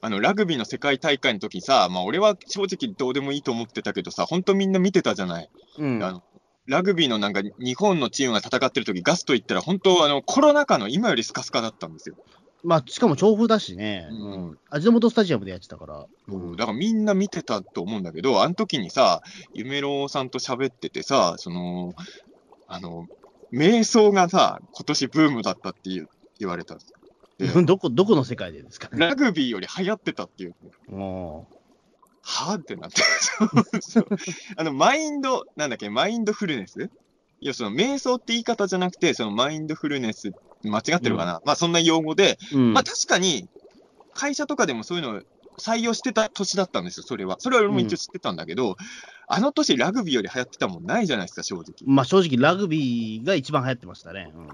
[0.00, 5.50] あの、ラグビーの世界大会の時さ、まあ俺は正直どうでもいいと思ってたけどさ、本当みんな見てたじゃない。
[5.78, 6.02] うん。
[6.02, 6.22] あの
[6.66, 12.14] ラグビーのなんか日本のチームが戦ってる時ガスト行ったら本当あのコロナ禍の今よりスカスカだったんですよ。
[12.64, 14.08] まあ、しかも調布だしね。
[14.10, 14.58] ううんん。
[14.70, 16.06] 味の素スタジアムでやってたから。
[16.28, 19.22] うんだからみんな見てたと思うんだけど、あの時にさ、
[19.52, 21.94] 夢郎さんと喋っててさ、その、
[22.68, 23.08] あの、
[23.52, 26.08] 瞑想がさ、今年ブームだったって言う
[26.38, 26.98] 言われたんですよ。
[27.38, 29.06] で どこ、どこの世界でですかね。
[29.06, 30.54] ラグビーより流行ってたっていう。
[30.88, 31.48] も
[32.22, 33.02] はぁってなって。
[34.56, 36.88] あの、マインド、なんだっけ、マインドフルネス？
[37.40, 40.32] いや、その、瞑想って言い方じゃなくて、その、マインドフルネス、
[40.70, 42.58] 間違ってるかな、まあ、そんな用語で、う。
[42.58, 42.72] うん。
[42.72, 43.48] まあ、確かに、
[44.14, 45.20] 会社とかでもそういうのを
[45.58, 47.36] 採用してた年だったんですよ、それは。
[47.38, 48.76] それは俺も一応知ってたんだけど、
[49.28, 51.64] あの年ラグビーより流行ってたもんないじゃないですか、正直。
[51.86, 54.32] まあ、正直、ラグビーが一番流行ってましたね。
[54.34, 54.48] うん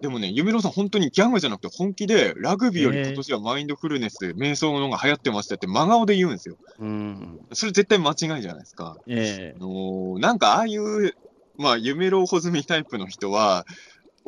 [0.00, 6.56] でもね、夢郎さん、本当にギャグじゃなくて、本気で、ラグビーより今年はマインドフルネス、瞑想の方が流行ってましたって真顔で言うんですよ。
[6.78, 7.40] うん。
[7.52, 8.96] それ絶対間違いじゃないですか。
[9.08, 11.14] ええあのーなんかああいう、
[11.56, 13.66] まあ、夢郎穂積タイプの人は、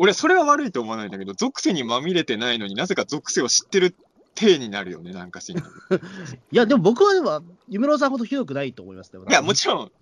[0.02, 3.94] 俺、それは悪いと思わないんだけど、属性にまみれてないのになぜか属性を知ってる
[4.34, 5.58] 体になるよね、なんかしん。
[5.60, 5.62] い
[6.52, 9.20] や、でも僕はでも、夢郎さんほどひどくないと思いますね。
[9.28, 9.92] いや、もちろん、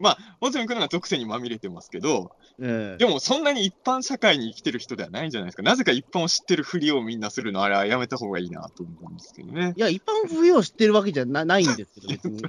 [0.00, 5.62] まあ、穂積君のが属性にまみれてますけど、ええでもそんなに一般社会に生きてる人ではないんじゃないですか。
[5.62, 9.74] なぜか一般を知ってるふりをみんなするの、あれはやめた方がいいなと思うんですけどね。
[9.76, 12.42] いや、一般不要知ってるわけじゃなないんですけど、別に。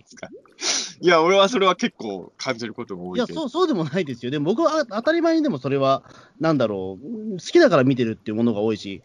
[1.01, 3.41] いや、俺はそれは結構感じることが多いや、いけど。
[3.41, 4.31] そう、そうでもないですよ。
[4.31, 6.03] でも僕はあ当たり前にでもそれは、
[6.39, 9.01] なんだろう、うん好きだから見てるっていうものが多いし、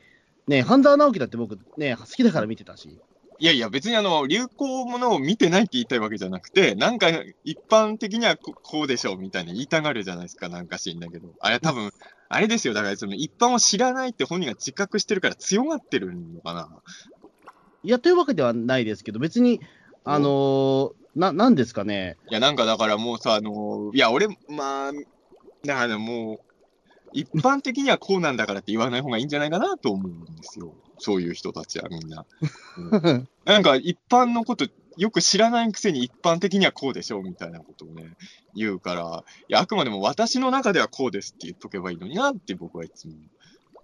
[0.46, 3.00] ね、半沢直樹だって僕、ね、好きだから見てたし。
[3.38, 7.08] いやいや、別にあの、流行ものを見てないって言いたいわけじゃなくて、なんか
[7.44, 11.28] 一般的にはここうでしょうみたいに言いたがるじゃないですか、なんかしんだけど。
[11.40, 11.90] あれ多分、
[12.28, 16.68] あれですよ、だからその一般を知らないって本人が自覚してるから強がってるのかな。
[17.82, 19.60] いや、というわけではないですけど、別に、
[20.04, 22.16] あのーな、なんですかね。
[22.28, 24.92] いや、なんかだからもうさ、あのいや、俺、まあ、
[25.64, 26.38] だからもう、
[27.12, 30.74] 一般的にはこうなんだからって言わない方がいいんじゃないかなと思うんですよ。
[30.98, 32.24] そういう人たちはみんな。
[32.76, 34.66] う んなんか一般のこと
[34.96, 38.16] よく知らないくせに一般的にはこうでしょうみたいなことをね、
[38.54, 43.14] 言うから、いや、あくまでも私の中ではこうですって言っとけばいいのになって僕はいつも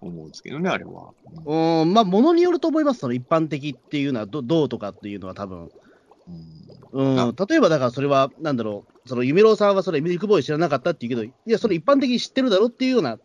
[0.01, 1.13] 思うんですけどね、あれは。
[1.45, 5.69] うんうん、まあ、ものによると思います、その一般的っていうのはど、どうとかっていうのは多分。
[6.93, 13.19] うんうん、例えばだからそれは、なんだろう、その夢郎さんはそれ、ミルクボーイ知らなかったって言うけど、いや、それ一般的に知ってるだろっていうような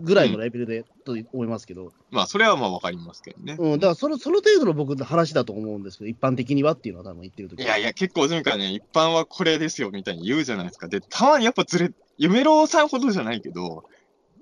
[0.00, 3.56] ぐらいのレベルで、と思いますけど、まあ、それはまあわかりますけどね。
[3.58, 10.88] うん、だからそのその程度の僕の話だと思うんですけど、一般的にはっていうのは多分言ってるときいやいや、結構前からね、一般はこれですよみたいに言うじゃないですか。
[10.88, 13.84] で、たまにやっぱずれ、夢郎さんほどじゃないけど、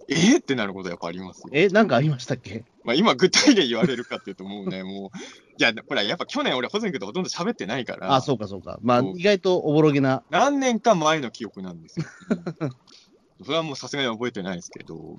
[0.08, 1.48] えー、ってなることやっぱありますよ。
[1.52, 2.64] え、なんかありましたっけ？
[2.84, 5.18] まあ、今具体で言われるかっていうともうね、もう、
[5.58, 8.78] いや、ほら、やっぱ去年俺、保全君とほとんど喋ってないから、あ、そうかそうか。
[8.82, 10.22] まあ、意外とおぼろげな。
[10.30, 12.06] 何年か前の記憶なんですよ。
[13.40, 15.16] うんそれはもうさすがに覚えてないですけど、うんうん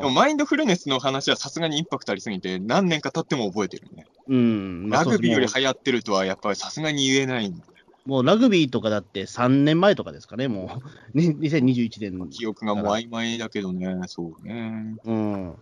[0.00, 4.06] でもマインドフルネスの話はさすがにインパクトありすぎて、何年か経っても覚えてるね。
[4.28, 4.88] うん。
[4.88, 7.62] まあラグビーより流行ってるとは、やっぱりさすがに言えないんで
[8.06, 10.80] もうラグビーとかだって3年前とかですかね、も
[11.14, 11.16] う。
[11.16, 12.26] ね、2021年の。
[12.26, 14.96] 記憶がもう曖昧だけどね、そうね。
[15.04, 15.54] うん。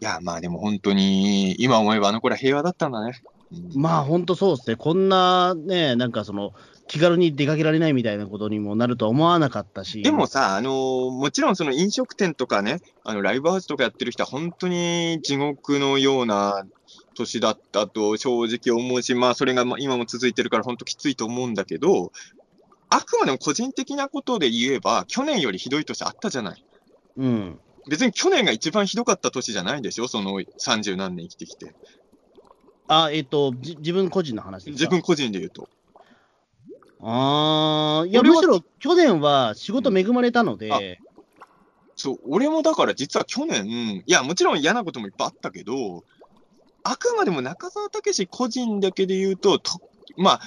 [0.00, 3.22] いや、まあでも本当に、今思えばあの頃は平和だったんだね。
[3.52, 4.76] うんまあ本当そうですね。
[4.76, 6.54] こんなね、なんかその、
[6.86, 10.02] 気軽に出かけられないみたいなことにもなるとは思わなかったし。
[10.02, 16.66] でもさ、あのーもちろんその飲食店とかね、あのライブハウスとかやってる人は本当に地獄のような
[17.14, 22.12] 年だったと正直思うし、まあそれがまあ今も続いてるから本当きついと思うんだけど、
[22.90, 26.64] あくまでも個人的なことで言えば、去年よりひどい年あったじゃない。
[27.16, 27.58] うん。
[27.88, 31.74] 別に去年が一番ひどかった年じゃないでしょ、その30何年生きてきて。
[32.88, 35.68] あ、えっ、と、じ自分個人の話自分個人で言うと。
[37.04, 41.00] ああ、いや、むしろ去年は仕事恵まれたので、
[41.96, 46.04] そう、俺もだから実は去年、いや、もちろん嫌なこともいっぱいあったけど、
[46.84, 49.80] あくまでも中澤武史個人だけで言うと、と
[50.16, 50.40] まあ、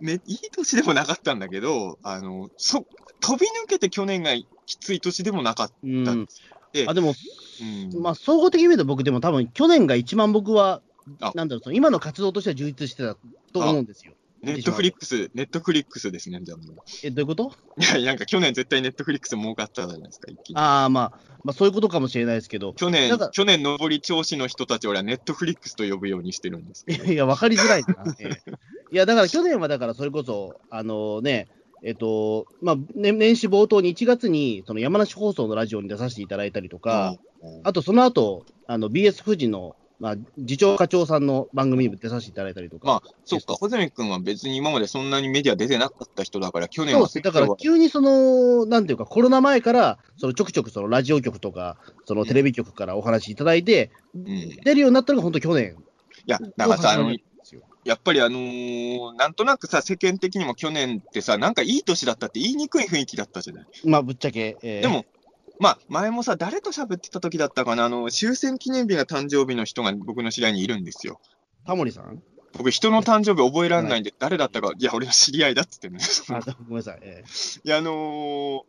[0.00, 2.84] め、いい年でもなかったんだけど、あの、そ、
[3.20, 4.32] 飛び抜けて去年が
[4.66, 6.26] きつい年でもなかっうん。
[6.74, 7.18] えあ、でも、た。
[7.64, 8.02] うん。
[8.02, 10.80] まあ、総合的に見ると僕でも多分去年が一番僕は
[11.20, 13.16] あ、なんだろう、今の活動としては充実してた
[13.52, 14.14] と思うんですよ。
[14.42, 16.76] ネットフリックス、ネットフリックスですね、じゃあもう。
[17.02, 17.52] え、どういうこと？
[17.78, 20.56] いや、なんか去年絶対ネットフリックス儲かったじゃないですか、一気に。
[20.56, 27.04] ああ、まあ、まあ、そういうことかもしれないですけど、去年去年上り調子の人たち、俺はネットフリックスと呼ぶようにしてるんですけど。
[27.04, 28.04] いやいや、分かりづらいな。
[28.18, 28.52] ええ
[28.92, 31.48] いや、だから去年はだからそれこそ、あのね、
[31.82, 37.30] えっと、まあ、ね年始冒頭に1月に、その山梨放送のラジオに出させていただいたりとか、うん
[37.64, 55.76] あとその後、あの BS 富士の、まあ、次長課長さんの番組に出させていただいたりとか、まあ、そっか、穂積君は別に今までそんなにメディア出てなかった人だから、去年はそうだから急にその、なんていうか、コロナ前から、そのちょくちょくそのラジオ局とか、そのテレビ局からお話いただいて、うん、い出るようになったのが本当去年
[56.26, 57.14] や、だからさ、あの。
[57.82, 63.66] やっぱりあのーなんとなくさ、世間的にも去年ってさ、なんかいい年だったって言いにくい雰囲気だったじゃない。
[63.84, 64.58] まあ、ぶっちゃけ。
[64.62, 65.06] えーでも、
[65.60, 71.20] まあ、前もさ、誰と喋ってた時だったかな、あの、終戦記念日が誕生日の人が僕の知り合いにいるんですよ。
[71.66, 72.22] タモリさん？
[72.54, 76.00] 僕、人の誕生日覚えられないんで、誰だったか、いや、俺の知り合いだっつってんね。
[76.30, 76.98] あごめんなさい。
[77.02, 78.60] えーいや、あのー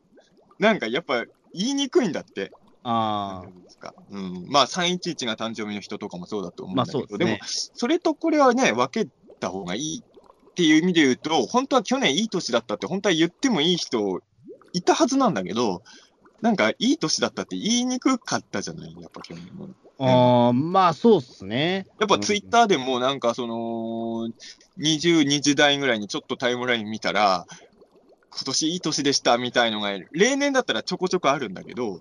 [0.59, 1.23] なんかやっぱ
[1.55, 2.51] 言いにくいんだって。
[2.83, 3.63] あなんてい
[4.11, 4.45] うん。
[4.49, 9.09] まあ、311が誕生日の人とかもそうだと思うんだけど、まあそうですねも、それとこれはね、分け
[9.39, 14.21] た方がいいっていう意味で言うと、本当は去年いい年だったって、本当は言ってもいい人
[14.73, 15.81] いたはずなんだけど、
[16.41, 19.69] なんかいい年だったって言いにくかったじゃないやっぱ去年も。
[19.99, 21.85] あ、あーまあそうっすね。
[21.99, 24.27] やっぱツイッターでもなんかその、
[24.77, 27.45] 22時代ぐらいにちょっとタイムライン見たら、
[28.31, 31.99] 今年いい年でしたみたいのが、例年だったらちょこちょこあるんだけど、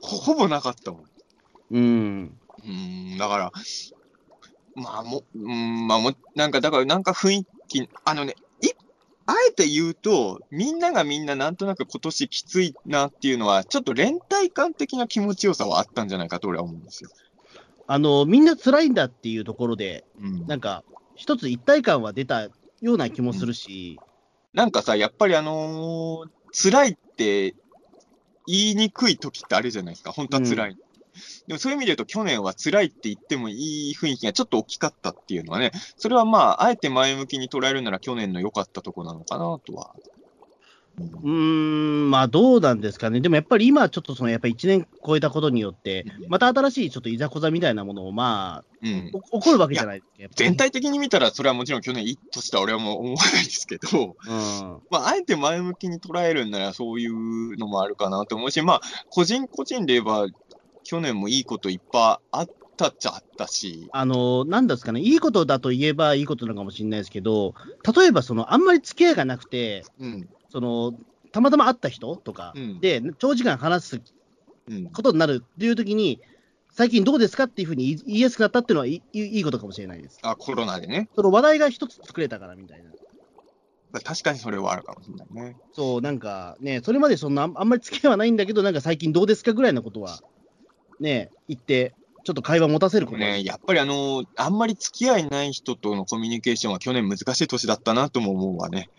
[0.00, 1.02] ほほぼなかったもん。
[1.70, 2.38] うん。
[2.64, 3.50] うーん、だから、
[4.74, 8.34] まあもう、ん、まあもう、なんか、だからなんか雰囲気、あのね、い、
[9.30, 17.10] あえて言うと、みんながみんななんとなく今年きついなっていうのは、ちょっと連帯感的な気持ちよさはあったんじゃないかと俺は思うんですよ。
[17.86, 20.46] あの、みんな辛いんだっていうところで、うん。
[20.46, 20.82] なんか、
[21.14, 22.50] 一つ一体感は出たよ
[22.94, 24.00] うな気もするし、
[24.54, 27.54] なんかさ、やっぱりあのー辛いって
[28.46, 30.76] 言いにくい時ってあるじゃないですか、本当は辛い。
[31.48, 39.94] でもそういう意味で言うと、去年は辛いって言ってもいい雰囲気がちょっと大きかったっていうのはね、それはまあ、あえて前向きに捉えるなら去年の良かったとこなのかなとは。
[41.22, 43.20] うーん、まあどうなんですかね。
[43.20, 49.10] でもやっぱり今、ちょっとその、やっぱり1年超えたことによって、また新しいちょっといざこざみたいなものを、まあ、うん。
[49.32, 50.34] お起こるわけじゃないですか。
[50.36, 54.82] 全体的に見たら、それはもちろん去年いい年とは俺はもう思わないですけど、うん。
[54.90, 60.26] まあ、あえて前向きに捉えるんならそういうのもあるかなと思うし、まあ、個人個人で言えば、
[60.88, 62.48] 去年もいいこといっぱいあっ
[62.78, 67.52] たっちゃあったし、あの、なんですかね、いいことだと言えばいいことなのかもしれないですけど、
[67.94, 70.94] 例えばその、あんまり付き合いがなくて、うん、その、
[71.30, 74.00] たまたま会った人とかうんで、長時間話す
[74.70, 74.86] うん。
[74.86, 76.22] ことになるっていう時に、
[76.72, 80.18] 最近どうですかっていうふうに言いやすくなったっていうのはいいいことかもしれないです。
[80.22, 81.10] あ、コロナでね。
[81.14, 82.90] その話題が一つ作れたからみたいな。
[83.92, 85.56] まあ確かにそれはあるかもしれないね。
[85.74, 90.20] そう、なんかね、それまでそんなあんあんまり付き合いはないんだけど、なんか最近どうですかぐらいのことは、
[91.00, 91.94] ね、言って、
[92.24, 98.90] ちょっと会話持たせることね、やっぱりあのあんまり付き合いない人とのコミュニケーションは去年難しい年だったなとも思うわね。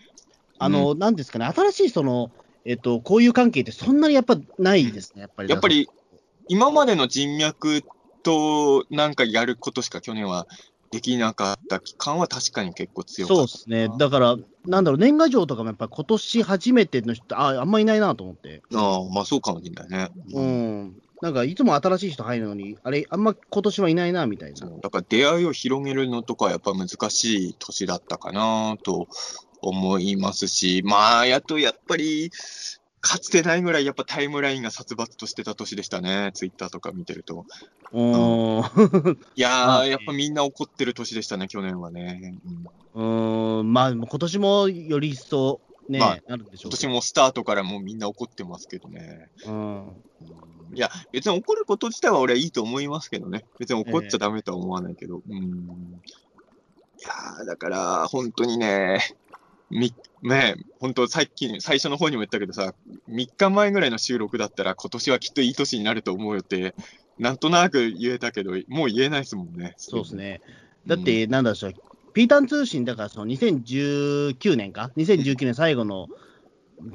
[0.58, 2.30] あの、なんですかね、新しいその、
[2.64, 5.48] えっと、こういう関係ってそんなにやっぱないですね、やっぱり。
[5.48, 5.88] やっぱり、
[6.48, 7.82] 今までの人脈
[8.22, 10.46] となんかやることしか去年は
[10.90, 13.40] できなかった期間は確かに結構強かった。
[13.40, 13.88] そうですね。
[13.96, 14.36] だから、
[14.66, 18.62] なんだろう、年賀状とかもやっぱり今年初めての人、ああんまいないなと思って。
[18.74, 20.08] ああ、まあそうかもしれないね。
[20.34, 20.94] うん。
[21.20, 24.68] なんか、いつも新しい人入るのに、あれ、あんま今年はいないな、みたいな。
[24.82, 29.06] だから出会いを広げるのとかはやっぱ難しい年だったかなと
[29.60, 32.30] 思いますし、まあ、やっとやっぱり、
[33.02, 37.46] かつてないぐらいやっぱタイムラインが殺伐としてた年でしたね、ツイッターとか見てると。
[37.92, 39.18] うーん。
[39.36, 42.38] いやー、ま あやっぱみんな怒ってる年でしたね、去年はね。
[42.44, 45.60] うんうーん、まあ、今年もより一層、
[45.90, 46.70] ね、まあなるんでしょ今うけど。
[46.70, 49.28] 年もスタートからもうみんな怒ってますけどね。
[49.46, 49.54] うん。
[49.54, 49.92] うん
[50.72, 53.44] いや、別に怒ること自体は俺はいいと思いますけどね。
[53.58, 55.20] 別に怒っちゃダメとは思わないけど。
[55.28, 56.00] うん。
[56.98, 59.00] いやー、だから、本当にね、
[59.70, 62.74] み、ね本当さっき、最初の方にも言ったけどさ、
[63.08, 66.74] 3日前ぐらいの収録だったら今年はきっといい年になると思うよって、
[67.18, 69.74] なんとなく言えたけど、もう言えないですもんね。
[69.76, 70.40] そうですね。
[70.86, 71.74] だって、なんだろう、
[72.12, 76.08] ピータン通信、だからその2019年か、2019年最後の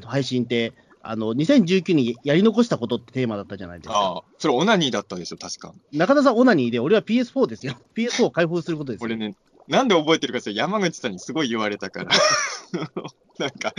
[0.03, 0.73] 配信って、
[1.07, 3.95] あの2019にやり残したことってテーマだったじゃないですか。
[3.95, 5.73] ああ、それオナニーだったでしょ、確か。
[5.91, 7.77] 中田さん、オナニーで、俺は PS4 ですよ。
[7.95, 9.05] PS4 を開放することですよ。
[9.05, 9.35] 俺ね、
[9.67, 12.11] なんで覚えてるかって山口さんにすごい言われたから。
[13.37, 13.73] なんか、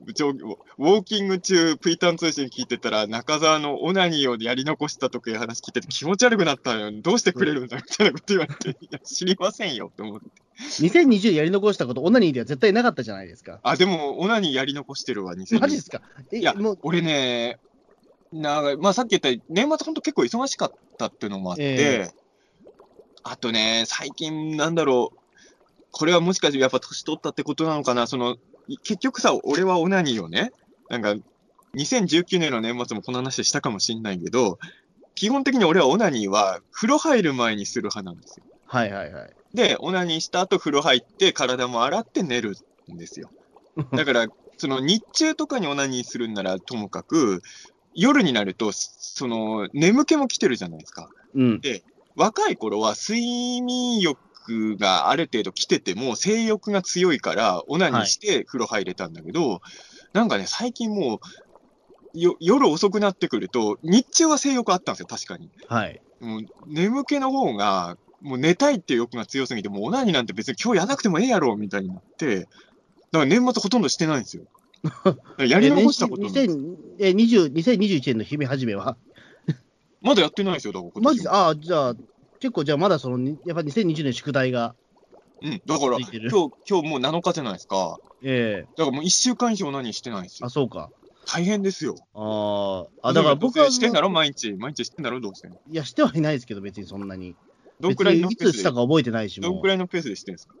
[0.00, 6.90] ウォーキング中、ピータン通信聞いてたら、中澤のオナニーをやり残したとかいう話聞いてて気持ち悪くなったよ。
[6.92, 10.26] どうしてくれるんだみたいなこと言われて、いや、知りませんよって思って。
[10.82, 13.58] 2020やり残したこと、オナニーでは絶対なかったじゃないですか。
[13.62, 16.02] あ、でも、オナニーやり残してるわ、2020マジですか？
[16.32, 17.58] えいやもう、俺ね、
[18.32, 22.10] なまあ、さっき言った年末本当結構忙しかったっていうのもあって、え
[23.22, 25.19] あとね、最近なんだろう、
[25.92, 28.36] これはもしかしてやっぱ年取ったってことなのかな、その、
[28.68, 30.52] い結局さ、俺はオナニーをね、
[30.88, 31.14] なんか、
[31.74, 34.58] 2019年の年末もこの話したかもしんないけど、
[35.14, 38.44] 基本的に俺はオナニーは風呂入る前にする派なんですよ。
[38.66, 39.30] はいはいはい。
[39.54, 42.56] で、オナニーした後風呂入って体も洗って寝る
[42.92, 43.30] んですよ。
[43.92, 44.26] だから、
[44.58, 47.42] その日中とかにオナニーするんならともかく、
[47.94, 51.08] 夜になると、その眠気も来てるじゃないですか。
[51.34, 51.60] うん。
[52.16, 54.18] 若い頃は睡眠欲
[54.78, 59.60] がある程度来てても、性欲が強いから、オナニーして風呂入れたんだけど、
[60.12, 65.50] なんかね、最近もう、よ夜遅くなってくると、日中は性欲あったんですよ、確かに。
[65.68, 66.00] はい。
[66.20, 72.48] もう眠気の方が、もう寝たいっていう欲が強すぎて、もうオナニーなんて別に今日やらなくてもええやろ、みたいになって、だか
[73.20, 74.44] ら年末ほとんどしてないんですよ。
[75.38, 76.32] やり残したことない。
[76.32, 78.96] 2020え20 2021年の日々始めは、
[80.00, 81.22] まだやってないですよ、だからマジ？
[81.22, 81.94] で、ああ、じゃあ、
[82.40, 84.74] 結構、じゃあまだその、にやっぱ2020年宿題が、
[85.42, 87.98] うん、だから、今日、今日もう7日じゃないですか。
[88.22, 90.50] ええだからもう1週間以上何してないんですよあ、。
[90.50, 90.90] そうか。
[91.26, 91.96] 大変ですよ。
[92.14, 94.52] ああ、あ、だから僕は、してんだろ、毎日。
[94.54, 95.48] 毎日してんだろ、どうせ。
[95.48, 97.36] いや、してはいないですけど、別にそんなに。
[97.78, 98.48] どんくらいのペースで？
[98.50, 100.54] いつした、か覚えてないし、どんもくらいのペースでしてんですか？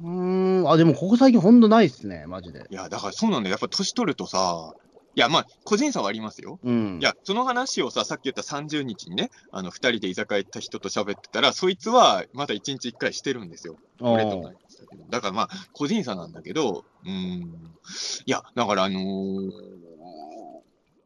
[0.00, 0.08] う。
[0.08, 2.66] ん、あ、でもここ最近ほんとないっすね、マジで。
[2.70, 3.52] いや、だからそうなんだよ。
[3.52, 4.74] やっぱ年取るとさ、
[5.14, 6.58] いや、まあ、個人差はありますよ。
[6.62, 6.98] うん。
[7.00, 13.76] いや、その話をさ、さっき言った30日にね、あの、二人で居酒屋行った人と喋ってたら、そいつはまだ1日1回してるんですよ。
[14.00, 17.42] 俺と同い年だからまあ、個人差なんだけど、うーん。
[17.42, 19.50] いや、だからあのー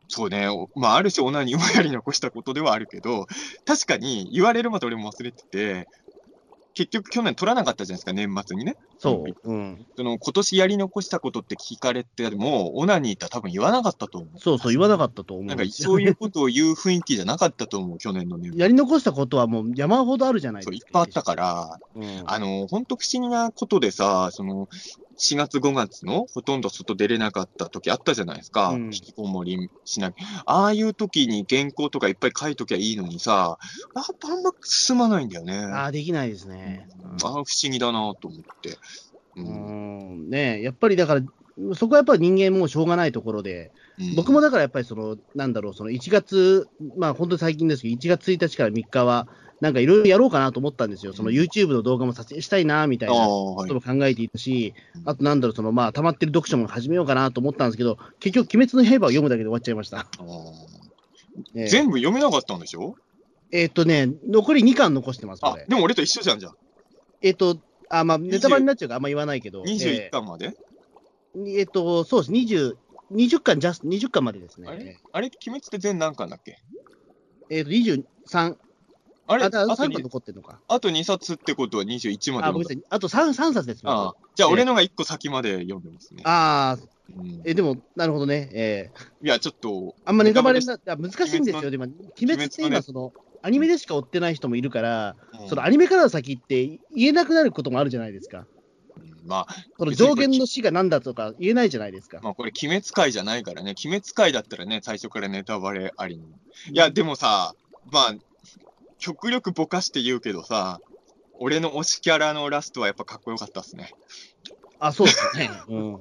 [0.09, 3.27] そうね、おまあ、ある種オナニーをやり残したことではあるけど、
[3.65, 5.89] 確かに言われるまで俺も忘れてて、
[6.75, 8.77] 結局去年取らなかったじゃないですか、年末にね。
[8.99, 9.51] そう。
[9.51, 9.87] うん。
[9.97, 14.39] その今年やり残したことって聞かれても、オナニーって多分言わなかったと思う。
[14.41, 15.47] そうそう、言わなかったと思う。
[15.47, 18.61] なんかそういうことを言う雰囲気じゃなかったと思う、去年の年末。
[18.61, 20.89] やり残したことはもう山ほどあるじゃないそう、ですか。
[20.89, 22.23] いっぱいあったから、うん。
[22.27, 24.69] あの、本当不思議なことでさ、その、
[25.19, 28.71] 4月5月のほとんど外出れなかった時あったじゃないですか。
[28.71, 30.43] うん引きこもりしなきゃ。
[30.47, 33.59] ああいう時に原稿とかいっぱい書いときゃいいのにさ、
[33.95, 35.57] やっぱあんま進まないんだよね。
[35.57, 36.87] ああ、できないですね。
[37.23, 38.71] ああ、不思議だなと思って。
[39.37, 39.43] う。
[39.43, 40.31] うんん。
[40.31, 41.23] ねえやっぱりだから、
[41.75, 46.67] そこはやっぱり人間もうしょうがないところで、うん僕もだからやっぱりその、なんだろう、その1月、
[46.97, 49.29] まあ本当に最近ですけど、1月1日から3日は、
[49.65, 51.15] なんかいろいろやろうかなと思ったんですよ。
[51.15, 60.07] その YouTube の動画も撮影したいな、みたいなことも考えていたしう、んあとなんだろう、そのまあ溜まってる読書も始めようかなと思ったんですけど、結局、鬼滅の刃を読むだけで終わっちゃいました。
[61.57, 61.67] ええ。
[61.67, 62.95] 全部読めなかったんでしょ？
[63.53, 65.63] えっとね、残り2巻残してます、これ、。
[65.63, 66.55] あでも俺と一緒じゃん、じゃあ。
[67.23, 67.59] えっと、
[67.89, 70.55] あ、まあ、ネタバレになっちゃうからあんま言わないけど、21巻まで、
[71.37, 71.59] えー。
[71.61, 72.75] えっと、そうです、20、
[73.13, 74.69] 20巻、ジャスト、20巻までですね。
[74.69, 74.99] あれ？
[75.13, 76.59] あれ、鬼滅って全何巻だっけ？
[77.51, 78.57] えっと、23、
[79.27, 79.45] あれ？
[79.45, 80.61] あ、と3巻に残ってるのか。
[80.69, 86.23] あと2冊ってことは21まであ、ごめんなさい、あと 3, 3冊です、僕ああじゃあ、俺のが1個先まで読んでますね。
[86.25, 88.51] あーうんえ、でも、なるほどね。
[88.53, 91.71] えーいや、ちょっと、あんまネタバレな難しいんですよ。
[91.71, 98.47] でも、鬼滅って今、その、アニメでしか追ってない人もいるから、うんそのアニメからの先って言えなくなることもあるじゃないですか。
[98.97, 102.21] うんまあ、その上限の死が何だとか言えないじゃないですか。
[102.23, 106.23] まあこれ、鬼滅会じゃないからね、鬼滅会だったらね、最初からネタバレありに。
[106.23, 107.55] いや、でもさ、
[107.93, 108.15] まあ、
[108.99, 110.81] 極力ぼかして言うけどさ、
[111.39, 113.93] 俺の推しキャラのラストはやっぱかっこよかったっすね。
[114.79, 115.51] あ、そうですね。
[115.69, 116.01] うん。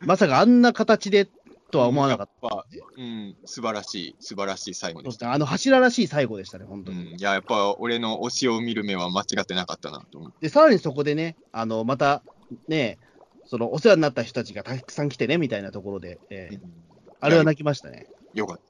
[0.00, 1.28] まさかあんな形で
[1.70, 2.48] とは思わなかった。
[2.48, 2.66] やっぱ、
[2.96, 5.18] うん、素晴らしい、素晴らしい最後でした。
[5.18, 5.34] そうですね。
[5.34, 7.12] あの柱らしい最後でしたね、本当に。
[7.12, 10.32] うん、いや、やっぱ俺の推しを見る目は間違ってなかったなと思う。
[10.40, 12.22] で、さらにそこでね、あの、また、
[12.68, 12.98] ね、
[13.46, 16.72] その、お世話になった人たちがたくさん来てね、みたいなところで、えーうん
[17.22, 18.06] あれは泣きましたね。
[18.32, 18.60] よかっ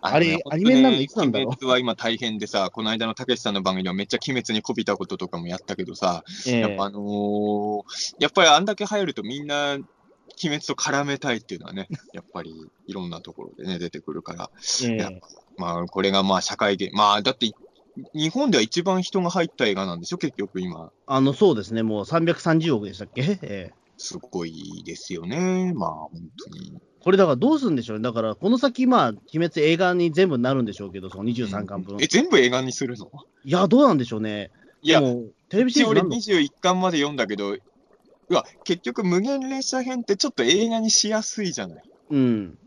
[0.00, 1.48] あれアニメになるのいつなんだろう？
[1.48, 7.82] 鬼滅は今大変でさ、 この間のたけしさんの番組ではめっちゃ鬼滅にこびたこととかもやったけどさ、えーやっぱあのー
[8.18, 9.84] やっぱりあんだけ流行るとみんな、鬼
[10.42, 12.54] 滅と絡めたいっていうのはね、 やっぱり
[12.86, 14.50] いろんなところでね、出てくるから、
[14.84, 15.12] えやっ
[15.56, 17.50] まあ、これがまあ社会現、まあ、だって、
[18.14, 20.92] 日本では一番人が入った映画なんでしょ、結局今。
[21.06, 25.72] あの、そうですね、もう330億でしたっけ、えーすごいですよね。
[25.74, 26.80] まあ、本当に。
[27.08, 28.02] これだからどうするんでしょうね。
[28.02, 29.18] だから、この先、まあ、鬼
[29.48, 31.96] 滅映画に全部なるんでしょうけど、その23巻分。
[32.02, 33.10] え、全部映画にするの？
[33.44, 34.50] いや、どうなんでしょうね。
[34.82, 35.00] いや、
[35.48, 37.60] テレビシリーズなんの21巻まで読んだけど、う
[38.28, 41.82] わ、結局無限列車編ってちょっと映画にしやすいじゃない。
[42.10, 42.58] うん。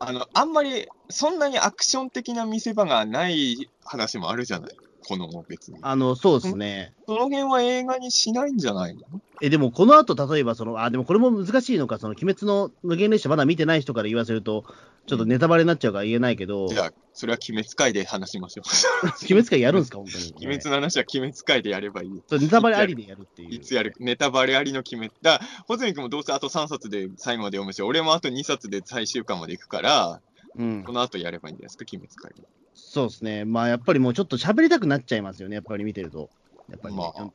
[0.00, 3.54] あの、あんまり、そんなにアクション的な見せ場がない
[3.84, 4.70] 話もあるじゃない。
[5.06, 5.78] この別に。
[5.82, 6.92] あの、そうですね。
[7.06, 9.02] その辺は映画にしないんじゃないの？
[9.40, 14.64] え、でも、この後、例えば、その、あ、でもこれも難しいのか、その、鬼滅の無限列車まだ見てない人から言わせると、
[15.06, 19.06] ちょっとネタバレになっちゃうから言えないけど、じゃあ、それは鬼滅会で話しましょう。
[19.22, 20.32] 鬼滅会やるんですか、本当に。
[20.38, 22.22] 鬼滅の話は鬼滅会でやればいい。
[22.26, 23.54] そうネタバレありでやるっていう。
[23.54, 25.12] いつやるネタバレありの鬼滅。
[25.22, 30.20] だから、穂積君もどうせあと3冊で最後まで読むし、俺もあと2冊で最終巻まで行くから、
[30.58, 30.92] うんこ。
[30.92, 32.32] の後やればいいんじゃないですか、鬼滅会。
[32.76, 33.44] そうですね。
[33.44, 36.28] まあ、やっぱりもうちょっと喋りたくなっちゃいますよね、やっぱり見てると。
[36.70, 37.30] やっぱりね、まあ。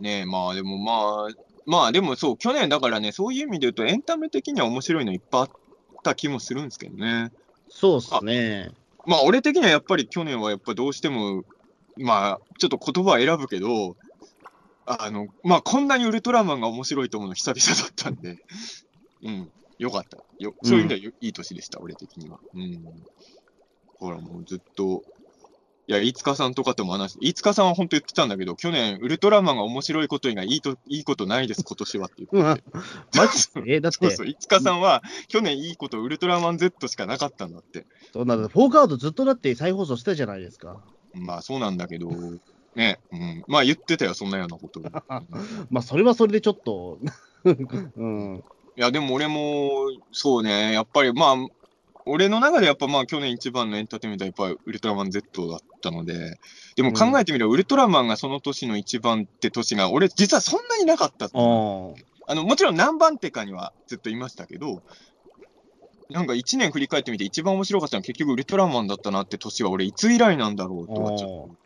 [0.00, 1.34] ねえ、まあでもまあ、
[1.66, 5.50] まあでもそう、去年だからね、そういう意味で言うと、エンタメ的には面白いのいっぱいあっ
[6.02, 7.30] た気もするんですけどね。
[7.68, 8.70] そうですね。
[9.06, 11.44] まあ俺的にはやっぱり去年はやっぱどうしても、
[11.96, 13.96] まあちょっと言葉は選ぶけど、
[14.86, 18.38] あの、まあこんなにウルトラマンが面白いと思うの久々だったんで、
[19.22, 20.18] うん、よかった。
[20.38, 22.38] よそういう意味ではよいい年でした、俺的には。
[22.54, 22.84] うん。
[23.98, 25.02] ほらもうずっと、
[25.86, 32.68] いや、飯塚さんとかとも話して、飯塚さんは本当言ってたんだけど、去年、ウルトラマンが面白いこと以外いいといいことないです、今年はってうん言ってて。
[33.18, 37.86] マジでえ、 だって、そうそう、飯塚さんは、去年いいこと、ウルトラマン Z しかなかったんだって。
[38.12, 40.82] そんな、フォーカードずっとだって再放送してたじゃないですか。
[41.14, 42.10] まあそうなんだけど、
[42.74, 44.80] ね、うん、まあ言ってたよ、そんなようなこと。
[44.80, 44.82] い
[45.70, 46.98] まあ、それはそれでちょっと、
[47.44, 48.44] うん。
[48.78, 51.36] や、でも俺も、そうね、やっぱりまあ、
[52.08, 56.38] 俺の中でやっぱまあ去年一番のエンターテインメントはやっぱりウルトラマン Z だったので、
[56.76, 61.26] でも考えてみれば、ウルトラマンがその年の一番って年が、俺実はそんなになかった。
[62.30, 64.82] あの、もちろん何番手かにはずっといましたけど、
[66.10, 71.56] なんか1年振り返ってみて一番面白かったのは結局ウルトラマンだったなって年は俺いつ以来なんだろうとはちょっと。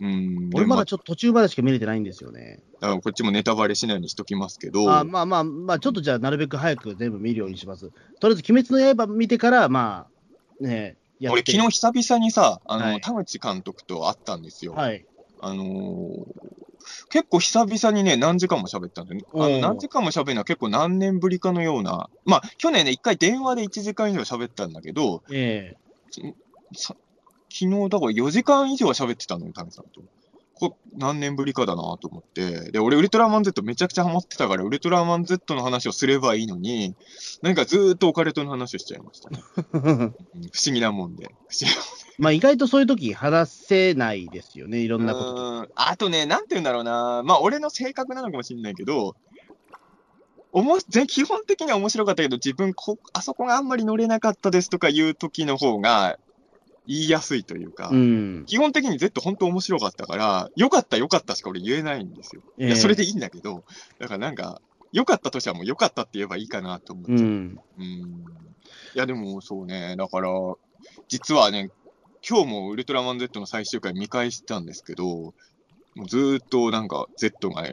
[0.00, 0.50] うん。
[0.52, 2.60] 俺まだちょっと途中までしか見れてないんですよね。
[2.80, 7.90] だからこっちもネタバレしないようにしときますけど、あまあまあまあ、ちょっとじゃあ、なるべく早く全部見るようにします。
[8.20, 10.06] とりあえず、鬼滅の刃見てから、ま
[10.60, 14.74] あ、ね、や俺昨日久々にさ、あの、はい田口監督と会ったんですよ。
[14.74, 15.06] はい。
[15.40, 16.75] あのー
[17.08, 19.26] 結構久々にね、何時間も喋ったんだよね。
[19.34, 25.76] あの何時間も喋るのは結構何年ぶりかのような、まあ、去年ね、一回電話で1時間以上喋ったんだけど、え
[26.74, 26.96] さ
[27.48, 30.02] 昨日だから4時間以上は喋ってたのよ、タミさんと。
[30.58, 32.72] こ何年ぶりかだなと思って。
[32.72, 36.94] で、俺、ウルトラマン Z めちゃくちゃハマってたから、ウルトラマン Z の話をすればいいのに、
[37.42, 39.42] なんかずーっとオカルトの話をしちゃいましたね。
[39.58, 40.14] えうん
[40.52, 41.26] 不思議なもんで。
[41.26, 41.66] 不思議
[42.18, 45.68] まあ、意外とそういう時話せないですよね、いろんなこと。
[45.74, 49.14] あとね、なんて言うんだろうな、まあ、俺の性格なのかもしれないけど、
[50.52, 56.18] おもぜ基本的には面白かったけど、自分こ、あそこがあんまり乗れなかったですとかいう時の方が
[56.86, 58.44] 言いやすいというか、うん。
[58.46, 62.42] 基本的に Z 本当面白かったから、良かった良かったしか俺言えないんですよ。
[62.58, 63.64] いええや、それでいいんだけど、
[63.98, 64.60] だからなんか、
[64.92, 67.18] 良かったとしてはもう良かったって言えばいいかなと思っちゃう。
[67.18, 67.60] うん。
[67.78, 68.24] うん
[68.94, 70.30] いや、でもそうね、だから、
[71.08, 71.70] 実はね、
[72.28, 75.34] 今日もウルトラマン Z の最終回見返したんですけど、も
[76.04, 77.64] うずーっとなんか Z が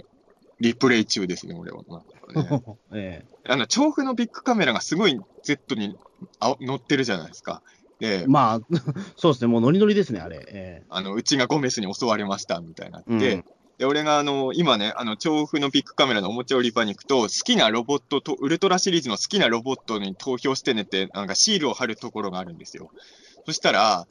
[0.59, 1.83] リプレイ中ですね、俺は。
[1.87, 5.97] なんかね えあの、調布のビッグカメラがすごい Z に
[6.39, 7.61] あ乗ってるじゃないですか。
[8.03, 8.59] でえ、まあ、
[9.15, 10.45] そうですね、もうノリノリですね、あれ。
[10.49, 13.45] えあの、うちがゴメスに襲われましたみたいなえって、
[13.77, 22.89] で、俺があの、今ね、あの、調布のビッグカメラのおもちゃ売り場に行くと、好きなロボットと、ウルトラシリーズの好きなロボットに投票してねって、なんかシールを貼るところがあるんですよ。
[23.45, 24.05] そしたら、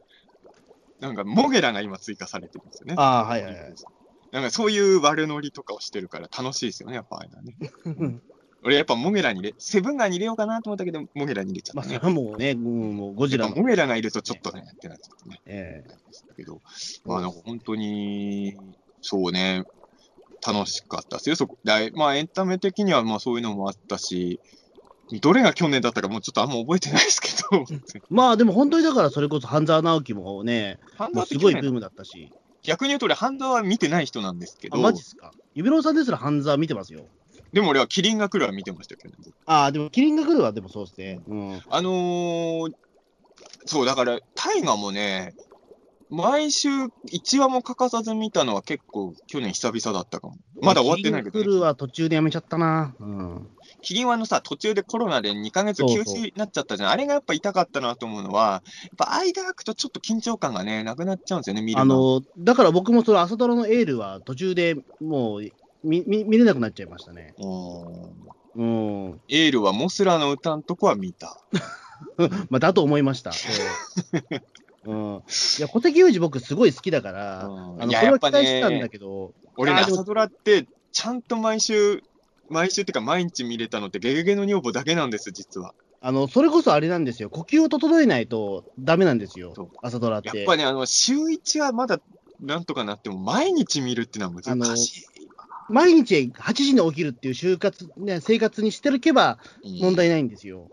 [0.99, 2.95] なんか、モゲラが今追加されてるんですよね。
[2.97, 3.75] ああ、はいはいはい。
[4.31, 7.55] なんかそういう悪ノリとかをしてるから楽しいですよね、やっぱあれだね。
[8.65, 12.21] 俺やっぱモゲラに入れ、セブンガーに入れようかなと思ったけど、モゲラに入れちゃまあ、そったねれ。
[12.21, 15.41] はもうね、うんもうゴジラモゲラがいるとちょっとね、ってなっちゃってね。
[15.47, 16.61] ええだけど、
[17.05, 18.57] まあなんか本当に、
[19.01, 19.65] そうね、
[20.47, 21.37] 楽しかったですよ。
[21.37, 24.41] そこだいまあエンタメ的にはまあそういうのもあったし、
[25.21, 27.65] どれが去年だったかもうちょっとあんま覚えてないですけど、
[28.11, 30.79] まあでも本当にだからそれこそ半沢直樹もね、
[31.13, 32.33] もすごいブームだったし。
[32.63, 35.33] 逆に言うと俺、ハンダは見てない人なんですけあ、ど、マジっすか。
[35.55, 37.07] 指郎さんですら半沢見てますよ。
[37.53, 41.21] でも俺はキリンが来るは見てましたけど、ね、ああ、でもキリンが来るはでもそうですね。
[41.27, 41.63] うん。
[41.69, 42.73] あのー、
[43.67, 45.35] そう、だから、大河もね、
[46.13, 50.37] 毎週1話も欠かさず見たのは結構去年久々だったかも。
[50.61, 51.61] まだ終わってないけど、ねキリンが来。
[51.61, 52.95] るは途中でやめちゃったな。
[53.01, 53.49] うん。
[53.81, 56.91] キリンはあのさ、途中でコロナで2ヶ月休止になっちゃったじゃん。
[56.91, 65.45] あれがやっぱ痛かったなと思うのは、やっぱ間空くとちょっと緊張感がね、なくなっちゃうんですよね、見るあの、だから僕もその朝ドラのエールは途中でもう
[65.85, 67.35] 見見見れなくなっちゃいましたね。
[67.39, 69.21] うんうん。
[69.29, 71.41] エールはモスラの歌のとこは見た。
[72.51, 73.31] まあ、だと思いました。
[74.31, 74.43] ええ
[74.85, 75.23] うん。
[75.59, 82.03] いや、小関裕二僕すごい好きだから、うんあの、それは期待してたんだけど、俺ね、あーでも朝ドラって、ちゃんと毎週、
[82.49, 85.75] 毎週っていうか毎日見れたのってゲゲゲの女房だけなんです、実は。
[86.01, 87.31] あの、それこそあれなんですよ。
[87.31, 89.55] 呼吸を整えないとダメなんですよ。
[89.81, 90.37] 朝ドラって。
[90.37, 92.01] やっぱね、あの、週1はまだ
[92.43, 95.07] なんとかなっても、毎日見るっていうのは難しい。
[95.73, 100.69] 毎日8時に起きるっていう就活、ね、生活にしてるけばうん問題ないんですよ。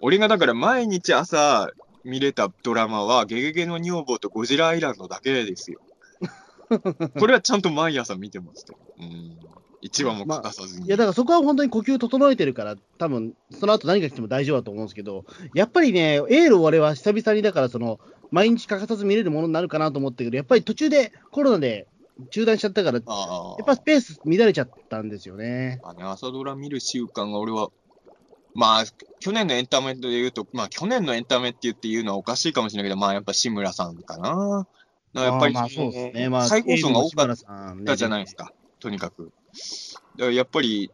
[0.00, 1.70] 俺がだから毎日朝
[2.06, 5.80] 見れたドラマは、ゲゲゲの女房とゴジラアイランドだけですよ。
[7.18, 8.78] これはちゃんと毎朝見てましたよ。
[9.00, 9.36] うん。
[9.82, 10.86] 1話も欠かさずに。
[10.86, 15.24] いや、だからそこは本当に呼吸整えてるから、多分その後何が来ても大丈夫だと思うんですけど、
[15.54, 17.98] やっぱりね、エールを俺は久々にだから、その、
[18.30, 21.86] 毎日欠かさず見れるものになるかなと思ったけど、やっぱり途中でコロナで
[22.30, 25.80] 中断しちゃったから、やっぱスペース乱れちゃったんですよね。
[25.84, 27.68] あね、朝ドラ見る習慣が俺は、
[28.54, 28.84] まあ、
[29.20, 34.66] 去年のエンタメで言うと、まあ、去年のエンタメって言って言うのはおかしいかもしれないけど、まあ、やっぱ志村さんかな。
[35.12, 36.28] やっぱり、まあそうですね。
[36.30, 39.30] まあ、再放送が多かったじゃないですか、とにかく。
[40.16, 40.90] だからやっぱり、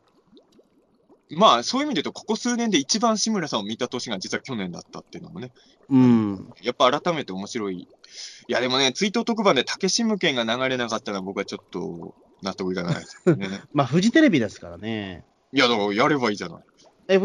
[1.31, 5.53] まあ、そういう意味で言うと、ここ数年で一番志村さんを見た年が実は去年だったっていうのもね、
[5.89, 6.53] うん。
[6.63, 7.89] やっぱ改めて面白い。
[8.49, 13.63] いや、でもね、追悼特番で竹志無権が流れなかったのは僕はちょっと納得いかないですよね。
[13.73, 15.25] まあ、フジテレビですからね。
[15.53, 16.63] いや、だからやればいいじゃない。
[17.09, 17.19] え、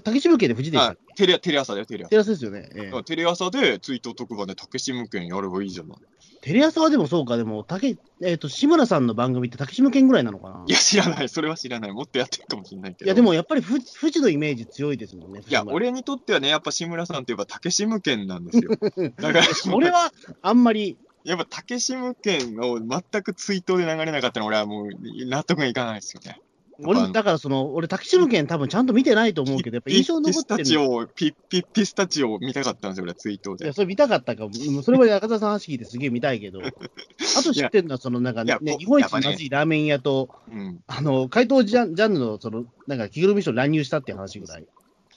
[0.00, 1.26] 竹島家でフジでしたあっけ？
[1.26, 2.10] テレテレ朝だよ、テレ朝。
[2.10, 2.68] テレ朝ですよね。
[2.74, 5.98] ええテレ朝で追悼特番で竹志無権やればいいじゃない。
[6.42, 10.64] テレ朝はでもそうか、でも、竹、えっ、と、志村さんの番組って竹島県ぐらいなのかな？
[10.66, 11.28] いや、知らない。
[11.28, 11.92] それは知らない。
[11.92, 13.06] もっとやってるかもしれないけど。
[13.06, 13.80] いや、でもやっぱり富
[14.12, 15.40] 士のイメージ強いですもんね。
[15.46, 18.70] いや、俺にとってはね、やっぱ志村さんといえば竹志無権なんですよ。
[19.20, 24.88] だから、俺はあんまり、やっぱ竹志無権を全く追悼で流れなかったのは、俺はもう
[25.26, 26.40] 納得がいかないですよね。
[26.80, 30.68] 俺、のだからその、俺、竹島県多分ちゃんと見てないと思うけど、やっぱ印象残ピスタってる。
[30.68, 33.74] チオを、ピピピスタチオを見たかったんですよ、俺はツイートでいや、。
[33.74, 34.50] それ見たかったかも。
[34.54, 36.60] うんそれは中澤さん話聞いてすげえ見たいけど。
[36.64, 40.80] あと知ってるのは、そのなんかね、日本一まずいラーメン屋と、うん。
[40.86, 44.66] あの、怪盗ジャンジャンヌの、その、なんか着ぐるみ賞乱入したっていう話ぐらい。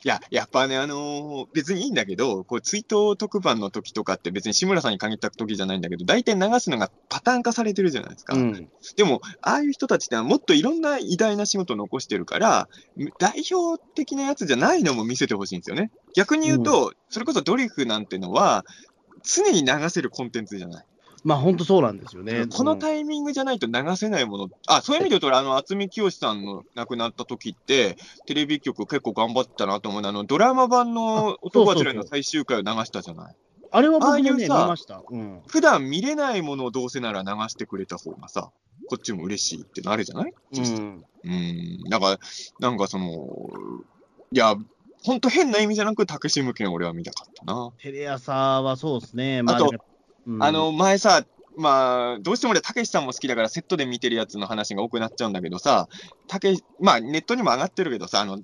[0.06, 8.36] いや、やっぱね、あのー別にいいんだけど、こう、追悼特番の時とかって別に志村さんに限った時じゃないんだけど、大体流すのがパターン化されてるじゃないですか。
[8.36, 8.70] うん。
[8.96, 12.70] でも、ああいう人たちってもっといろんな偉大な仕事を残してるから、
[13.18, 15.90] 代表的なやつじゃないのも見せてほしいんですよね。
[16.16, 18.64] 逆に言うと、それこそドリフなんてのは、
[19.24, 20.86] 常に流せるコンテンツじゃない。
[21.26, 22.46] まあ、本当そうなんですよね。
[22.48, 27.98] このうんタイミングじゃないと流せないもの、あ、そういう意味で言うと、俺あの、渥美清さんの亡くなった時って、
[28.28, 33.36] テレビ局結構頑張ったなと思うのはあの、ドラマ版の男はつらいの最終回を流したじゃない。
[33.72, 35.02] あれは僕もね、見ああいうさました。
[35.10, 35.42] うん。
[35.48, 38.52] 普段見れないものをどうせなら流してくれた方がさ、
[38.88, 40.34] こっちも嬉しいってなるじゃない？
[40.54, 41.04] うん。
[41.24, 42.20] うん、なんか、
[42.60, 43.50] なんかその、
[44.32, 44.56] いや、
[45.04, 47.72] ほんと変な意味じゃなく、竹志無権俺は見たかったな。
[47.80, 49.42] テレ朝はそうですね。
[49.42, 49.72] まあ、あと
[50.28, 51.26] うんあの、前さ、
[51.58, 55.88] まあ、どうしても俺、たけしさんも好きだから、セットで見てるやつの話が多くなっちゃうんだけどさ、
[56.28, 58.40] たけまあ、ネットにも上がってるけどさ、あの、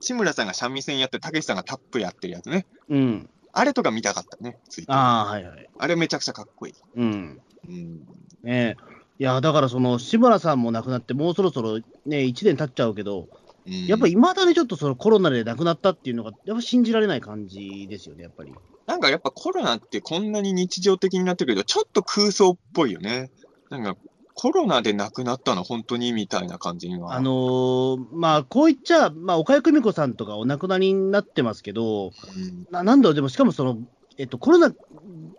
[0.00, 2.66] 志村さんが三味線やって、たけしさんがタップやってるやつね。
[2.88, 3.30] うん。
[3.52, 4.96] あれとか見たかったね、ツイッター。
[4.96, 5.70] ああ、はいはい。
[5.78, 6.74] あれめちゃくちゃかっこいい。
[6.96, 7.40] うん。
[7.68, 8.00] うん。
[8.42, 8.76] ねえ。
[9.18, 13.28] いや、だからその、志村さんも亡くなって、もうそろそろね、1年経っちゃうけど、
[13.64, 18.52] うんやっぱいまだにちょっとそのコロナで亡くなったっていうのが、やっぱ信じられない感じですよね、やっぱり。
[18.86, 23.30] なんかやっぱコロナってこんなに日常的になってるけど、ちょっと空想っぽいよね。
[23.70, 23.96] なんか、
[24.34, 27.14] コロナで亡くなったの本当にみたいな感じには。
[27.14, 33.78] あのーまあ、こう言っちゃ、まあ、岡谷久美子さんとかお亡くなりになってますけど、うんななんだろう、でもしかもその、
[34.18, 34.72] えっと、コロナ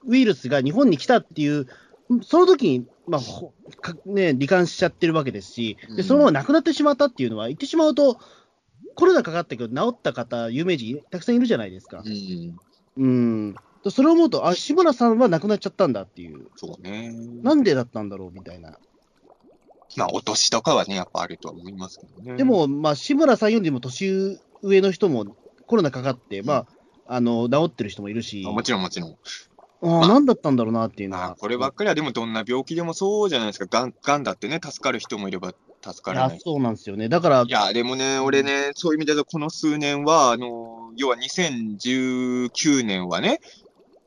[0.06, 1.68] ウイルスが日本に来たっていう、
[2.22, 8.20] その時に、まあほかね、罹患しちゃってるわけですし、でそのまま亡くなってしまったっていうのは、言ってしまうと、
[8.96, 12.10] コロナかかったけど治った方、有名人たくさんいるじゃないですかう。
[12.10, 12.58] ん。
[12.98, 13.56] うん。
[13.90, 17.14] それを思うと、あ、志村さんは亡くなっちゃったんだっていう、そうね。
[17.42, 18.78] なんでだったんだろうみたいな。
[19.98, 22.38] まあ、お年とかはね、やっぱあるとは思いますけどね。
[22.38, 25.36] で、も、まあ、志村さんよりも年上の人も
[25.68, 26.68] コロナかかって、まあ、
[27.08, 29.18] あの、治ってる人もいるし、もちろんもちろん。
[29.84, 31.36] ああ、なんだったんだろうなっていうのまあ、は。
[31.36, 33.66] こればっかりは、でもどんな病気でもそうじゃないですか。
[33.66, 35.54] がん、がんだってね、助かる人もいれば
[35.84, 37.10] 助からない。、いやそうなんですよね。
[37.10, 43.42] だからい、や、でもね、俺ね、そういう意味ではこの数年は、あの、要は2019年はね、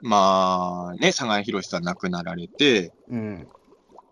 [0.01, 3.48] まあね、佐賀博さん亡くなられて、うん。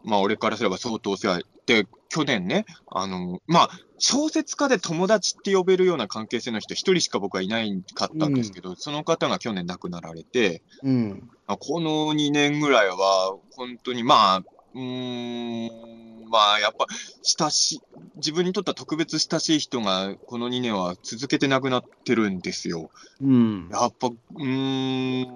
[0.03, 11.29] まあ俺からすれば相当お世話で、去年ね、あの、まあ、小説家で友達って呼べるような関係性の人一人しか僕はいないかったんですけど、その方が去年亡くなられて、うん。
[11.47, 16.87] まあこの2年ぐらいは、本当にまあ、うーん、まあやっぱ、
[17.23, 17.83] 親しい、
[18.17, 22.91] 自分にとっては特別親しい人が、この2年は続けて亡くなってるんですよ。
[23.21, 23.69] うん。
[23.71, 25.27] やっぱ、うーん、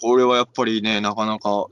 [0.00, 1.66] これはやっぱりね、なかなか、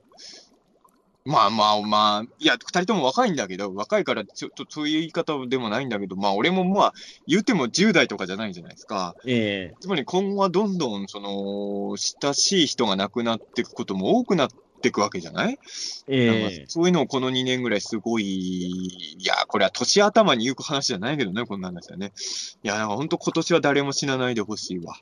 [1.27, 6.93] まあまあまあ、いや、二人とも若いんだけど、若いからちょっとそういう言い方でもないんだけど、まあ俺もまあ、
[7.27, 9.17] 言うても10代とかじゃないじゃないですか。
[9.27, 14.51] ええつまり今後はどんどん、その、親しい人が亡くなっていくことも多くなっ
[14.81, 15.59] ていくわけじゃない、
[16.07, 22.13] えかそういうのをこの2年ぐらいすごい、いや、これは年頭に言う話じゃないけどね、こんなんですよね。
[22.63, 24.95] いや、なんか本当今年は誰も死なないでほしいわ。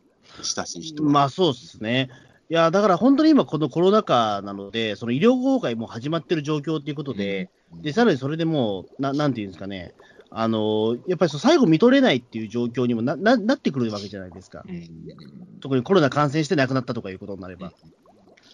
[0.42, 1.10] 親しいえ人は。
[1.10, 2.08] まあそうですね。
[2.54, 9.92] いや、だから本当に今、このコロナ禍なので、その医療崩壊も始まってる状況ということで、うんで、さらにそれでもう、ななんていうんですかね、
[10.30, 14.64] あのやっぱり最後見とれないっていう状況にもなななってくるわけじゃないですか。
[14.68, 14.88] うん
[15.60, 17.72] 特にコロナ感染して亡くなったとかいうことになれば。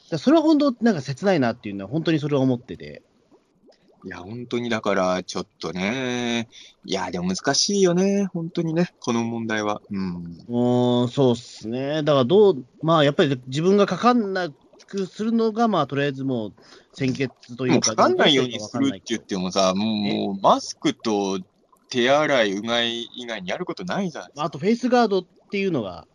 [0.08, 3.02] だそれは本当、なんか切ないなっていうのは、本当にそれは思ってて。
[4.02, 6.48] いや、本当にだから、ちょっとね、
[6.84, 9.82] いや、でも難しいよね、本当にね、この問題は。
[9.90, 10.24] うん。
[10.48, 12.02] うーん、そうっすね。
[12.02, 14.48] だからどう、まあやっぱり自分がかかんな
[14.86, 16.54] くするのが、まあとりあえずもう
[16.94, 21.38] 先決というか、もうかかんないようにするって言うってもさ、もうもうマスクと
[21.90, 24.44] 手洗い、うがい以外にやることないじゃないですか。
[24.44, 26.06] あとフェイスガードっていうのが、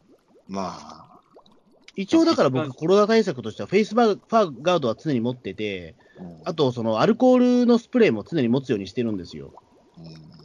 [0.48, 1.05] まあ、
[1.96, 4.20] 一応だから僕、コロナ対策としては、フェイスバー
[4.62, 9.54] ガードは常に持ってて、うんあとそのアルコールのスプレーも常に持つようにしてるんですよ。
[9.98, 10.36] うん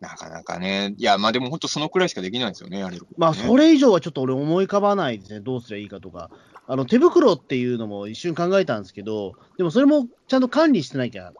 [0.00, 3.02] なかなかね、いや、まあでも本当そのくらいしかできないですよね、やれね。
[3.16, 6.30] まあそれ以上はちょっと俺思い浮かばないですね、どうすりゃいいかとか。
[6.68, 11.32] あの手袋っていうのも一瞬考えたんですけど、でもそれもちゃんと管理してなきゃ、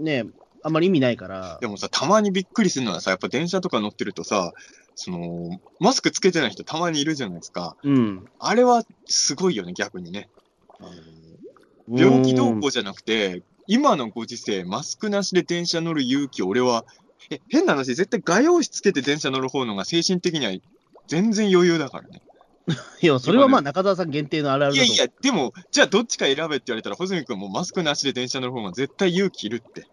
[0.00, 0.24] ね、
[0.62, 1.58] あんまり意味ないから。
[1.60, 4.52] でもさ、たまにびっくりするのはさ、やっぱ電車とか乗ってるとさ、
[5.00, 7.76] その、マスクつけてない人たまにいるじゃないですか。
[7.84, 8.26] うん。
[8.40, 10.28] あれはすごいよね、逆にね。
[10.80, 10.86] あ
[11.86, 16.84] の病気動向じゃなくて、今のご時世、マスクなしで電車乗る勇気、俺は、
[17.30, 20.52] え、変な話、絶対画用紙つけて電車乗る方のが精神的には
[21.06, 22.20] 全然余裕だからね。
[23.00, 29.86] いや、それはまあ中澤さん限定のあるあるいやいや、でも、じゃあどっちか選べって言われたら、穂積君もマスクなしで電車乗る方が絶対勇気いるって。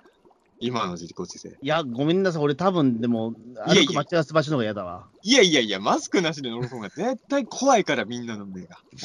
[0.60, 1.50] 今のご時世。
[1.50, 3.34] いや、ごめんなさい、俺多分でも、
[3.68, 5.08] いやいや歩く待ち合わせ場所の方が嫌だわ。
[5.22, 8.78] いやいやいや、マスクなしで乗る方が絶対怖いから、みんなの目が。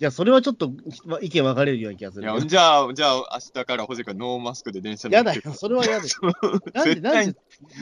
[0.00, 0.72] いや、それはちょっと
[1.22, 2.46] 意見分かれるような気がすいやるけど。
[2.48, 3.24] じゃあ、じゃあ、明
[3.54, 6.18] 日から穂積君ノーマスクで電車乗嫌ってだよ、それは嫌です。
[6.74, 7.36] なんで、なんで、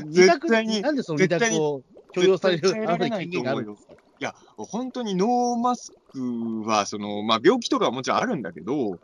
[0.04, 1.82] 二絶択対になんでその二絶対に択を
[2.12, 8.98] 許容されるあなたに耐えられない権限があるんですかいや、本当にノーマスクは、その、まあ、病気とかはもちろんあるんだけど、も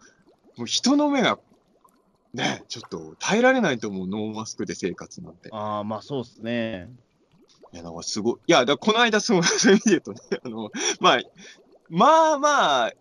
[0.58, 1.38] う人の目が、
[2.32, 5.48] ね、ちょっと耐えられないと思う、ノーマスクで生活なんて。
[5.52, 6.90] ああ、まあそうですね。
[7.72, 8.34] いや、だからすごい。
[8.46, 10.70] いや、だこの間、そう、いう意味で言うとね、 あの、
[11.00, 11.20] まあ、
[11.88, 12.92] まあまあ、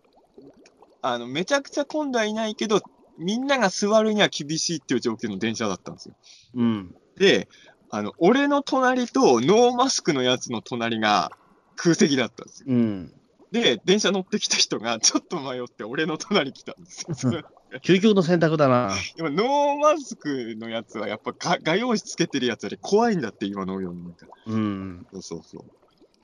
[1.02, 2.80] あの、めちゃくちゃ混んではいないけど、
[3.18, 6.14] みんなが座るには厳しいっていう状況の電車だったんですよ。
[6.54, 6.94] うん。
[7.16, 7.48] で、
[7.90, 11.30] あの、俺の隣とノーマスクのやつの隣が
[11.76, 12.66] 空席だったんですよ。
[12.68, 13.12] うん。
[13.50, 17.42] で、電車乗ってきた人がちょっと迷って俺の隣来たんですよ。
[17.78, 18.94] 究極の選択だな。
[19.16, 24.26] 今、ノーマスクのやつはやっぱが画用紙つけてるやつより怖いんだって、今の世の中。
[24.46, 25.06] うん。
[25.12, 25.62] そうそうそう。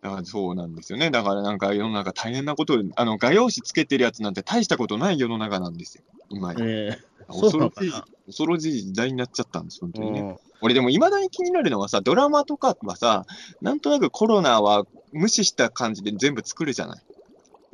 [0.03, 1.11] だからそうなんですよね。
[1.11, 6.05] だからなんか世の中大変なことで、あの、画用紙つけてるやつなんて大したことない世の中なんですよ。
[6.31, 6.59] 今や。
[6.61, 6.99] ええ
[7.29, 7.93] そう恐ろしい
[8.27, 10.21] 恐ろしい時代になっちゃったんです、本当にね。
[10.21, 13.27] うん俺でも未だに気になるのはさ、ドラマとかはさ、
[13.61, 17.03] なんとなくコロナは無視した感じで全部作るじゃない。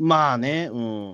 [0.02, 1.10] まあね、うん。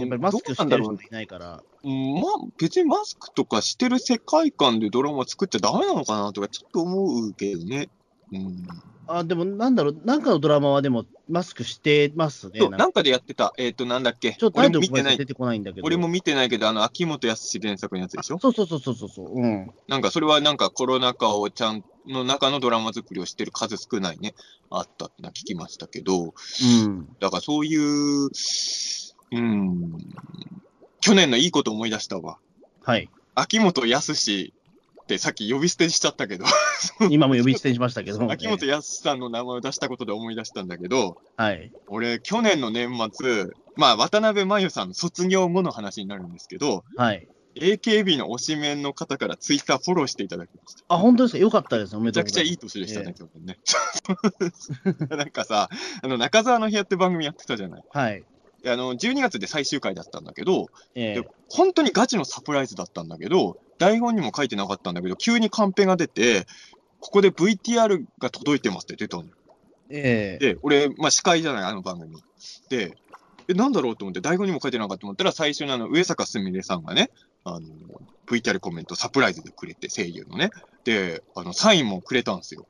[0.00, 1.62] やっぱりマスクしてる人もいないから。
[1.84, 2.22] うんまあ、
[2.58, 7.88] 別にマスクとかしてる世界観でドラマ作っちゃダメなのかなとかちょっと思うけどね。
[8.32, 8.66] うん。
[9.18, 12.60] あ、でもなんだろう、なんかのドラマはでもマスクしてますね。
[12.60, 13.52] そう、なんかでやってた。
[13.58, 14.32] えっ、と、なんだっけ？
[14.32, 15.26] ちょっとタイトル俺も見てない出。
[15.26, 15.86] てこないんだけど。
[15.86, 18.38] 俺も見てないけど、あの、秋元康原作のやつでしょ？
[18.38, 19.34] そうそうそうそうそうそう。
[19.34, 19.70] うん。
[19.88, 24.34] なんか、それはなんかコロナ禍をちゃん、の中のドラマ作りをしてる数少ないね、
[24.70, 26.34] あったって聞きましたけど、
[26.84, 27.08] うん。
[27.20, 28.28] だからそういう、
[29.34, 29.98] うん、
[31.00, 32.38] 去年のいいこと思い出したわ。
[32.82, 33.08] はい。
[33.34, 34.14] 秋元康
[35.02, 36.44] ってさっき呼び捨てしちゃったけど、
[37.10, 38.24] 今も呼び捨てにしましたけど。
[38.30, 41.72] 秋元康さんの名前を出したことで思い出したんだけど、はい。
[41.88, 47.26] 俺、去年の年末、まあ、渡辺真由さんの卒業後の話になるんですけど、はい。
[47.54, 50.84] AKB の推しメンの方からツイッターフォローしていただきました。
[50.88, 51.38] あ、本当ですか？
[51.38, 51.94] よかったです。
[51.94, 53.58] おめめちゃくちゃいいい年でしたねえ、去年ね。
[55.16, 55.68] なんかさ、
[56.02, 57.82] あの、中澤の部屋って番組やってたじゃない。
[57.92, 58.24] はい。
[58.62, 66.46] であの、12月で最終回だったんだけど、えで本当にガチのサプライズだったんだけど、台本にも書いてなかったんだけど、急にカンペが出て、
[67.00, 69.30] ここで VTR が届いてますって出たのよ。
[69.90, 72.16] ええで、俺、まあ、司会じゃない、あの番組。
[72.70, 72.96] で、
[73.48, 77.10] え、なんだろうと思って、台本にも書いてなかったと思ったら、最初にあの、上坂すみれさんがね、
[77.44, 77.60] あの、
[78.30, 80.50] VTR コメントサプライズでくれて、声優のね。
[80.84, 82.64] で、あの、サインもくれたんですよ。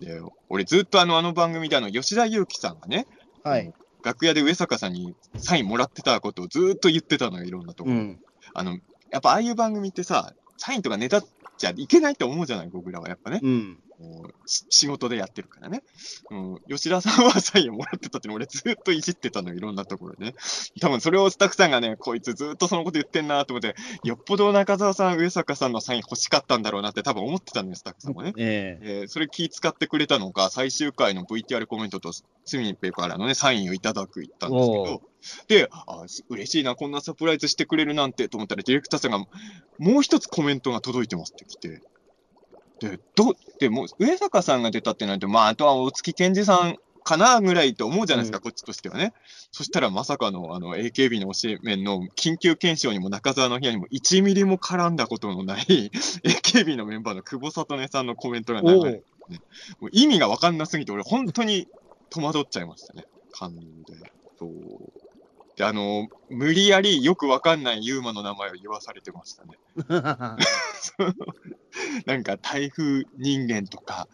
[0.00, 3.06] で、俺ずっとあの、あの番組であの、吉田裕樹さんがね、
[3.42, 3.72] はい。
[4.06, 7.96] 楽屋で上坂さんにサインもらってたことをずーっと言ってたのよ、いろんなところ。
[7.96, 8.20] うん。
[8.54, 8.78] あの、
[9.10, 11.24] やっぱああいう番組ってさ、サインとかネタっ
[11.58, 13.40] ちゃいけないと思うじゃない、僕らはやっぱね。
[13.42, 13.78] うん。
[13.98, 15.82] もうし仕事でやってるからね。
[16.30, 20.34] うん、吉田さんはサインをもらってたっての俺ずっといじってたの、いろんなところでね。
[20.80, 23.74] 多分それをスタッフさんがね、こいつずっとそのこと言ってんなと思って、
[24.04, 28.34] よっぽど中澤さん、上坂さんのサイン欲しかったんだろうなって多分思ってたのよ、スタッフさんもね。
[28.36, 32.24] えええーそれ気使ってくれたのか、最終回の VTR コメントとス
[32.58, 35.02] ミペからのね、サインをいただく言ったんですけおど、
[35.48, 39.18] で、あし嬉しいな、こんなサプライズしてくれるなんてと思ったら、ディレクターさんが、
[39.78, 41.80] もう一つコメントが届いてますって来て、
[42.80, 49.14] で、ど、でも、上坂さんが出たってなると、まあ、あとは大月健二さんかなぐらいと思うじゃないですか、うんこっちとしてはね。
[49.52, 55.64] そしたらまさかの、あの、AKB の教え面の緊急検証にも中澤の部屋にも1ミリも絡んだことのない
[56.24, 59.04] AKB のメンバーの久保里音さんのコメントが流れて
[59.80, 61.68] もう意味が分かんなすぎて、俺、本当に
[62.10, 63.04] 戸惑っちゃいましたね。
[63.32, 64.12] 感動で。
[64.38, 65.05] そう。
[65.56, 69.58] で、あの、無理やりよく分かんないユーマの名前を言わされてましたね。
[72.04, 74.06] なんか、台風人間とか、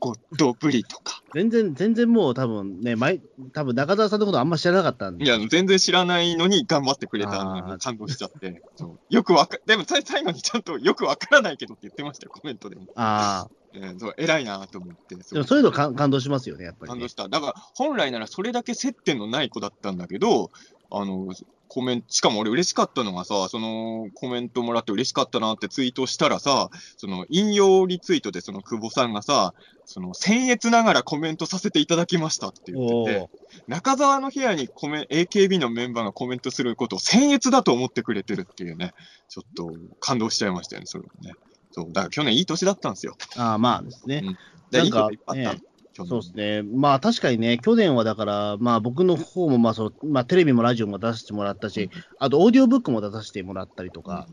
[0.00, 1.22] ゴッドブリとか。
[1.34, 3.20] 全然、全然もう多分ね、前、
[3.52, 5.24] 多分中澤さんのことあんま知らなかったんで。
[5.24, 8.62] いや、全然知らないのに頑張ってくれたのに感動しちゃって。
[9.10, 12.86] よくわか、でもさ最後にちゃんとよくわからないけどって言ってましたよ、コメントでも。
[12.96, 13.50] ああ。
[13.74, 15.14] えーそう偉いなと思って。
[15.14, 17.08] でもそういうのか感動しますよね、やっぱり、ね感動。
[17.08, 17.28] した。
[17.28, 20.50] だから、本来ならそれだけ接点のない子だったんだけど、
[20.90, 21.28] あの、
[21.68, 29.54] コメント、しかも俺嬉しかったのがさ、そのコメントもらって嬉しかったなってツイートしたらさ、その引用リツイートでその久保さんがさ、
[29.84, 33.30] その僭越ながらコメントさせていただきましたって言ってて、
[33.68, 38.94] 中澤の部屋にコメ AKB のメンバーがコメントすることを僭越だと思ってくれてるっていうね、
[39.28, 39.70] ちょっと
[40.00, 41.34] 感動しちゃいましたよね、それもね。
[41.72, 43.16] そう、だから去年いい年だったんですよ。
[43.36, 44.22] ああ、まあですね。
[44.70, 45.67] でいいなんかこといっぱいあった。
[46.06, 46.62] そうですね。
[46.62, 54.26] まあ確かにね、去年はだから、まあ僕の方もまあその、まあテレビもラジオも出してもらったし、あとオーディオブックも出させてもらったりとか。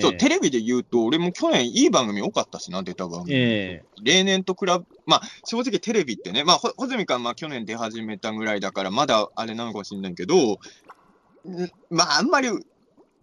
[0.00, 3.34] そう、ええテレビで言うと、俺も去年いい番組多かったしな、出た番組。
[3.34, 4.72] え例年と比べ、
[5.06, 10.58] まあ、正直テレビってね、まあ、ほ穂積君はまあ去年出始めたぐらいだから、まだあれなのかもしれないけど、ん
[11.90, 12.48] まあ、あんまり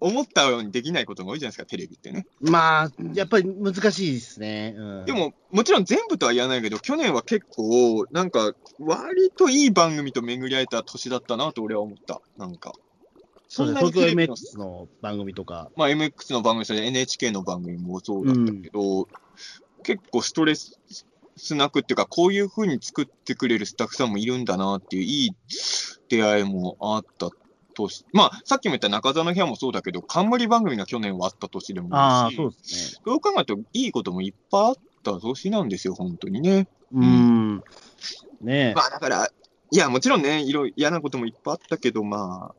[0.02, 2.26] 思ったようにできないことが多いじゃないですか、テレビってね。
[2.40, 4.74] まあ、やっぱり難しいですね。
[4.78, 12.22] うん、で、も、もちろん全部とは言わないけど、去年は結構、なんか、割といい番組と巡り合えた年だったなと俺は思った。
[12.38, 12.74] なんか。
[13.50, 15.70] そんなに東京 MX の番組とか。
[15.76, 19.08] まあ、MX の番組、それ NHK の番組もそうだったけど、
[19.84, 20.78] 結構ストレス
[21.56, 25.32] なくっていうか、こういう風に作ってくれるスタッフさんもいるんだなっていう、いい
[26.10, 27.30] 出会いもあった
[27.88, 28.06] 年。
[28.14, 33.02] まあ、さっきも言った中澤の部屋もそうだけど、冠番組が去年はあった年でもあるし、そうですね。
[33.06, 36.68] そう考えるといいこともいっぱいあった年なんですよ、本当にね。
[36.94, 37.58] うん。
[38.42, 39.30] ねえまあ、だから、
[39.72, 42.56] いや、もちろんね、いろいろ嫌なこともいっぱいあったけど、まあ、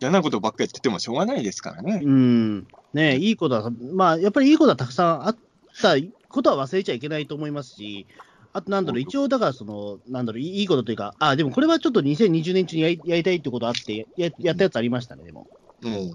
[0.00, 2.00] 嫌なことばっかりやっててもしょうがないですからね。
[2.04, 2.66] うん。
[2.92, 5.36] ねえいいことは、まあ、やっぱりいいことはたくさんあっ
[5.80, 5.94] た
[6.28, 8.06] ことは忘れちゃいけないと思いますし、
[8.54, 15.48] あと、なんだろう、一応、だから、その、なんだろう、いいことというか、あ、でもこれはちょっと2020年中にやりやりたいってことあってや、やったやつありましたね、でも。
[15.82, 16.12] うん。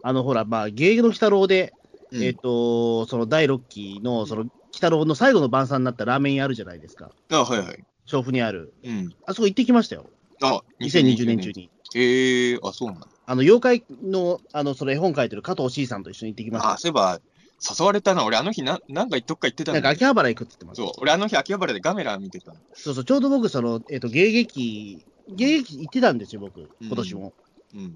[0.00, 1.74] あの、ほら、まあ、芸の鬼太郎で、
[2.12, 7.10] うんえっ、と、その第6期の、その、鬼太郎の最後の晩餐になったラーメン屋あるじゃないですか。
[7.32, 7.84] あ、はいはい。
[8.06, 8.72] 調布にある。
[8.84, 9.12] うん。
[9.26, 10.06] あそこ行ってきましたよ。
[10.42, 11.50] あ、2020年中。
[11.50, 11.70] に。
[11.96, 13.08] ええー、あ、そうなんだ。
[13.26, 16.72] あの、妖怪の、あの、その絵本描いてる加藤 C さんと一緒に行ってきました。
[16.74, 17.20] あ、そういえば、
[17.60, 18.24] 誘われたな。
[18.24, 20.82] 俺、あの日な、なんかどっか行ってたなんか秋葉原行くって言ってました。
[20.82, 22.58] そう、俺、あの日、秋葉原でガメラ見てたの。
[22.74, 27.32] そうそう、ちょうど僕、その、えっ、と、芸劇、芸劇行ってたんですよ、僕、今年も。
[27.74, 27.94] うん。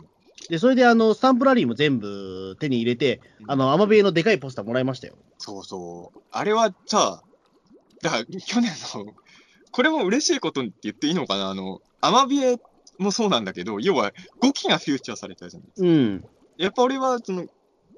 [0.49, 5.15] で、それで、あの、スタンプラリーも全部手に入れて、あの、アマビエのでかいポスターもらいましたよ。
[5.39, 6.19] そうそう。
[6.31, 7.23] あれはさ、
[8.03, 9.13] だから、去年の、
[9.71, 11.51] これも嬉しいことって言っていいのかな？
[11.51, 12.57] あの、アマビエ
[12.99, 15.89] もそうなんだけど、要は5期がフューチャーされたじゃないですか。
[15.89, 16.25] うん。
[16.57, 17.47] やっぱ俺は、その、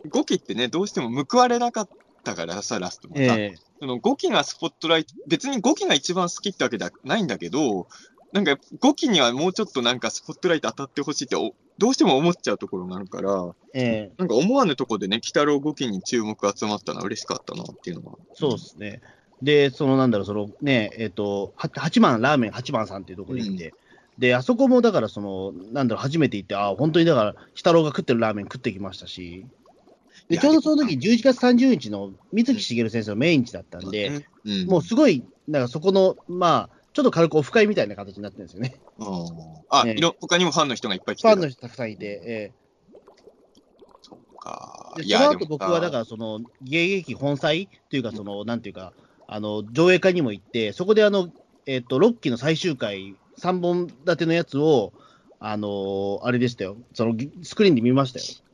[0.08, 1.88] 5期ってね、どうしても報われなかっ
[2.24, 3.22] たからさ、ラストもさ。
[3.22, 7.88] ええその5期がスポットライト、別に5期が一番好きってわけではないんだけど、
[8.32, 18.18] なんか5期にはもうちょっとなんかスポットライト当たってほしいっておどうしても思っちゃうところがあるから、ええなんか思わぬとこでね、鬼太郎5期に注目集まったのは嬉しかったなっていうのは。
[18.34, 19.00] そうですね。
[19.40, 23.72] で、そのなんだろう、そのね、えっ、と、は八番、ラーメン八番さんっていうところに行って、
[24.18, 29.46] で、あそこもだから、その、なんだろう、初めて行って、あ本当にだから、鬼太郎が食ってるラーメン食ってきましたし、
[30.30, 38.80] で、ちょうどその時、11月30日の水木しげる先生の命日だったんで、うん、もうすごい、なんかそこの、まあ、ちょっと軽くオフ会みたいな形になってるんですよね。
[38.98, 39.06] うん
[39.70, 41.40] あ、ええいろ他にもファンの人がいっぱい来ファン。
[41.40, 42.52] の人たくさんいて、え
[44.02, 45.02] そうかえ。
[45.02, 48.92] でいや、その僕はだから、その、芸劇本祭というか、その、なんていうか、
[49.26, 51.30] あの、上映会にも行って、そこであの、
[51.66, 54.92] えっ、と、6期の最終回、3本立てのやつを、
[55.42, 58.49] あのあれでしたよ、その、スクリーンで見ましたよ。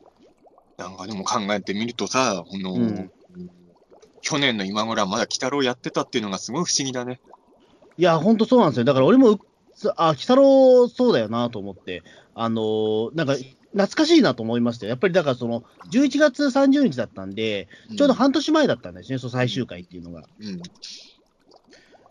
[0.77, 3.11] なんかでも考えてみるとさ、この、うん
[4.19, 7.21] 去年の今頃はまだ鬼太郎やってたっていうのがすごい不思議だね。
[7.97, 8.83] いや、ほんとそうなんですよ。
[8.83, 9.39] だから俺も、
[9.95, 12.03] あ、鬼太郎そうだよなと思って、
[12.35, 13.35] あのーなんか、
[13.71, 14.89] 懐かしいなと思いましたよ。
[14.89, 20.23] やっぱりだからその、11月30日だったんで、ちょうど半年前だったんですね、その最終回っていうのが。
[20.41, 20.61] うん。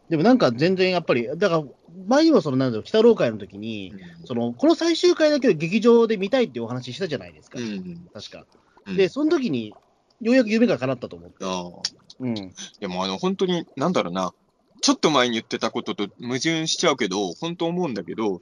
[0.08, 1.64] でもなんか全然やっぱり、だから、
[2.06, 3.92] 前にもその、なんだろう、鬼太郎会の時に、
[4.24, 7.58] その、この最終回だけを劇場で見たいってお話したじゃないですか。
[7.58, 8.06] うん。
[8.12, 8.46] 確か。
[8.86, 9.74] うんで、その時に、
[10.20, 11.36] ようやく夢が叶ったと思って。
[11.42, 11.66] ああ
[12.20, 12.34] うん。
[12.80, 14.32] でもあの、本当に、なんだろうな、
[14.80, 18.40] ちょっと前に言ってたことと矛盾しちゃうけど、本当思うんだけど、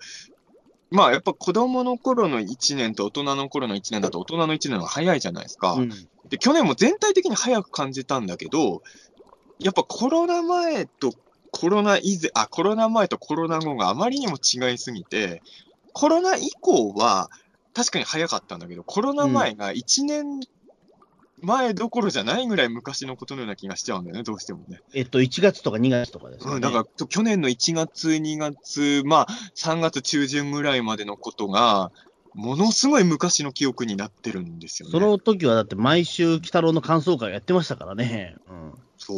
[0.91, 5.73] まあやっぱ子供の頃の1年と大人の頃の1年だと大人の1年が早いじゃないですか。
[5.73, 5.89] うん。
[6.29, 8.83] で、去年も全体的に早く感じたんだけど、
[9.59, 11.13] やっぱコロナ前と
[11.55, 15.41] コロナ以前、あ、コロナ前とコロナ後があまりにも違いすぎて、
[15.93, 17.31] コロナ以降は
[17.75, 20.41] 確かに早かったんだけど、コロナ前が1年
[21.41, 24.81] 前どころじゃないぐらい昔のことのような気がしちゃうんだよね、どうしてもね。
[24.95, 26.57] えっと、1月とか2月とかですよね。
[26.57, 31.93] うん、だから、と去年の1月、2月、まあ、3月中旬ぐらいまでのことが、
[32.35, 34.93] ものすごい昔の記憶になってるんですよね。
[34.93, 38.37] その時はだって毎週、鬼太郎の感想会やってましたからね。
[38.49, 38.73] うん。
[38.99, 39.15] そ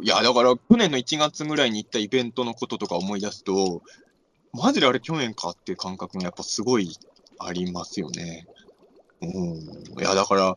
[0.00, 0.04] う。
[0.04, 3.82] いや、だから、去年の1月ぐらいに行ったイベントのこととか思い出すと、
[4.52, 6.96] マジであれ去年かっていう感覚がやっぱすごい
[7.38, 8.46] ありますよね。
[9.20, 9.30] うん。
[9.30, 10.56] いや、だから、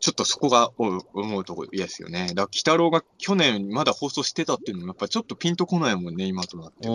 [0.00, 2.28] ちょっとそこがお思うところですよね。
[2.28, 6.88] だから、鬼太郎が去年まだ放送してたっていうのもやっぱちょっとピンとこないもんね、今となって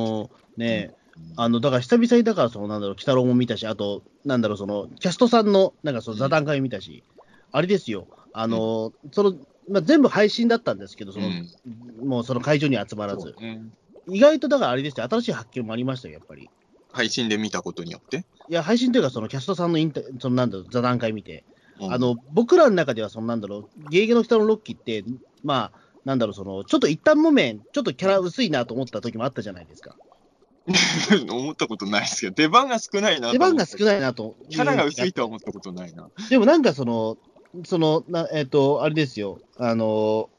[0.58, 1.03] ねうん
[1.36, 7.04] あの、だから久々に、だから、その、なんだろう、鬼太郎も見たし、あと、なんだろう、その、キャストさんの、なんか、その、座談会見たし、
[7.52, 9.34] あれですよ、あの、その、
[9.70, 12.08] まあ、全部配信だったんですけど、その、うん。
[12.08, 13.62] もうその会場に集まらず、ね。
[14.08, 16.50] 意外とだからあれですよ、新しい発見もありましたよ、やっぱり。
[16.92, 18.26] 配信で見たことによって？
[18.50, 21.46] いや、配信というか、そのキャストさんのインタそのなんだろう座談会見て、
[21.80, 21.94] うん。
[21.94, 25.06] あの僕らの中では、そのなんだろう、ゲゲの人のロッキーって、
[25.44, 29.98] まあ、なんだろう、そのちょっと一旦もめん、ちょっとキャラ薄いなと思った時もあったじゃないですか。
[31.30, 34.36] 思ったことないですけど、出番が少ないなと出番が少ないなと。
[34.50, 36.10] キャラが薄いとは思ったことないな。
[36.30, 37.18] でもなんかその、
[37.66, 40.30] その、なえっ、と、あれですよ、あの、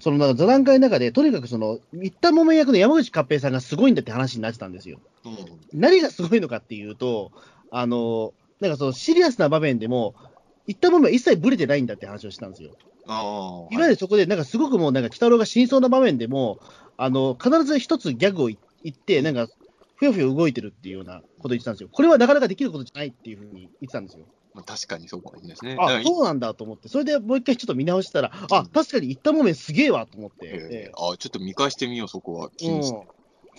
[0.00, 5.00] そのなんか座談会の中で、とにかくその、一旦もめん役の山口勝平さんがすごいんだって話になってたんですよ。
[5.24, 5.36] うん
[5.72, 7.32] 何がすごいのかっていうと、
[7.70, 10.14] あの、なんかそのシリアスな場面でも、
[10.66, 12.70] 一旦もめんは一切ブレてないんだって話をしたんですよ。
[13.72, 16.60] いわゆるそこで、なんかすごくもう、なんか、鬼太郎が死にそうな場面でも、
[16.96, 18.58] あの、必ず一つギャグを言っ
[18.92, 19.48] て、なんか、
[19.96, 21.88] ふよふよ動いてるっていうようなことを言ってたんですよ。
[21.92, 24.26] これはなかなかできることじゃないっていうふうに言ってたんですよ。
[24.54, 25.76] まあ確かにそうかもしれないですね。
[25.78, 32.50] あ、そうなんだと思って、それでもう一回ちょっと見直したら、あ、確かに一旦もめんすげえわと思って、えーあちょっと見返してみよう、そこは。
[32.56, 33.06] 気うんにして。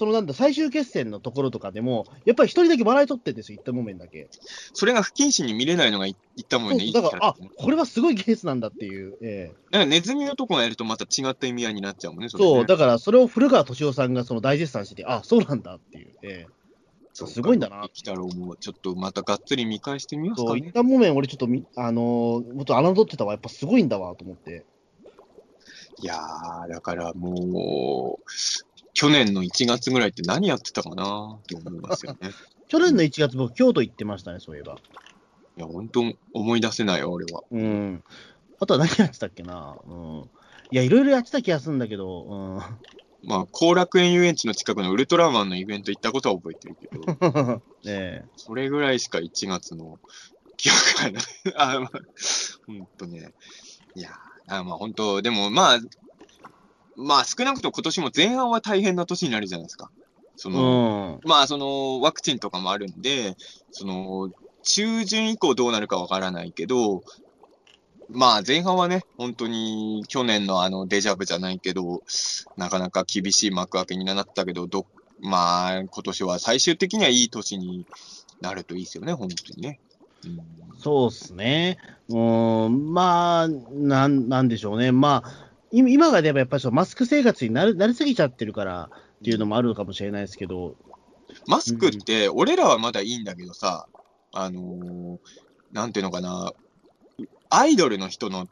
[0.02, 4.30] そのなんだ、最終決戦のところとかでも、やっぱり一人だけ笑い取ってるんですよ、一旦もめんだけ。
[4.74, 7.36] それが不謹慎に見れないのがい言ったもんね、だから、あ。
[7.56, 9.16] これはすごい技術なんだっていう。
[9.22, 16.08] ええなんかネズミのとこがやるとまた違った意味合いになっちゃうもんね、それねそう、だからそれを古川敏夫さんがその大絶賛してて、あ、そうなんだっていう。
[16.24, 16.62] ええ
[17.14, 20.72] そうかすごいんだなたろうもちょっとまたがっつり見返してみますそう、一かね。
[20.72, 24.66] 旦もめん、俺ちょっとみ、あのー、もっと侮ってたわ、やっぱすごいんだわと思って。
[26.02, 28.32] いやー、だからもう、
[28.94, 31.40] 去年の1月ぐらいって何やってたかな？
[31.40, 32.32] って思いますよね。
[32.68, 34.78] 去年の1月、僕、京都行ってましたね、そういえば。
[35.58, 36.04] いや、本当
[36.34, 37.42] 思い出せないよ、俺は。
[37.52, 38.04] うん。
[38.60, 39.76] あとは何やってたっけな？
[39.86, 40.30] うん。
[40.72, 42.58] いや、いろいろやってた気がするんだけど、うん。
[43.24, 47.06] まあ、後楽園遊園地の近くのウルトラマンのイベント行ったことは覚えてるけど、
[47.84, 48.26] ねえ。
[48.36, 50.00] それぐらいしか1月の
[50.58, 51.24] 記憶がない。
[51.56, 51.90] あ、まあ、
[52.66, 53.34] ほんとね。
[53.94, 54.12] いや
[54.48, 55.80] あまあ本当、でもまあ、
[57.02, 59.90] まあ少なくとも今年も前半は大変な年になるじゃないですか。
[60.36, 61.30] その、うん。
[61.30, 63.36] まあそのワクチンとかもあるんで、
[63.72, 64.32] その
[64.64, 67.04] 中旬以降どうなるかわからないけど、
[68.10, 72.02] まあ前半はね、本当に去年のあのデジャブじゃないけど、
[72.58, 74.86] なかなか厳しい幕開けになったけど、ど
[75.20, 77.86] まあ今年は最終的にはいい年に
[78.42, 79.80] なるといいですよね、本当にね。
[80.26, 81.78] うんそうっすね。
[82.10, 82.18] う
[82.68, 84.92] ん、まあ、なん、なんでしょうね。
[84.92, 90.76] まあ、い今がでもやっぱりマスク生活になるなりすぎちゃってるからっていうのもあるのかもしれないですけど、
[91.48, 93.88] マスクって、俺らはまだいいんだけどさ、
[94.34, 95.18] あのー
[95.72, 96.52] なんていうのかな、
[97.50, 98.48] アイドルの人の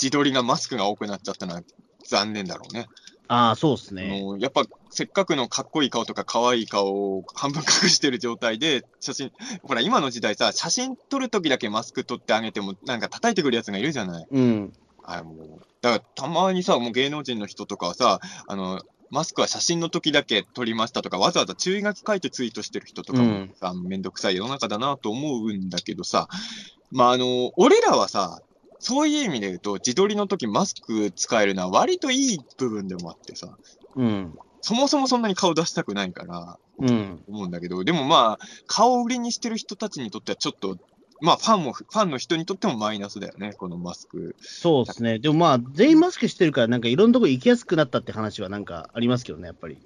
[0.00, 1.62] 自撮りがマスクが多くなっちゃったのは
[2.06, 2.86] 残念だろうね。
[3.28, 4.22] ああ、そうっすあね。
[4.38, 9.32] やっぱせっかくのかっこいい顔とか可愛い顔を半分隠してる状態で写真、
[9.62, 14.26] ほら今の時代さ、写真撮るときだけマスク取ってあげてもなんか叩いてくるやつがいるじゃない。
[14.30, 14.72] うん。
[15.04, 18.80] あもう、だからたまにさ、もう芸能人の人とかはさ、あの、
[19.10, 26.28] マスクは写真の時だけ撮りましたとか、わざわざ注意書き書いてツイートしてる人とかもさ、めんどくさい世の中だなと思うんだけどさ、
[26.90, 28.40] まあ、あの、俺らはさ、
[28.78, 33.56] そういう意味で言うと、自撮りの時マスク使えるのは割といい部分でもあってさ、
[33.96, 34.34] うん。
[34.62, 37.22] そもそもそんなに顔出したくないから、うん。
[37.28, 40.78] 思うんだけど、でもまあ、顔を売りにしてる人たちにとってはちょっと、
[41.22, 44.34] まあ、ファンも、ファンの人にとってもマイナスだよね、このマスク。
[44.40, 45.20] そうですね。
[45.20, 49.78] でもまあ、全員マスクしてるから、なんかいろんなとこ行きやすくなったって話はなんかありますけどね、やっぱり。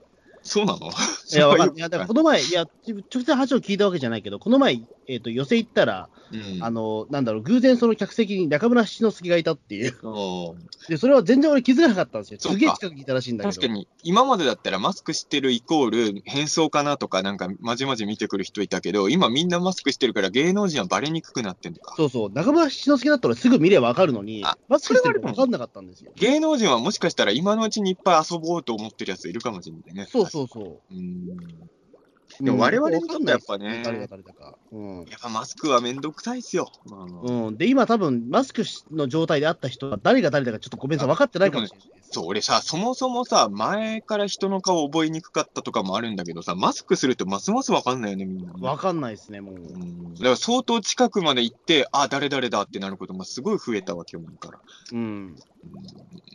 [0.46, 0.88] そうなの？
[0.88, 1.76] いや、わかんない。
[1.76, 9.96] いや、だからこの前、いや、直接話を聞いたわけじゃないけど、この前、えっ、と、寄席行ったら、うんあの、なんだろう、偶然その客席に中村七之助がいたっていう。
[10.02, 12.40] うんで、それは全然俺気づかなかったんですよ。
[12.40, 13.54] すげえ近くにいたらしいんだけど。
[13.54, 21.94] 確かに、今までだったらマスクしてるイコール変装かなとか、なんかまじまじ見てくる人いたけど、今みんなマスクしてるから芸能人はバレにくくなってんのか。
[21.96, 26.12] そうそう、中村七之助だったらすぐ見ればわかるのにあ、マスクしてるか分かんなかったんですよ。
[26.14, 30.08] 芸能人はもしかしたら今のうちにいっぱい遊ぼうと思ってるやついるかもしれないね。
[30.10, 30.94] そうそうそう。
[30.94, 31.30] うん。
[31.30, 34.58] うでも我々にとってはやっぱね誰が誰だか。
[34.70, 34.96] うん。
[35.08, 36.70] やっぱマスクはめんどくさいっすよ。
[36.84, 41.90] まあうん、で、今多分、マスクの状態であった人は誰が誰だかちょっとごめんなさい、分かってないかもしれない。
[42.10, 49.54] そう、俺さ、そもそもさ、前から人の顔覚えにくかったとかもあるんだけどさ、マスクするとますますわかんないよね、みんなね、分かんないですね、もう。
[49.54, 54.60] うんだから相当近くまで行って、あ、誰々だってなることがすごい増えたわ、去年から。
[54.92, 54.98] うん。
[54.98, 55.36] うん
[55.72, 55.80] ま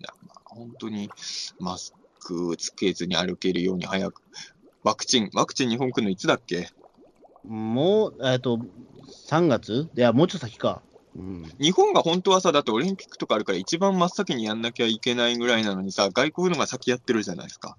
[0.07, 1.09] あ本当に
[1.59, 4.21] マスクつけずに歩けるように早く。
[4.83, 6.69] ワクチン、ワクチン日本来るのいつだっけ？
[7.43, 8.59] もう、えっと、
[9.27, 9.89] 3月？
[9.95, 10.81] いや、もうちょっと先か。
[11.15, 11.43] うん。
[11.59, 17.75] 日本が本当はさ、だってオリンピックとかあるから一番真っ先にやんなきゃいけないぐらいなのにさ、外国のが先やってるじゃないですか。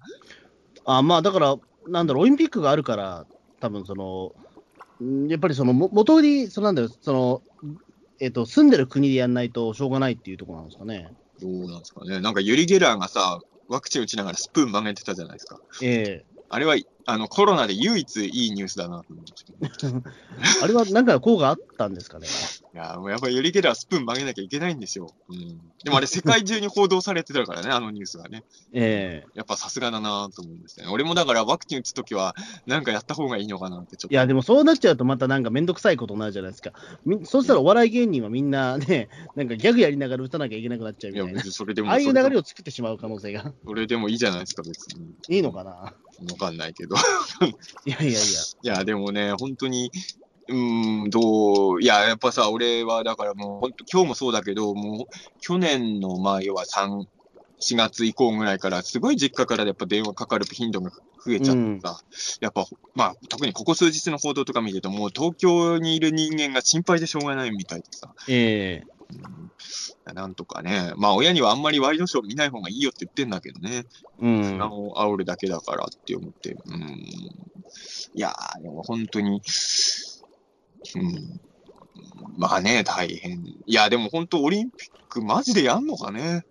[0.85, 1.55] あまあ、だから、
[1.87, 3.25] なんだろう、オリンピックがあるから、
[3.59, 4.33] 多分その、
[5.03, 7.41] んやっぱりその、も元に、そのなんだろう、その、
[8.19, 11.11] えっ、と、住んでる国でやんないとしょうがないっていうところなんですかね。
[11.41, 12.21] どうなんですかね。
[12.21, 15.59] なんかユリ・ゲラーがさ、ワクチン打ちながらスプーン曲げてたじゃないですか。
[15.81, 16.75] えあれは、
[17.05, 19.97] あの、コロナで唯一いいニュースだなと思うんですけど。
[19.97, 22.27] いえあれはなんか効果あったんですかね？
[22.73, 25.13] や、もうやっぱりユリ・ゲラースプーン曲げなきゃいけないんですよ。
[25.29, 25.61] うん。
[25.83, 28.43] でもあれ世界中に報道されてたからね、 あのニュースがね。
[28.73, 30.91] ええやっぱさすがだなと思うんですよね。
[30.91, 32.35] 俺もだからワクチン打つときは、
[32.65, 34.13] なんかやった方がいいのかなってちょっと。
[34.13, 36.71] いや、でもそうなっちゃうと、またなんかめんどくさいことになるじゃないですか。
[37.05, 41.47] みそうしたらお笑い芸人はみんなね、なんかギャグやりながら打たなきゃいけなくなっちゃういや、みたいな別。
[41.47, 43.51] にそれでも、ああいう流れを作ってしまう可能性が。
[43.65, 45.13] それでもいいじゃないですか、別に。
[45.29, 45.71] いいのかな？
[45.71, 45.93] わ
[46.39, 46.92] かんないけど。
[47.85, 48.19] いやいやいや。
[48.19, 48.23] い
[48.67, 49.91] や、でもね、本当に、
[50.47, 55.05] うーん、どう、いや、やっぱさ、俺はだからもう、本当今日もそうだけど、もう、
[55.39, 57.05] 去年の、まあ、要は3、
[57.59, 60.91] 4月以降ぐらいから、すごい実家からやっぱ電話かかる頻度が
[61.25, 61.99] 増えちゃってさ、
[62.41, 69.43] やっぱ、まあ、特にここ数日の報道とか見てると、もう東京にいる人間が心配でしょうがないみたいでさ、ええうん
[70.13, 73.85] なんとかね、まあ、親にはあんまりワイドショー見ない方がいいよって言ってんだけどね、
[74.19, 74.63] うん不。
[74.63, 76.81] 安を煽るだけだからって思って、うん。
[76.81, 79.41] いやー、でも本当に、
[80.95, 81.39] うん。
[82.37, 83.43] まあね、大変。
[83.65, 86.45] いや、でも本当オリンピックマジでやんのかね。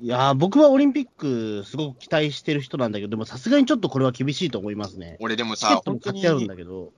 [0.00, 5.16] いやー、僕はオリンピック、すごく期待してる人なんだけど、でもさすがにちょっとこれは厳しいと思いますね。
[5.20, 6.92] 俺でもさ、本当にトも買ってあるんだけど、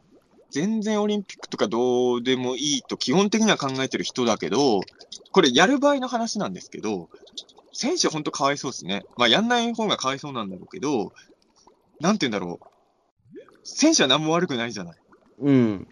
[0.50, 4.80] 全然オリンピックとかどうでもいいと基本的には考えてる人だけど、
[5.32, 7.08] これやる場合の話なんですけど、
[7.72, 9.04] 選手本当かわいそうですね。
[9.16, 11.12] まあやんない方がかわいそうなんだろうけど、
[12.00, 12.66] なんて言うんだろう。
[13.62, 14.98] 選手は何も悪くないじゃない。
[15.40, 15.88] うん。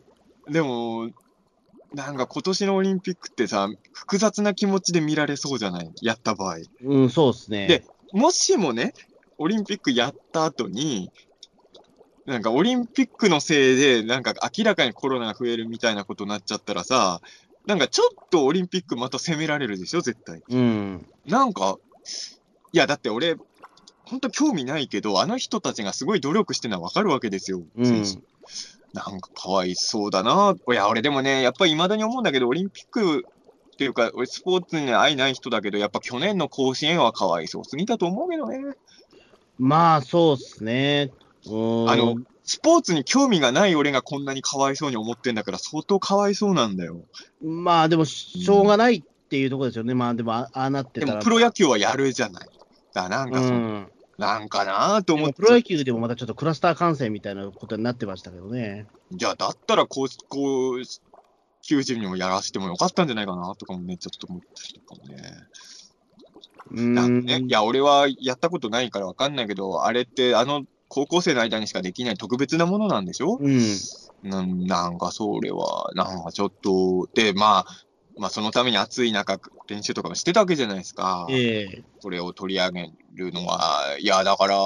[0.50, 1.10] でも、
[1.94, 5.92] なんか今年のオリンピックってさ、複雑な気持ちで見られそうじゃない？
[6.02, 6.58] やった場合。
[6.82, 7.66] うん、そうですね。
[7.68, 8.94] でもしもね、
[9.38, 11.10] オリンピックやった後に、
[12.28, 17.22] なんかオリンピックのせいで、なんか明らかにコロナが増えるみたいなことになっちゃったらさ、
[17.66, 20.42] なんかちょっとオリンピックまた責められるでしょ、絶対。
[20.46, 21.06] うん。
[21.26, 21.78] なんか、
[22.72, 23.36] いや、だって俺、
[24.04, 28.04] 本当興味ないけど、あの人たちがすごい努力してるのはわかるわけですよ、うん
[28.94, 30.54] なんかかわいそうだな。
[30.70, 33.26] いや、俺でもね、やっぱり未だに思うんだけど、オリンピック
[33.74, 38.58] っていうか、俺スポーツに愛ない人だけど、やっぱ去年の甲子園はかわいそうすぎたと思うけどね。
[39.58, 41.10] まあ、そうですね。
[41.46, 41.90] うん。
[41.90, 47.04] あの、スポーツに興味がない俺がこんなにかわいそうに思ってんだから、相当かわいそうなんだよ。
[47.42, 49.94] まあ、でも、しょうがないっていうところですよね。
[49.94, 51.12] まあ、でも、あああなってたら。
[51.12, 52.48] でもプロ野球はやるじゃない。
[52.94, 53.88] だなんかそ、うん。
[54.18, 55.34] なんかなと思って。
[55.34, 58.86] プロ野球でもまたちょっとクラスター感染みたいなことになってましたけどね。
[59.12, 60.78] じゃあ、だったら高校
[61.62, 66.92] 球児にもやらせてもよかったんじゃないかなとかもね、ちょっと思ったりとかもね。
[66.92, 67.48] んかね、ん。
[67.48, 73.38] いや、俺はやったことないからわかんないけど、あれって、あの、高校生の間にしかできない特別なものなんでしょ？
[73.40, 73.60] うん。
[74.22, 77.66] なんなんか、それは、なんかちょっと、で、まあ、
[78.16, 79.38] まあ、そのために暑い中、
[79.68, 81.26] 練習とかもしてたわけじゃないですか。
[81.30, 82.82] ええこれを取り上げ
[83.14, 84.56] るのは、いや、だから、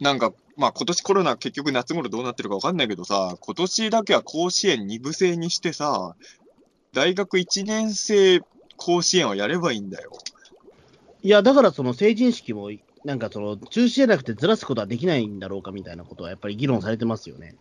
[0.00, 6.16] なんか、まあ今年コロナ結局夏頃どうなってるかわかんないけどさ、今年だけは甲子園2部制にしてさ、
[6.92, 8.40] 大学1年生
[8.76, 10.10] 甲子園をやればいいんだよ。
[11.22, 12.70] いや、だからその成人式も、
[13.04, 17.54] なんかその中止じゃなくてずらすことはできないんだろうかみたいなことはやっぱり議論されてますよね。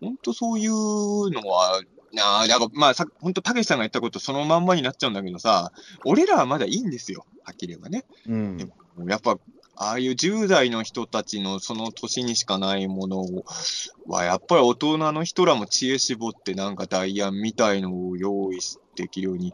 [0.00, 1.80] ほんとそういうのは、
[2.12, 5.72] なあ、だからまあさ、ほんと、たけしさんが言ったことそのまんまになっちゃうんだけどさ、
[6.04, 8.04] 俺らはまだいいんですよ、はっきり言えばね。
[8.28, 8.72] うん。
[9.08, 9.38] やっぱ、
[9.76, 13.24] ああいう10代の人たちのその年にしかないもの
[14.06, 18.60] は、やっぱり大人の人らも知恵絞ってなんかダイヤみたいのを用意
[18.94, 19.52] できるように。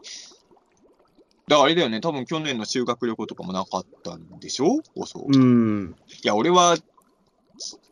[1.47, 4.81] だからあれだよね、多分去年の修学旅行とかもなかったんでしょ？
[4.95, 5.35] おそう。
[5.35, 5.95] いうん。
[6.23, 6.77] や、俺は、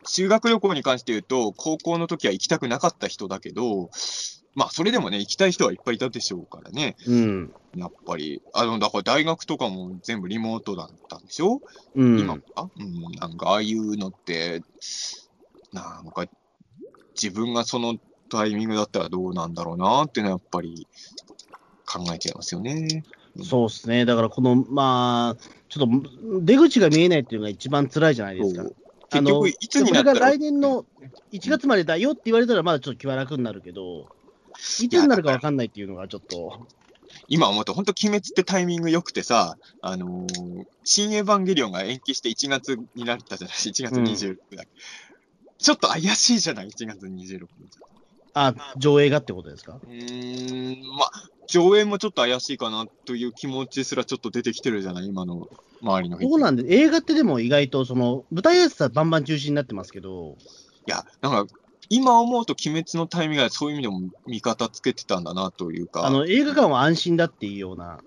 [0.06, 3.90] 修学旅行に関して言うと、高校の時は行きたくなかった人だけど、
[4.54, 6.96] まあ、それでもね、行きたい人はいっぱいいたでしょうからね。
[7.06, 7.54] うん。
[7.76, 8.42] やっぱり。
[8.52, 11.60] あの、だから大学とかも全部リモートだったんでしょ？
[11.94, 12.18] うん。
[12.18, 14.62] 今か、うん、なんかああいうのって、
[15.72, 16.26] なんか
[17.14, 17.96] 自分がその
[18.28, 20.88] タイミングだったらどうなんだろうなっていうのはやっぱり
[21.86, 23.04] 考えちゃいますよね。
[23.42, 24.04] そうですね。
[24.04, 28.64] だからこの、まあ、ちょっと出口が見えないっていうのが一番辛いじゃないですか。
[29.10, 30.84] 結局、いつになったらこれが来年の
[31.32, 34.08] 1月までだよって言われたら、まだちょっと気は楽になるけど、
[34.80, 36.66] いつになるか分かんないっていうのがちょっと、
[37.28, 44.64] 今思うと、本当、鬼滅ってタイミング良くてさ、あのー新エヴァンゲリオンが延期して1月になったじゃない、1月26日だ、
[45.58, 47.78] ちょっと怪しいじゃない、1月26日。
[48.32, 49.74] あ、上映がってことですか？
[49.74, 51.10] うーん、まあ、
[51.50, 55.48] 上映もちょっと怪しいかなという気持ちすらちょっと出てきてるじゃない、今の
[55.82, 56.28] 周りの人。
[56.28, 60.36] そうなんで、映画ってでも意外と、その、舞台挨拶はバンバン中止になってますけど、
[60.86, 61.54] いや、なんか、
[61.88, 66.06] 今思うと鬼滅のタイミングはそういう意味でも味方つけてたんだなというか。
[66.06, 67.98] あの、映画館は安心だっていうような、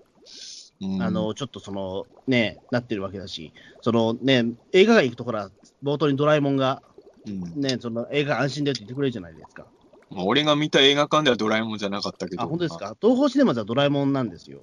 [0.80, 3.52] うんあの、ちょっとその、ね、なってるわけだし、
[3.82, 5.50] そのね、映画館行くと、ほら、
[5.82, 6.82] 冒頭にドラえもんが、
[7.26, 9.66] うんね、その映画安心だよって言ってくれるじゃないですか。
[10.14, 12.42] まあ、俺が見た映画館ではドラえもんじゃなかったけど。
[12.42, 12.96] あ、本当ですか？
[13.00, 14.60] 東宝シネマズはドラえもんなんですよ。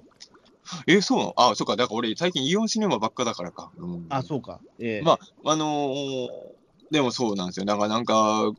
[0.86, 1.32] え、そう？
[1.36, 1.76] あ、そうか。
[1.76, 3.70] だから俺、最近イオンシネマばっかだからか。
[3.76, 4.60] うん、あ、そうか。
[4.78, 5.12] ええま
[5.44, 6.28] あ、あのー
[6.90, 7.64] でもそうなんですよ。
[7.64, 8.50] だからなんか、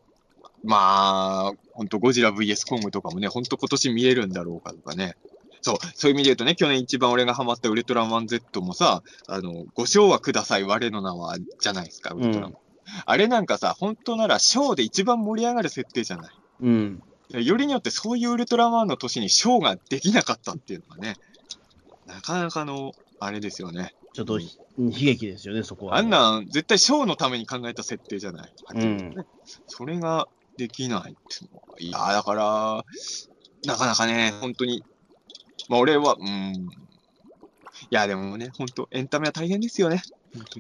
[0.64, 5.16] まあ、本当ゴジラ VS コングとかもね、本当今年見れるんだろうかとかね。
[5.62, 12.54] そう、そういう意味で言うとね、去年一番俺がハマったウルトラマン Z もさ、あの、ご賞はください、我の名は、じゃないですか、ウルトラマン。
[13.06, 16.32] あれなんかさ、本当なら賞で一番盛り上がる設定じゃない？
[16.62, 17.04] うん。
[17.30, 21.16] よりによってそういうウルトラマンの年にショーができなかったっていうのはね、
[22.06, 23.96] なかなかの、あれですよね。
[24.14, 25.98] ちょっとひ悲劇ですよね、そこは。
[25.98, 28.54] あんなん、絶対ショーのために考えた設定じゃない。
[28.76, 29.16] うん
[29.68, 30.28] それが
[30.58, 32.86] できないっていうのは、いやーだから、
[33.66, 34.84] なかなかね、本当に、
[35.70, 36.28] まあ俺は、うん。
[36.28, 36.68] い
[37.90, 40.04] や、でもね、本当エンタメは大変ですよね。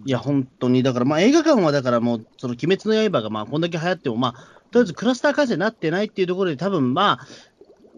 [0.06, 7.28] いや、本当に、だから、まあ、映画館はだからもう、その鬼滅の刃が、まあ、こんだけ流行っても、まあ、とりあえずクラスター感染になってないっていうところで、多分まあ、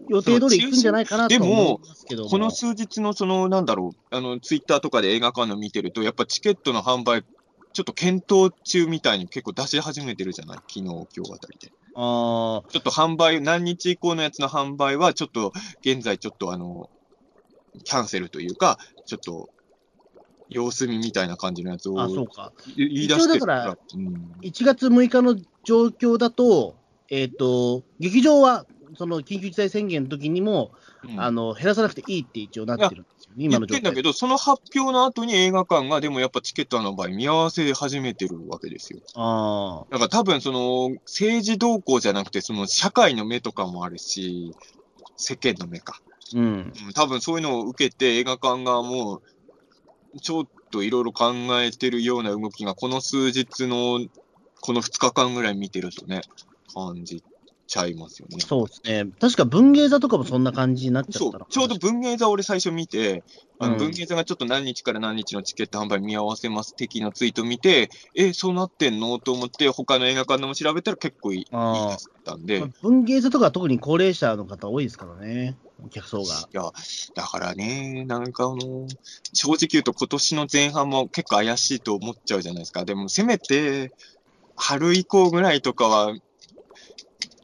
[0.08, 2.30] 予定通り行くんじゃないかなとは思いますけども。
[2.30, 7.24] この数日のその、なんだろう、あの、ツイッターとかで映画館の見てると、やっぱチケットの販売、
[7.74, 10.58] ちょっと検討中みたいに結構出し始めてるじゃない？
[10.58, 11.72] 昨日、今日あたりで。
[11.96, 16.90] あーちょっと販売、何日以降のやつの販売は、ちょっと、現在ちょっとあの、
[17.84, 19.50] キャンセルというか、ちょっと、
[20.50, 22.54] 様子見みたいな感じのやつをあ、そうか。
[22.76, 23.78] 言い出してから。
[23.96, 26.76] うん、1月6日の状況だと、
[27.10, 28.66] えっ、と、劇場は
[28.98, 30.72] その緊急事態宣言の時にも、
[31.04, 31.22] うん。
[31.22, 33.80] あの減らさなくていいって一応なってるんですよね、今言の状態。
[33.80, 39.00] ってんだけど、その発表の後に映画館が、でもやっぱチケットの場合、見合わせ始めてるわけですよ。
[39.16, 44.56] あだから多分その、政治動向じゃなくて、その社会の目とかもあるし、
[45.18, 46.02] 世間の目か。
[46.34, 46.46] ーうん、
[46.88, 46.94] うん。
[46.94, 49.22] 多分そういうのを受けて映画館側も、
[50.22, 54.00] ちょっといろいろ考えてるような動きが、この数日の、
[54.62, 56.22] この2日間ぐらい見てるとね、
[56.74, 57.24] 感じ
[57.68, 58.40] ちゃいますよね。
[58.40, 63.24] そうですね、確か文芸座とかもそんな感じになっちゃったのそう、ちょうど文芸座俺最初見て、
[63.60, 63.80] あのうん。
[63.80, 69.20] 文芸座がちょっと何日から何日のチケット販売見合わせます的なツイート見て、え、そうなってんの？
[69.20, 76.48] と思って、他の映画館でも調べたら結構いいいいあーですったんで、いまあ文芸座とかは特に高齢者の方多いですからね、お客層が。
[76.52, 76.72] や、
[77.14, 78.88] だからね、なんかあの、
[79.34, 82.86] 正直言うと今年の前半も結構怪しいと思っちゃうじゃないですか。
[82.86, 83.92] でもせめて、
[84.56, 86.14] 春以降ぐらいとかは、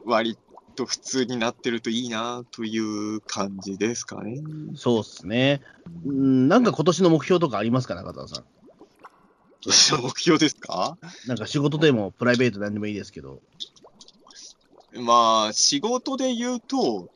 [0.05, 0.37] 割
[0.75, 4.41] と普通になってるといいなという感じですかね。
[4.75, 5.61] そうですね、
[6.05, 8.45] うん、なんか今年の目標とかありますか、中澤さん。
[9.63, 10.97] 年の目標ですか？
[11.27, 13.41] なんか仕事でもプライベートなんでもいいですけど。
[14.93, 17.09] まあ、仕事で言うと、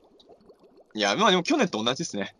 [0.93, 2.35] いや、まあでも去年と同じですね。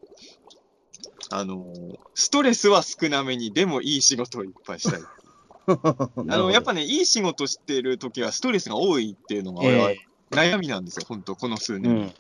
[1.32, 1.74] あの、
[2.14, 5.02] ストレスは少なめに、でもいい仕事をいっぱいしたい。
[5.68, 9.98] あの、やっぱね、いい仕事してる時はストレスが多いっていうのが俺はえ
[10.32, 11.92] 悩みなんですよ、本当この数年。
[11.92, 12.14] うん、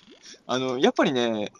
[0.47, 1.51] あの、やっぱりね、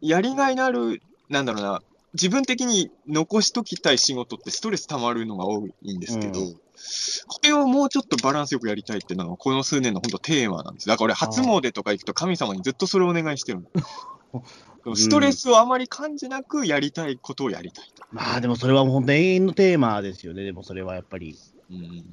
[0.00, 1.82] やりがいのある、なんだろうな、
[2.14, 6.56] 自分的に残しときたい仕事ってストレス溜まるのが多いんですけど、う
[7.26, 10.88] これをもうちょっとバランスよくやりたいっていうのが、この数年の本当テーマなんです。
[10.88, 13.60] だから俺、初詣とか行くと神様にずっとそれをお願いしてる
[14.34, 14.44] の。
[14.96, 18.04] ストレスをあまり感じなくやりたいことをやりたいと。
[18.10, 21.36] まあでもそれはもう本当永遠のテーマですよね、でもそれはやっぱり。
[21.70, 22.04] うん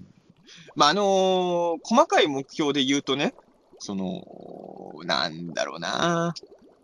[0.76, 3.34] まあ、あのー細かい目標で言うとね、
[3.80, 4.24] その、
[5.06, 6.34] なんだろうな。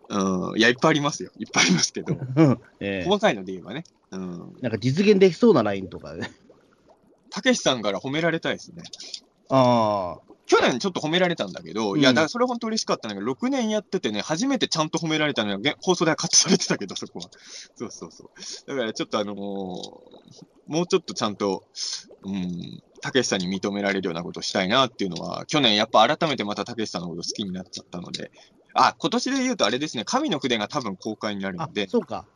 [0.08, 1.30] うん、いや、いっぱいありますよ。
[1.38, 2.16] いっぱいありますけど、
[2.80, 3.84] ええ細かいので言えばね。
[4.12, 4.56] うん。
[4.60, 6.30] なんか実現できそうなラインとかね。
[7.30, 8.82] たけしさんから褒められたいですね。
[9.50, 17.28] ああ、去年ちょっと褒められたんだけど、うんいや、だからそれは本当嬉しかったんだけど、6年やっててね、初めてちゃんと褒められたのが、げ放送ではカットされてたけど、そこは。
[17.74, 18.30] そうそうそう。
[18.68, 19.36] だからちょっとあのー
[20.66, 21.62] もうちょっとちゃんと、
[22.24, 28.30] うん、たけしさんに認められるようなことをしたいなっていうのは、去年やっぱ改めてまたたけしさんのこと好きになっちゃったので、
[28.74, 32.26] あ、今年で言うとあれですね、神の筆が多分公開になるあので、そうか。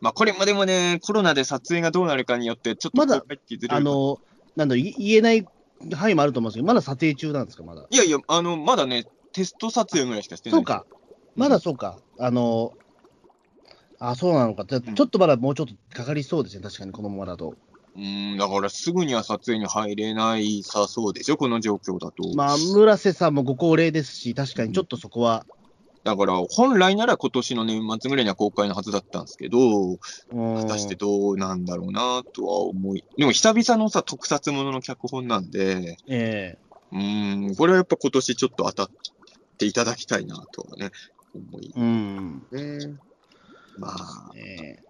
[0.00, 3.22] まあこれまでもね、コロナで撮影がどうなるかによって、ちょっとまだ
[3.68, 4.18] あの、
[4.56, 5.46] なんだろ言えない
[5.94, 7.86] 範囲もあると思うんですけど、まだ撮影中なんですか、まだ。
[7.88, 10.58] いやいや、あの、まだね、テスト撮影ぐらいしかしてない。
[10.58, 10.86] そうか。
[11.34, 11.98] まだそうか。
[12.18, 12.72] あの、
[13.98, 14.64] あ、そうなのか。
[14.64, 17.54] ちょっとまだもうちょっとかかりそうですね、確かにこのままだと。
[17.96, 22.36] うーん、だからすぐには撮影に入れないさそうですよ、この状況だと。
[22.36, 25.46] まあ、村瀬さんもご高齢ですし、確かにちょっとそこは、
[26.04, 29.58] だから、本来なら今年の年末ぐらいには公開のはずだったんですけど、
[29.90, 29.98] うん
[30.56, 33.04] 果たしてどうなんだろうなとは思い。
[33.16, 36.56] でも久々のさ、特撮ものの脚本なんで、え
[36.92, 38.86] うーん、これはやっぱ今年ちょっと当たっ
[39.58, 40.90] ていただきたいなとはね、
[41.34, 42.46] 思いえうん。
[42.52, 42.96] ね。
[43.76, 44.85] まあ、ええ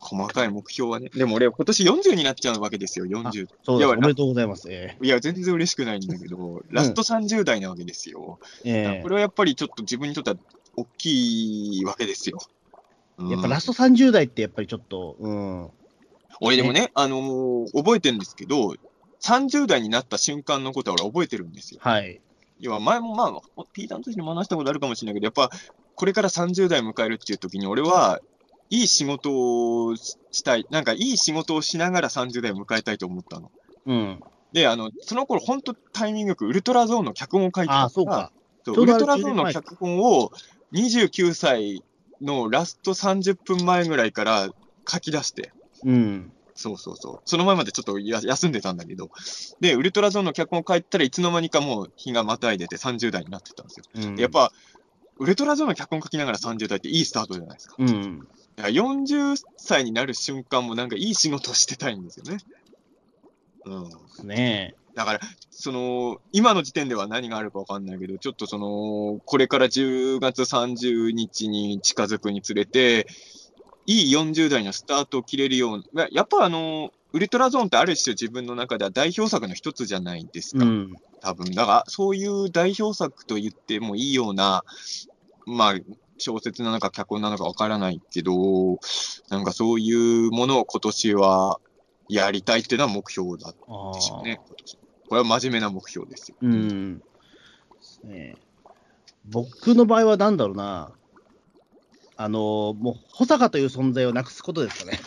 [0.00, 1.10] 細かい目標はね。
[1.14, 3.22] でも俺、今年40になっちゃうわけですよ、40。
[3.22, 3.72] そうです。
[3.78, 4.66] いやおめでとうございます。
[4.70, 8.38] えいや、全然嬉しくないんだけど、ラスト30代なわけですよ。
[8.64, 10.36] ええこれはやっぱりちょっと自分にとっては
[10.76, 12.38] 大きいわけですよ。
[13.18, 15.70] うんえやっぱラスト30代ってやっぱりちょっと、うん。
[16.40, 18.74] 俺でもね、あのー覚えてるんですけど、
[19.20, 21.80] 30代になった瞬間のことは俺覚えてるんですよ。
[21.82, 22.20] はい。
[22.60, 25.54] 要は前もまあ、ピーターの時にも話したことあるかもしれないけど、やっぱ
[25.94, 28.20] これから30代迎えるっていう時に俺は
[28.70, 33.50] いい仕事をししたい、なんかいい仕事をしながら30代を迎えたいと思ったの。
[33.86, 34.20] うん。
[34.52, 38.32] で、あの、その頃本当タイミングよくウルトラゾーンの脚本を書いてたそうか。
[38.64, 40.30] そうウルトラゾーンの脚本を
[40.72, 41.82] 29歳
[42.20, 44.48] のラスト30分前ぐらいから
[44.88, 45.52] 書き出して、
[45.84, 46.32] うん。
[46.54, 47.20] そうそうそう。
[47.24, 49.08] その前までちょっとや休んでたんだけど、
[49.60, 54.10] で、ウルトラゾーンの脚本を書いたらいつの間にかもう日がまたいでて30代になってたんですよ。
[54.10, 54.52] うん、やっ、ぱ、
[55.18, 57.76] ウルトラゾーンの脚本書きながら30代っていいスタートじゃないですか。
[57.78, 58.20] うん。
[58.60, 62.38] だから40歳になる瞬間もなんかいい仕事をしてたいんですよね。
[63.64, 64.28] うん。
[64.28, 64.74] ね。
[64.94, 65.20] だから、
[65.50, 73.06] その、今の時点では何があるかわかんないけど、ちょっとその、これから10月30日に近づくにつれて、
[73.86, 80.64] いい40代のスタートを切れるような、やっぱあの、ウルトラゾーンってある種自分の中では代表作の一つじゃないですか。
[80.64, 80.94] うん。
[81.20, 81.50] 多分。
[81.52, 84.64] だから、そういう代表作と言ってもいいような、
[85.46, 85.74] まあ、
[86.20, 88.78] 小説なのか脚本なのかわからないけど、
[89.28, 91.60] なんかそういうものを今年は
[92.08, 94.40] やりたいっていうのは目標だあでしょうね。
[95.08, 96.36] これは真面目な目標ですよ。
[96.40, 97.02] うん。
[98.04, 98.36] ね。
[99.28, 100.92] 僕の場合はなんだろうな、
[102.16, 105.00] あのもう、保坂という存在をなくすことですかね。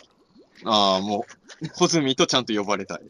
[0.65, 1.26] ああ、も
[1.61, 3.02] う、穂積とちゃんと呼ばれたい。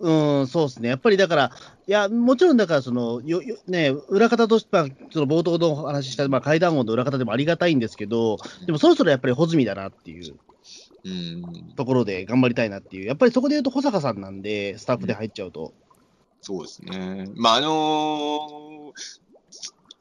[0.00, 0.88] うん、そうですね。
[0.88, 1.52] やっぱりだから、
[1.86, 10.34] いや、もちろんだから、その、よ、よね、裏方として、まあ、その冒頭のお話しした、まあ、階段王の裏方でもありがたいんですけど、でもそろそろやっぱり穂積だなっていう
[11.04, 15.72] うん、ところで頑張りたいなっていう、やっぱりそこで言うと保坂さんなんで、スタッフで入っちゃうと。
[16.42, 17.26] そうですね。
[17.36, 19.30] まあ、あのー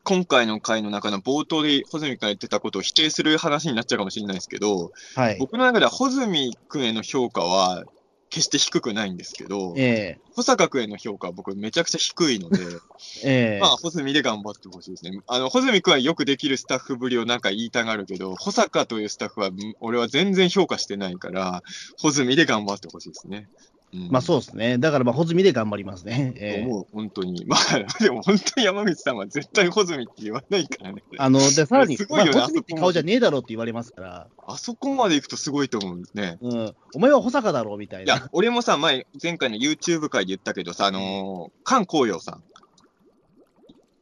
[0.05, 5.37] 今回の回の中の冒頭で穂積君が言ってたことを否定する話になっちゃうかもしれないですけど、はい。
[5.37, 7.83] 僕の中では穂積君への評価は
[8.29, 12.59] 決して低くないんですけど、え保坂君への評価は僕めちゃくちゃ低いので、
[13.25, 15.19] えええまあ、穂積で頑張ってほしいですね。
[15.27, 21.63] あの、穂積君はよくできるスタッフぶりをなんか言いたがるけど、保坂というスタッフは、ん俺は全然評価してないから、
[21.99, 23.49] 穂積で頑張ってほしいですね。
[23.93, 24.77] うんまあそうですね。
[24.77, 26.33] だから、まあ、穂積で頑張りますね。
[26.37, 27.45] ええもう本当に。
[27.49, 31.01] まあ、でも本当に山口さんは絶対穂積って言わないからね。
[31.17, 36.37] あの、で、さらに、まあ、すごいよね穂積って顔じゃねえだろって言われますから、あそこまで行くとすごいと思うんですね。
[36.41, 38.13] うん、お前は保坂だろみたいな。
[38.13, 42.43] いや、俺もさ、前、前回の YouTube 回で言ったけどさ、あのー、菅光陽さん。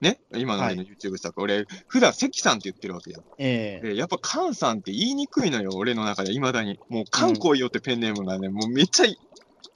[0.02, 0.20] ね？
[0.36, 3.24] 今の俺の YouTube 作、俺、普段関さんって言ってるわけよ。
[3.38, 6.80] ええで、やっぱ菅さんって言いにくいのよ、俺の中で、未だに。
[6.90, 9.18] もう、菅光陽ってペンネームがね、もうめっちゃい、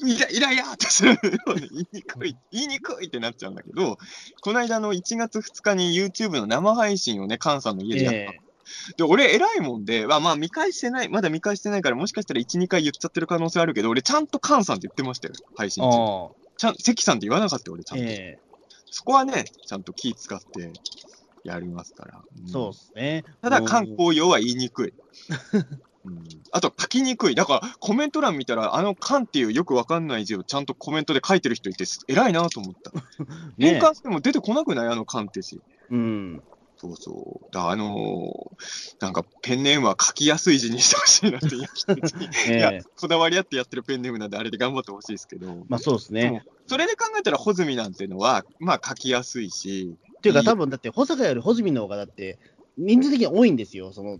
[0.05, 1.17] イライライラってするよ
[1.47, 3.97] うに言いにくい、言いにくいってなっちゃうんだけど、
[4.41, 8.19] この間の1月2日に YouTube の生配信をね、菅さんの家でやった。
[8.19, 8.51] ええ
[8.95, 16.31] で、俺偉いもんで、まあまあ見返してない、まだ見返してないから、もしかしたら1、2回言っちゃってる可能性あるけど、俺ちゃんと菅さんって言ってましたよ、配信中。
[16.57, 18.05] ちゃん、関さんって言わなかったよ、俺ちゃんと。
[18.05, 18.39] え
[18.89, 20.73] そこはね、ちゃんと気使って
[21.43, 22.21] やりますから。
[22.45, 23.23] えそうですね。
[23.41, 24.93] ただ、うん観光用は言いにくい。
[26.03, 27.35] うん、あと、書きにくい。
[27.35, 32.91] だから、コメント欄見たら、あの、缶っていうよくわかんない字をちゃんとコメントで書いてる人いて、偉いなと思った。
[33.59, 34.87] 変 ね換しても出てこなくない？
[34.87, 35.59] あの缶って字。
[35.91, 36.41] うん。
[36.77, 37.53] そうそう。
[37.53, 41.61] だあのーなんか、ペンネームは書きやすい字にしてほしいなってい
[42.59, 45.65] やええ、こだわりあってやってるペンネームなんで、あれで頑張ってほしいですけど。
[45.69, 46.43] まあそうですね。
[46.67, 52.39] それで考えたら、穂積なんていうのは、まあ、書きやすいし、っていうか、多分だって、保坂より穂積の方がだって、
[52.77, 54.19] 人数的に多いんですよ、その、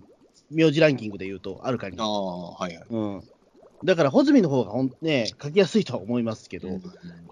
[0.52, 2.04] 名字ランキングで言うと、あるかにあ。
[2.04, 2.86] あ、はいはい。
[2.90, 3.24] うん。
[3.84, 6.82] だから、穂積の方がほん、ね、書きやすいとは思いますけど、うん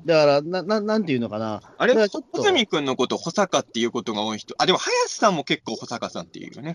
[0.06, 1.62] だから、な、ななんていうのかな。
[1.78, 2.08] あれ、穂
[2.42, 4.56] 積君のこと、保坂っていうことが多い人。
[4.58, 6.74] あ、でも、林さんも結構保坂さんっていうよね。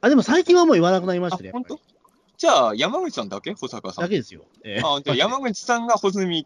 [0.00, 1.78] あ、でも最近はもう言わなくなりましたね。、あ本当？
[2.38, 4.04] じゃあ、山口さんだけ保坂さん。
[4.04, 4.46] だけですよ。
[4.64, 6.44] ええあ、じゃあ山口さんが穂積っ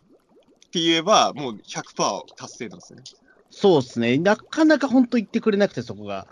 [0.70, 3.02] て言えば、もう100%達成なんですね。
[3.51, 4.16] そうですね。
[4.18, 6.27] なかなか本当言ってくれなくて、そこが。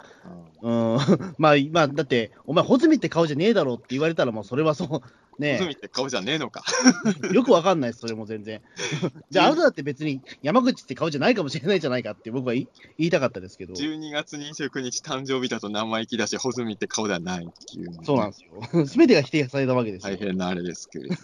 [0.62, 0.98] うん。
[1.38, 5.02] まあ、まあ、だって、お前、穂積って顔じゃねえだろって言われたら、もうそれはそう、穂
[5.38, 6.62] ね積って顔じゃねえのか。
[7.32, 8.60] よくわかんないです、それも全然。
[9.30, 12.66] じゃあ、あなただって別に山口って顔じゃないかもしれないじゃないかって僕は言
[12.98, 18.86] いたかったですけど、12月29日誕生日だと生意気だし、穂積って顔ではないっていう、そうなんですよ。
[18.86, 20.16] すべてが否定されたわけですよ。
[20.16, 21.18] 大変なあれですけれどね。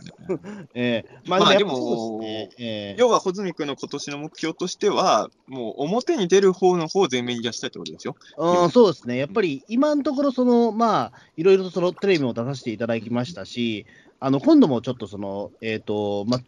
[0.75, 8.17] ええまあ、まあでもええ要は穂積君の今年の目標としては、もう表に出る方の方を前面に出したいってことですよ。
[8.39, 9.17] うん、そうですね。
[9.17, 13.87] やっぱり今のところ、その、まあ、いろいろとそのテレビも出させていただきましたし、
[14.25, 16.41] あの、今度もちょっとその、えっ、と、ま、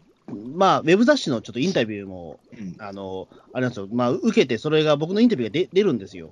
[0.55, 6.31] まあ、ウェブ雑誌のちょっとインタビューも、うんあの、あれなんですよ、まあ、受けて、それが僕のインタビューが出出るんですよ。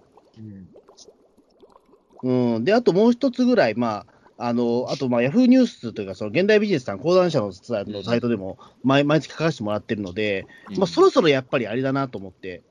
[2.24, 2.64] うん。
[2.64, 4.08] で、あともう一つぐらい、ま
[4.38, 7.86] あ、あの、あと、まあ、ヤフーニュースというか、その現代ビジネスさん、講談社のサイ
[8.20, 10.48] トでも毎、毎月書かせてもらってるので、
[10.80, 12.64] まあ、そろそろやっぱりあれだなと思って、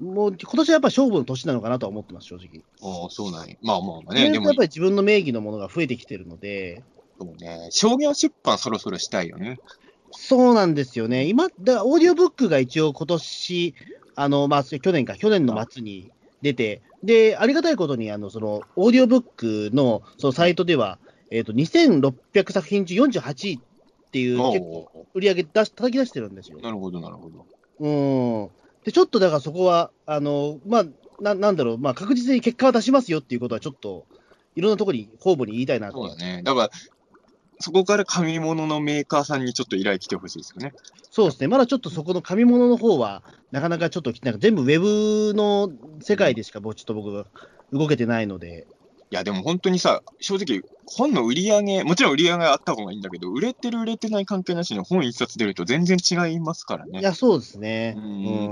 [0.00, 2.62] もう今年はやっぱ勝負の年なのかなとは思ってます、正直。
[2.80, 3.56] ああ、そうなんや。
[3.60, 6.82] まあまあねやっぱ、り自分の名義のものが増えてきてるので、
[7.18, 9.60] そうね、商業出版そろそろしたいよね。
[10.12, 11.26] そうなんですよね。
[11.26, 13.74] 今、だオーディオブックが一応今年、
[14.14, 16.10] あの、まあ、去年か、去年の末に
[16.42, 20.98] 出て、で、ありがたいことに、あの、その、オーディオブックの、そのサイトでは、
[21.30, 26.58] えっ、と、2600作品中48位っていう結構、売り上げ出し、叩き出してるんですよ。
[26.60, 27.46] なるほど、なるほど。
[27.80, 27.88] う
[28.48, 28.50] ん。
[28.84, 30.84] で、ちょっとだからそこは、あの、まあ、
[31.20, 34.04] ななんだろう、まあ、確実に結果は出しますよっていうことは、ちょっと、
[34.54, 36.42] いろんなところに方々に言いたいなとそうだね。
[36.42, 36.70] だから、
[37.60, 40.72] そこから紙物のメーカーさんにちょっと依頼来てほしいですよね。
[41.10, 45.70] そうですね、まだちょっとそこの紙物の方は、なかなかちょっと、なんか全部ウェブの
[46.00, 47.26] 世界でしか、ちょっと僕、
[47.72, 48.66] 動けてないので、
[49.10, 57.00] いや、でも本当にさ、正直、本の売り上げ、もちろん売り上げあった方がいいんだけど、売れてる、売れてない関係なしに本一冊出ると全然違いますからね。
[57.00, 57.94] いや、そうですね。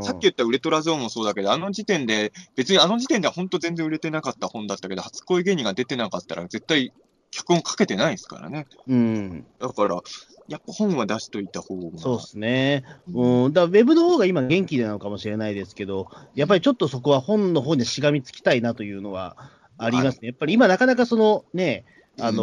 [0.02, 6.92] さっき言ったウレトラゾーンもそうだけど、あの時点で、別にあの時点では本当全然売れてなかった本だったけど、初恋芸人が出てなかったら絶対
[7.30, 8.66] 脚本書けてないですからね。
[8.88, 9.46] うん。
[9.60, 10.00] だから、
[10.48, 11.98] やっぱ本は出しといた方が。
[11.98, 12.84] そうですね。
[13.12, 13.52] うんうん。
[13.52, 19.36] だウェブの方が今元気なのかもしれないですけど、やっぱりちょっとそこは本の方にしがみつきたいなというのは
[19.78, 20.28] ありますね。
[20.28, 21.84] やっぱり今なかなかそのね、
[22.18, 22.42] あの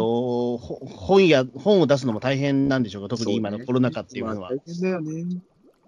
[0.58, 4.40] ほ本や、本を出すのも大変なんでしょうか、特に今のコロナ禍っていうのは。
[4.40, 5.40] まあ大変だよね。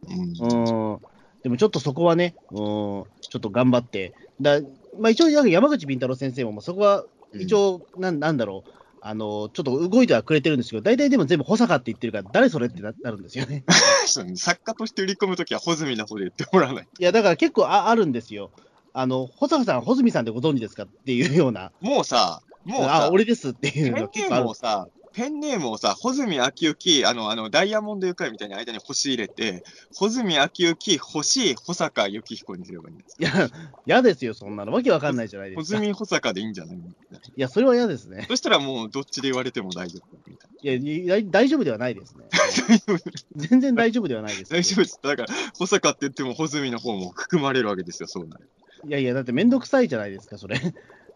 [0.09, 0.93] うん。
[0.93, 0.98] うん。
[1.43, 3.05] でもちょっとそこはね、うん、ちょ
[3.39, 4.12] っと頑張って。
[4.40, 4.60] だ
[4.98, 13.64] まあ一応、山口敏太郎先生も、まあそこは一応、なんなんだろう、あの、ちょっと動いてはくれてるんですけど、大体でも全部保坂って言ってるから、誰それってななるんですよね。
[14.36, 16.89] 作家として売り込むときは、穂積の方で言ってもらわない。
[16.98, 18.51] いや、だから結構ああるんですよ。
[18.93, 24.55] あの、保坂さん、穂積さんってご存知ですかっていうような、もうさ、もうあ、さ、俺ですっていうの結構あるームを。
[24.55, 24.89] さ、
[25.21, 29.63] ペンネームをさ、穂積昭之、あの、あの、ダイヤモンドユカイみたいに間に星入れて、
[29.95, 33.31] 穂積昭之、星、保坂幸彦にすればいいんですいや、
[33.85, 34.73] 嫌ですよ、そんなの。
[34.73, 35.79] わけわかんないじゃないで穂すか。
[35.79, 36.79] い積保坂でいいんじゃない
[37.37, 38.25] や、それは嫌ですね。
[38.31, 42.25] そしたらもう、どっちで言われても大丈夫みたいいやいや、大丈夫ではないですね。
[42.89, 42.99] な。
[43.37, 44.51] 全然大丈夫ではないです。
[44.51, 44.99] 大丈夫です。
[45.03, 45.29] だから、
[45.59, 48.49] 保坂って言っても、穂積の方も含まれるわけですよ、そうなる。
[48.89, 50.59] いやいや、だってめんどくさいじゃないですか、それ。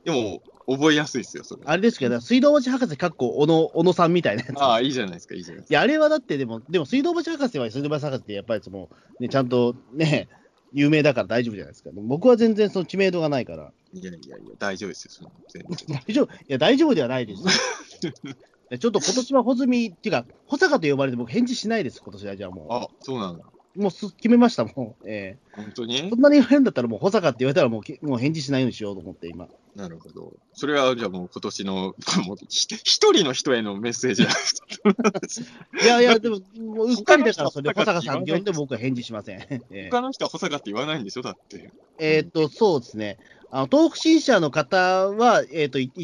[0.05, 1.63] でも、覚えやすいですよ、それ。
[1.65, 4.63] あれですけど、水道橋博士かっこ小野小野さんみたいなやつ。
[4.63, 8.89] ああ、いいじゃないですか、いいじゃないですいや、あれはだって、でも、でも水道橋博士は水道橋博士ってやっぱりその、
[9.21, 10.29] ね、ちゃんとね、
[10.73, 11.91] 有名だから大丈夫じゃないですか。
[11.95, 13.65] 僕は全然その知名度がないから。
[13.67, 13.73] か。
[13.93, 16.03] いやいやいや、大丈夫ですよ、その全然。
[16.07, 17.43] 大丈夫、いや、大丈夫ではないです
[18.79, 23.45] ちょっと今年は穂積っていうか、保坂と呼ばれて僕返事しないです、今年はじゃあもあ、そうなんだ。
[23.77, 23.81] う。
[23.83, 25.05] もうす決めました、もう。
[25.07, 25.97] え本当に？
[25.97, 29.49] えそんなに言われるんだったらもう保坂って言われたらもうけもう返事しないようにしようと思って今。
[29.77, 30.33] なるほど。
[30.53, 34.23] それは、じゃあもう今年の、もうひ一人の人へのメッセージ
[35.83, 39.41] いやいや、でも、もううっかりだからそれで保坂さん呼んでも僕は返事しません。
[39.41, 41.23] ええ他の人は保坂って言わないんでしょ？
[41.23, 41.73] だって。
[41.99, 43.19] えーっと、そうですね。
[43.51, 46.03] あの東北新社の方は、えーっと、いい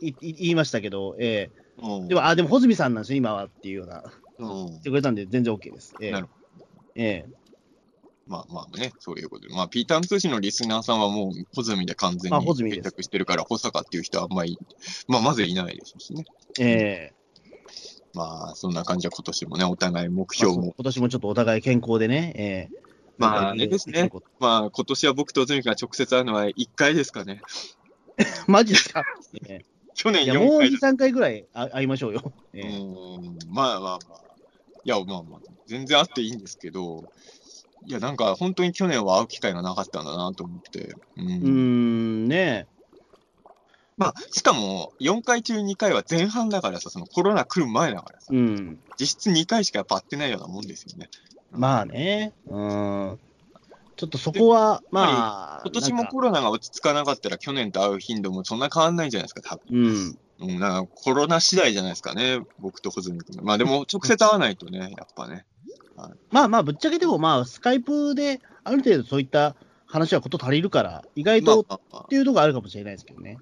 [0.00, 4.02] いい言いましたけど、えうんー、でも、あ、でも、穂積さんなんですよ、今はっていうような、
[4.38, 5.94] うん言ってくれたんで、全然 OK です。
[6.00, 6.28] えーなる
[6.94, 7.26] え
[8.26, 9.54] まあまあね、そういうことで。
[9.54, 14.58] まあ、ピーターン通信のリスナーさんはもう、穂積で完全にあ穂積です定着してるから、保坂っていう人はあんまり、
[15.08, 16.24] まあ、まずいないでしょうしね。
[16.58, 17.12] ーえ
[18.14, 20.58] まあ、そんな感じは今年もね、お互い目ー標も。
[20.58, 22.82] まあそう今年もちょっとお互い健康でね、えー
[23.18, 24.10] まああれですね。
[24.40, 27.40] まあ、今年は僕とズミが直接会うのは1回ですかね。
[28.48, 29.04] マジですか、
[29.46, 29.60] え
[29.94, 32.32] 去年ーいや、もう4回2、3回ぐらいあ会いましょうよ。
[32.54, 34.31] えうーん、まあまあまあ。
[34.84, 37.04] いや、まあまあ、全然会っていいんですけど、
[37.84, 40.94] いや、なんか本当に去年は会う機会がなかったんだなと思って。
[41.16, 42.66] うんうーん、ね
[43.96, 48.78] まあ、しかも、4回中2回は前半だからさ、そのコロナ来る前だからさ、うん。
[48.98, 51.08] 実質2回しかやっぱ会ってないようなもんですよね。
[51.50, 53.18] まあね、うん。
[54.02, 60.18] ちょっとそこは、まあ、今年もコロナが落ち着かなかったら、去年と会う頻度もそんな変わんないんじゃないですか、多分。
[60.40, 60.54] うん。
[60.54, 63.44] うん、なんかコロナ次第じゃないですかね、僕と穂積君。
[63.44, 65.46] まあでも、 直接会わないとね、やっぱね。
[66.32, 69.54] まあまあ、ぶっちゃけでも、まあ、スカイプである程度そういった
[69.86, 73.38] 話はこと足りるから、意外まあとまあまあっていうところあるかもしれないですけどね。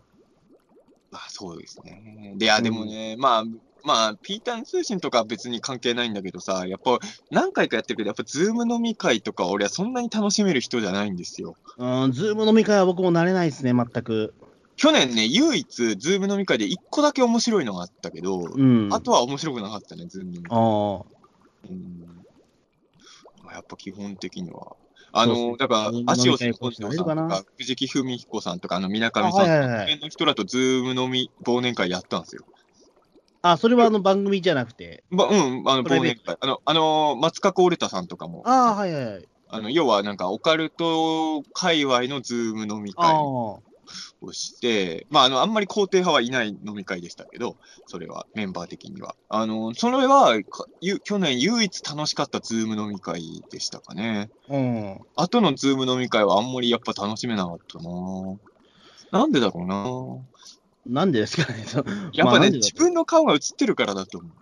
[1.10, 2.34] まあそうですね。
[2.36, 3.44] で、いや、でもね、まあ、
[3.84, 6.98] まあ、ピーターン通信とかは別に関係ないんだけどさ、やっぱ
[7.30, 11.56] 何回かやってるけど、やっぱズーム飲み会とか俺はそんなに楽しめる人じゃないんですよ。
[11.78, 14.34] うん、ズーム飲み会は僕も慣れないですね、全く。
[14.76, 18.88] 去年ね、唯一ズーム飲み会で1個だけ面白いのがあったけど、うん。
[18.92, 20.58] あとは面白くなかったね、ズーム飲み会。
[20.58, 21.04] ああ。
[21.68, 22.00] うん
[23.44, 24.76] まあ、やっぱ基本的には。
[25.12, 32.44] あの、だから足会尾慎さんとかなか、藤木文彦さんとか、あの、水上あさんはいはいはいこの辺の人らとズーム飲み忘年会やったんですよ。
[33.42, 35.02] あ、それはあの番組じゃなくて？
[35.10, 36.36] ま、うん、あの、忘年会。
[36.40, 39.28] あの、あの、松加オレタさんとかも、ああ、はいはいはい。
[39.48, 43.18] あの、要はなんか、オカルト界隈のズーム飲みあ会あ。
[43.22, 43.62] を
[44.32, 47.56] して、まあ、あの、あんまり肯定派はいない飲み会でしたけど、
[47.86, 49.16] それは、メンバー的には。
[49.30, 50.36] あの、それは、
[51.02, 54.30] 去年唯一楽しかったズーム飲み会でしたかね。
[54.48, 55.00] うん。
[55.16, 59.84] 後のズーム飲み会はあんまりやっぱ楽しめなかったななんでだろうな
[60.86, 61.64] なんでですかね。
[62.12, 64.32] やっぱね、自分の顔が映ってるからだと思う。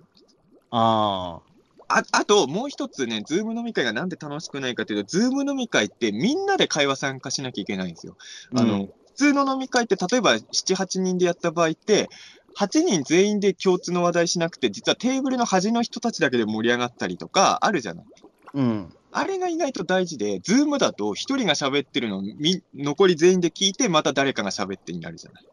[0.70, 1.40] あ
[1.89, 8.16] ああと、もう一つね、ズーム飲み会がなんで楽しくないかというと、ズーム飲み会ってみんなで会話参加しなきゃいけないんですよ。
[8.55, 8.60] あ。
[8.60, 12.09] あの、普通の飲み会って、例えば7、8人でやった場合って、
[12.59, 18.05] 8人全員で共通の話題しなくて、実はテーブルの端の人たちだけで盛り上がったりとか、あるじゃない。
[18.55, 18.93] うん。
[19.10, 25.44] あれが意外と大事で、ズームだと1人が喋ってるのをみ残り全員で聞いて、また誰かが喋ってになるじゃない。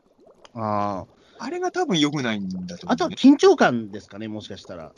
[0.55, 1.05] あ
[1.37, 2.93] あれが多分良くないんだとあ。
[2.93, 3.35] あとは思う、ね。
[3.35, 4.91] 緊張感ですかね、もしかしたら。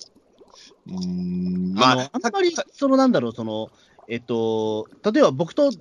[0.87, 3.69] うーん、まあ、まあ、あんまりさ、そのなんだろう、その、
[4.07, 5.71] えっと、例えば僕と、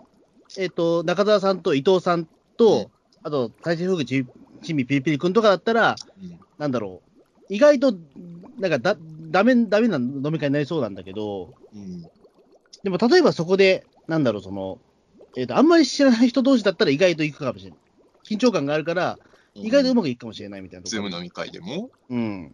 [0.58, 2.26] えっと、中澤さんと伊藤さん
[2.56, 2.86] と、うん
[3.22, 4.24] あと、大勢風口、
[4.62, 7.02] チミピリピリ君とかだったら、うんなんだろ
[7.50, 7.92] う、意外と、
[8.58, 8.96] なんかだ、
[9.30, 12.02] ダメ、ダメな飲み会になりそうなんだけど、うん。
[12.82, 14.78] でも例えばそこで、なんだろう、その、
[15.36, 17.78] えっ、と、あんまり知らない人同士だったら意外と行くかもしれない。
[18.28, 19.18] 緊張感があるから、
[19.62, 21.02] 意外とうまくいくかもしれないみたいなところ。
[21.02, 21.90] ズーム飲み会でも？
[22.10, 22.52] うん。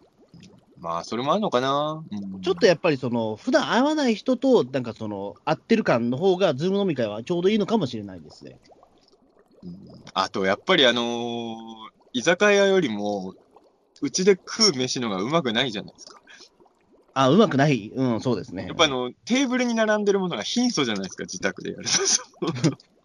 [0.78, 2.02] まあ、それもあるのかな。
[2.10, 8.58] うんちょっとやっぱりその、普段会わない人と、なんかその、会ってる感の方が、ズーム飲み会はちょうどいいのかもしれないですね。
[9.62, 9.70] うん
[10.14, 11.56] あと、やっぱりあのー
[12.14, 13.34] 居酒屋よりも、
[14.02, 16.20] うちで食う飯のがうまくないじゃないですか。
[17.14, 17.92] あ、うまくない？
[17.94, 18.66] うん、そうですね。
[18.66, 21.92] やっぱあの、テーブルに並んでるものが貧相じゃないですか、自宅でやると。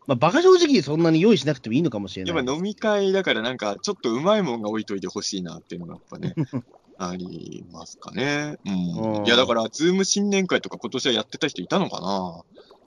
[0.08, 2.36] まあ、バカ正直そんなに用意しなくてもいいのかもしれない。
[2.36, 6.34] やっぱ飲み会だからなんか、ちょっとうまいもんが置いといてほしいなっていうのがやっぱね、
[6.98, 8.56] ありますかね。
[8.66, 9.20] うん。
[9.20, 12.42] うんいや、だから、ズーム新年会とか今年はやってた人いたのかな？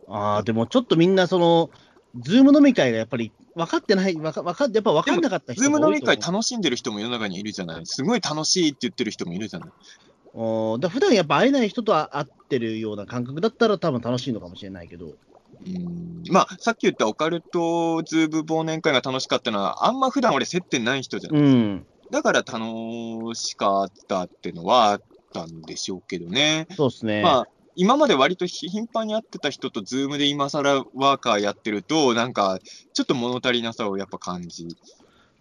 [0.09, 1.71] ああ、でもちょっとみんなその、
[2.19, 7.83] ズーム飲み会がやっぱり分かってない、分か分かやっぱ分かんなかった人ズーム飲み会た楽しんでる人も世の中にいるじゃない。
[7.85, 9.71] すごい楽しいって言ってる人もいるじゃない。
[10.33, 15.13] おだ普段やっぱ会えない人とは会ってるような感覚だったら多分楽しいのかもしれないけど。
[15.67, 16.01] うん
[16.31, 21.37] まあ、さっき言ったオカルトズーム忘年会が楽しかったのは、あんま普段俺接点ない人じゃん。
[21.37, 21.87] うん。
[22.11, 26.67] だから楽しかったってのはあったんでしょうけどね。
[26.77, 27.23] そうですね。
[27.23, 32.59] まあ、今まで割と頻繁に会ってた人とズームで今更ワーカーやってると、なんか、
[32.93, 34.69] ちょっと物足りなさをやっぱ感じ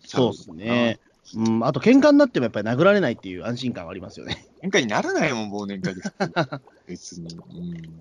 [0.07, 0.99] ちゃそうですね。
[1.35, 4.47] うん、あと喧嘩になってもやっぱり殴られないっていう安心感はありますよね。
[4.63, 6.01] 喧嘩にならないもん、忘年会で。
[6.87, 7.35] 別に。
[7.35, 7.99] うん。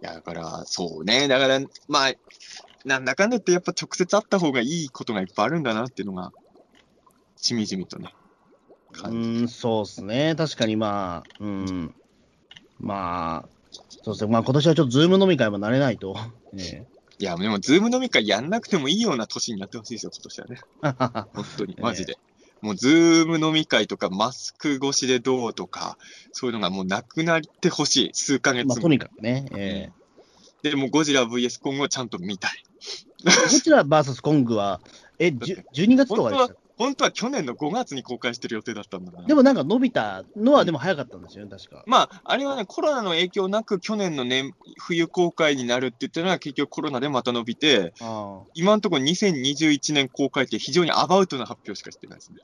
[0.00, 1.28] だから、そうね。
[1.28, 2.12] だから、まあ、
[2.84, 6.32] なんだかんだ言ってやっぱ直接会った方がいいことがいっぱいあるんだなっていうのが、
[7.36, 8.14] しみじみとね。
[9.04, 10.34] うん、そうですね。
[10.36, 11.94] 確かにまあ、うん。
[12.80, 13.48] まあ、
[14.04, 14.32] そうですね。
[14.32, 16.16] まあ今年はちょっとズーム飲み会も慣れないと。
[16.52, 16.86] ね
[17.20, 20.60] いや、でも、ズーム飲み会やんなくてもいいような年になってほしいですよ、今年はね。
[21.34, 22.16] 本当に、マジで。
[22.60, 25.96] もう、ズーム飲み会とか、マスク越しでどうとか、
[26.32, 28.10] そういうのがもうなくなってほしい。
[28.14, 29.46] 数ヶ月まあ後とにかくね。
[29.56, 29.90] え
[30.62, 32.64] でも、ゴジラ VS 今後はちゃんと見たい。
[33.24, 34.80] ー、こちら VS コングは、
[35.18, 39.26] え、じゅ12月とかでした本当は去年の5月に公開してる予定だったんだから。
[39.26, 41.82] でもなんか伸びたのはでも早かったんですよね、確か。
[41.86, 47.92] まあ、あれはね、コロナの影響なく、去年の年、冬公開になるって言ってるのは、結局コロナでまた伸びて、
[48.54, 52.38] 今のところ2021年公開って非常にアバウトな発表しかしてないですね。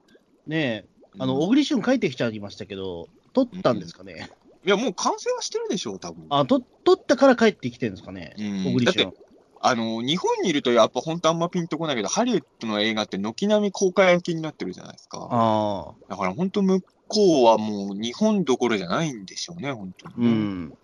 [0.46, 0.88] ねえ、
[1.18, 4.30] あの、うん小栗旬帰ってきちゃいましたけど、撮ったんですかね？
[4.66, 6.26] いや、もう完成はしてるでしょう、多分。
[6.30, 9.12] あ、と撮ったから帰ってきてるんですかね、うん小栗旬。
[9.66, 15.26] あの、日本にいるとやっぱ本当あんまピンとこないけど、ハリウッドの映画って軒並み公開延期になってるじゃないですか。
[15.30, 20.26] ああ、だから本当向こうはもう日本どころじゃないんでしょうね、本当うに。
[20.26, 20.74] うん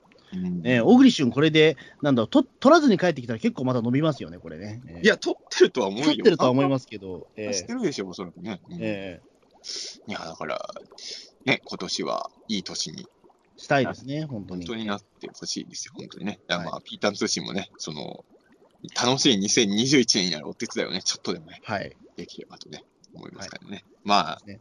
[0.62, 4.80] ねえ、小栗旬これで、なんだろう、と撮らずに帰ってきたら結構また伸びますよね、これね。
[4.86, 6.06] ええいや、撮ってるとは思うよ。
[6.06, 8.60] 撮ってるとは思いますけど、え知ってるでしょ、おそらくね。
[8.70, 9.30] うんええ
[10.06, 10.70] いや、だから、
[11.44, 13.20] ね、今年はいい年に、え
[13.60, 14.66] したいですね、本当に。
[14.66, 16.40] 本当になってほしいですよ、本当にね。
[16.46, 18.24] だからまあ、ピータン通信もね、その、
[18.94, 21.96] 楽しい2021年になるお手伝いをね、ちょっとでもね、はい。
[22.16, 22.84] できればとね、
[23.14, 23.84] 思いますからね。
[24.04, 24.60] まあ、ね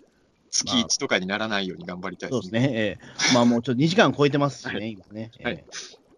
[0.52, 2.60] 月1とかにならないように頑張りたいですね。
[2.60, 2.80] そうですね。
[2.80, 2.98] え
[3.32, 5.32] えまあもうちょっと2時間超えてますしね、今ね。
[5.40, 5.64] ええはい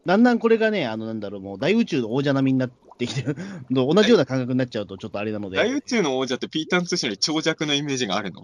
[0.03, 3.35] だんだんこれがね、あの、なんだろう、もう大宇宙の王者並みになってきて る、
[3.69, 5.57] 同じような感覚になっちゃうとちょっとあれなので。
[5.57, 8.41] 大宇宙の王者ってピータン通信より長尺のイメージがあるの？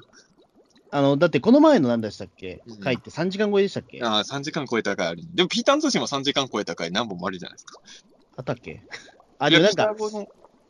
[0.91, 2.61] あの、だってこの前の何でしたっけ？
[2.67, 3.99] うん回って3時間超えでしたっけ？
[4.03, 5.23] あああ、3時間超えた回ある。
[5.33, 7.81] でも、ピータン通信も3時間超えた回何本もあるじゃないですか。
[8.39, 8.83] ったっけ？
[9.39, 9.95] あ、でもなんか、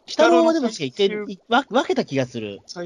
[0.06, 2.60] 北郎はでも確か一回分けた気がする。
[2.66, 2.82] そ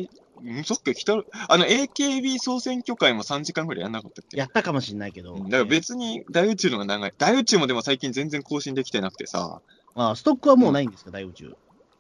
[0.76, 4.38] っか、北郎、あの、AKB 総選挙会も3時間ぐらいやんなかったっけ？
[4.38, 5.36] やったかもしれないけど。
[5.36, 7.14] うんだから別に大宇宙のが長い。
[7.18, 9.62] 大宇宙もでも最近全然更新できてなくてさ、
[9.94, 11.56] あストックはもうないんですか、大宇宙。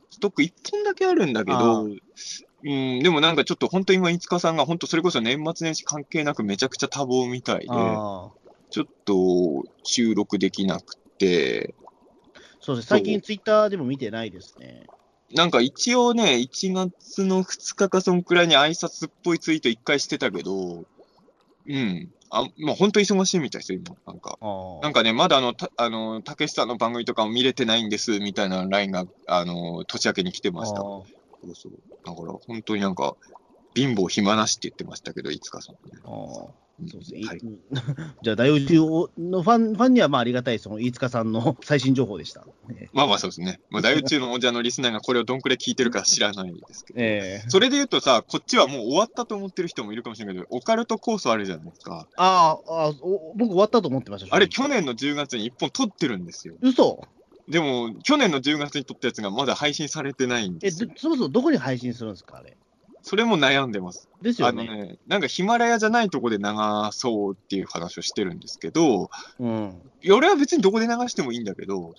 [0.09, 8.29] ストック1本だけあるんだけあど、うん、でもなんかちょっと本当今、五日さんが本当それこそ年末年始関係なくめちゃくちゃ多忙みたいで、ああ。
[8.71, 11.75] ちょっと収録できなくて、
[12.61, 14.85] そうですね、最近ツイッターでも見てないですね。
[15.33, 20.83] なんか一応ね、1月の2日かそんくらいに挨拶っぽいツイート1回してたけど、
[21.67, 22.09] うん。
[22.29, 23.95] あ、まあ本当忙しいみたいですよ、今。
[24.05, 24.37] なんか。
[24.81, 30.79] なんかね、まだあの、たあの、たけしさんの番組とかも見れてないんです、みたいな LINE が、あの、年明けに来てました。
[30.79, 31.05] あそ
[31.43, 31.73] うそう。
[32.05, 33.15] だから、本当になんか、
[33.75, 35.81] 貧乏暇なしって言ってましたけど、いつかさんね。
[36.87, 37.21] そうですね。
[37.25, 37.41] はいい
[38.23, 38.75] じゃあ、大宇宙
[39.17, 42.45] のファンファンにはまあありがたい、その飯塚さんの最新情報でした。
[42.75, 43.59] えまあまあそうですね。
[43.69, 46.99] まあ、大宇宙の王者のリスナーがこれをどんくらい聞いてるか知らないですけど。
[47.01, 52.07] えそれで言うとさ、こっちはもう終わったと思ってる人もいるかもしれないけど、オカルトコースあるじゃないですか。
[52.17, 52.91] ああ
[53.35, 54.35] 僕終わったと思ってました。
[54.35, 56.55] あれ、去年の10月に1本撮ってるんですよ。
[56.61, 57.01] 嘘
[57.47, 60.93] でも、去年の10月に撮ったやつがまだ配信されてないんでえ、すよど。
[60.97, 62.57] そもそもどこに配信するんですか、あれ？
[63.01, 64.09] それも悩んでます。
[64.21, 64.63] ですよね。
[64.63, 66.43] あのね、なんかヒマラヤじゃないとこで流
[66.91, 69.81] そうっていう話をしてるんですけど、うん。
[70.11, 71.95] 俺は別にどこで流してもいいんだけど、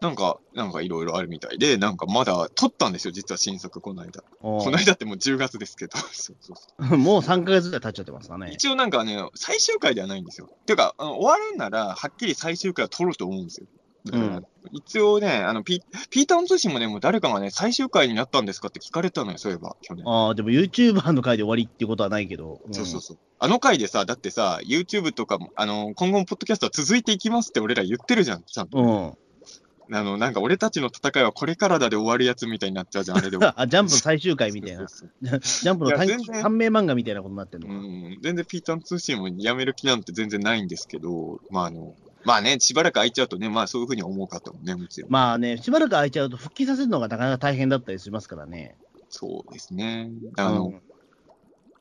[0.00, 4.24] なんか、なんかいろいろあるみたいで、なんかまだ撮ったんですよ、実は新作、この間。
[4.40, 8.50] おこの間ってもう10月ですけど、 そうそうそう もう3ヶ月ぐらい経っちゃってますかね。
[8.52, 10.48] 一応なんかね、最終回ではないんですよ。
[10.64, 13.66] ていうか、終わるんなら、はっきり最終回は撮ると思うんですよ。
[14.12, 20.06] うん一応ね、あのピ、ピーターン通信もね、もう誰かがね、最終回になったんですかって聞かれたのよ、そういえば、去年。
[20.06, 22.60] ああ、でも YouTuber の回で終わりっていうことはないけど。
[22.68, 23.18] んそうそうそう。
[23.38, 28.78] あの回でさ、だってさ、YouTube とかも、あの、今後もポッドキャストは続いていきますって俺ら言ってるじゃん、ちゃんと。
[28.78, 29.96] うん。
[29.96, 33.52] あの、なんか俺たちの戦いはこれからだで終わるやつみたいになっちゃうじゃん、 あれでも。
[33.56, 34.86] あ、ジャンプの最終回みたいな。
[34.86, 37.74] ジそうそうャンプの短命漫画みたいなことになってるのか。
[37.74, 45.10] ん、全然ピーターン通信もやめる気なんて全然ないんですけど、まああの、まあね、しばらく空いちゃうとね、まあそういうふうに思うかともね、もちろん。
[45.10, 48.76] まあね、しばらく空いちゃうと復帰させるのがなかなか大変だったりしますからね。
[49.08, 50.10] そうですね。
[50.36, 50.80] あの、うん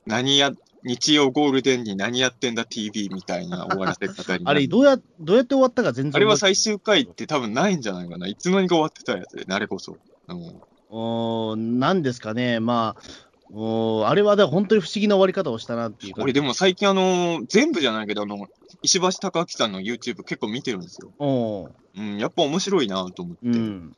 [0.06, 0.52] 何や、
[0.84, 8.28] 日曜ゴールデンに何やってんだ TV みたいな終わらせ方になあれどうや、どうやって終わったか全然あれは最終終回って多分ないんじゃないかな。
[8.28, 9.98] いつの間にか終わってたやつで、あれこそ。
[10.28, 10.62] うん
[10.92, 16.22] おーなんですかね、まあ、おーあれはだ本当に不思議な終わり方をしたなっていうか。
[16.22, 18.48] 俺でも最近あの、全部じゃないけど、あの、
[18.84, 21.12] 石橋貴明さんの YouTube 結構見てるんですよ。
[21.18, 23.40] おーうん、やっぱ面白いなと思って。
[23.44, 23.96] うん。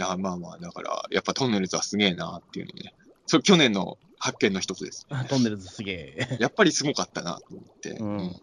[0.00, 2.94] あまあまあ、だから、やっぱトンネルズはすげえなっていうのね。
[3.26, 5.06] それ去年の発見の一つです。
[5.28, 6.36] トンネルズすげえ。
[6.40, 7.90] やっぱりすごかったなと思って。
[7.90, 8.36] うんうん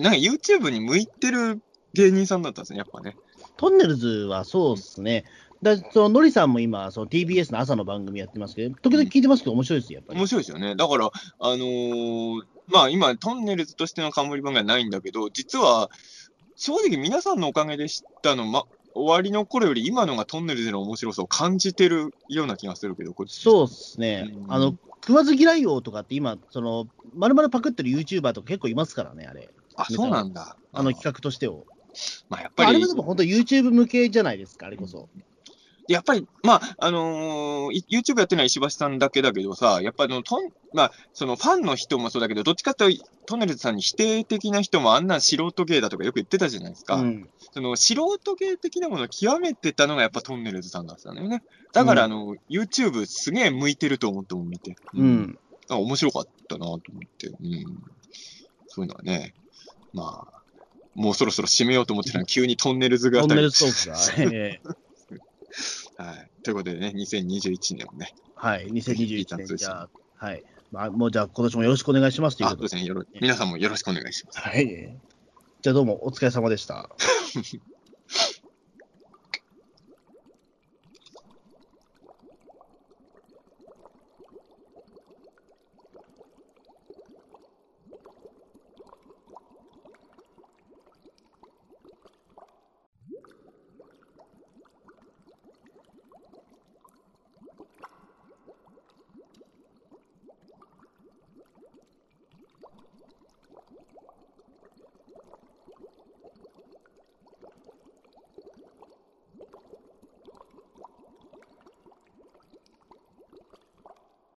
[0.00, 1.60] なんか YouTube に向いてる
[1.92, 3.14] 芸人さんだったんですね、やっぱね。
[3.58, 5.24] トンネルズはそうですね。
[5.62, 10.20] だそのノリさんも今、その TBS の朝の番組やってますけど、時々聞いてますけど、面白いですよ、やっぱり。
[10.20, 10.74] 面白いですよね。
[10.74, 11.10] だから、あ
[11.50, 15.90] のーまあ今、トンネルズとしての冠番組はないんだけど、実は、
[16.56, 23.14] 正直皆さんのおかげで知ったの、ま、終わりの頃より今のがトンネルズの面白さを感じてるような気がするけど。
[23.26, 24.32] そうですね。
[24.34, 29.50] うんあの、食わず嫌い王とかって今、その、まるまるパクってる YouTuber とか結構いますからね、あれ。
[29.76, 30.56] あ、そうなんだ。
[30.72, 31.66] あの企画としてを。
[32.28, 35.08] まあやっぱりまああれも、でも本当 YouTube 向けじゃないですか、あれこそ。
[35.92, 46.96] やっぱり、まあ、あのーい YouTube やってるのは石橋さんだけだけどさ、やっぱりあのトン、まあ、そのファンの人もそうだけど、どっちかっていうと、トンネルズさんに否定的な人もあんな素人芸だとかよく言ってたじゃないですか。
[46.96, 47.28] うん。
[47.52, 51.42] その素人芸的なものを極めてたのがやっぱトンネルズさんだったんだよね。
[51.72, 54.76] だから、あの、YouTube すげえ向いてると思っても見て。
[54.94, 55.04] う。
[55.04, 55.38] ん。
[55.68, 56.80] あ面白かったなと思っ
[57.18, 57.28] て。
[57.28, 57.64] うん。
[58.66, 59.34] そういうのはね、
[59.92, 60.42] まあ、
[60.94, 64.72] もうそろそろ締めようと思ってたら急にトンネルズがトンネルズトークが。
[66.02, 66.30] ええはい。
[66.42, 70.44] ということでね、2021年もね、はい、いい2021チャンスです年、じゃあ、はい。
[70.70, 72.68] まあ、もうじゃあ、今年もよろしくお願いしますというあ、ことで。
[72.68, 73.20] そうですね。
[73.20, 74.40] 皆さんもよろしくお願いします。
[74.40, 74.96] はい。
[75.60, 76.90] じゃあ、どうもお疲れ様でした。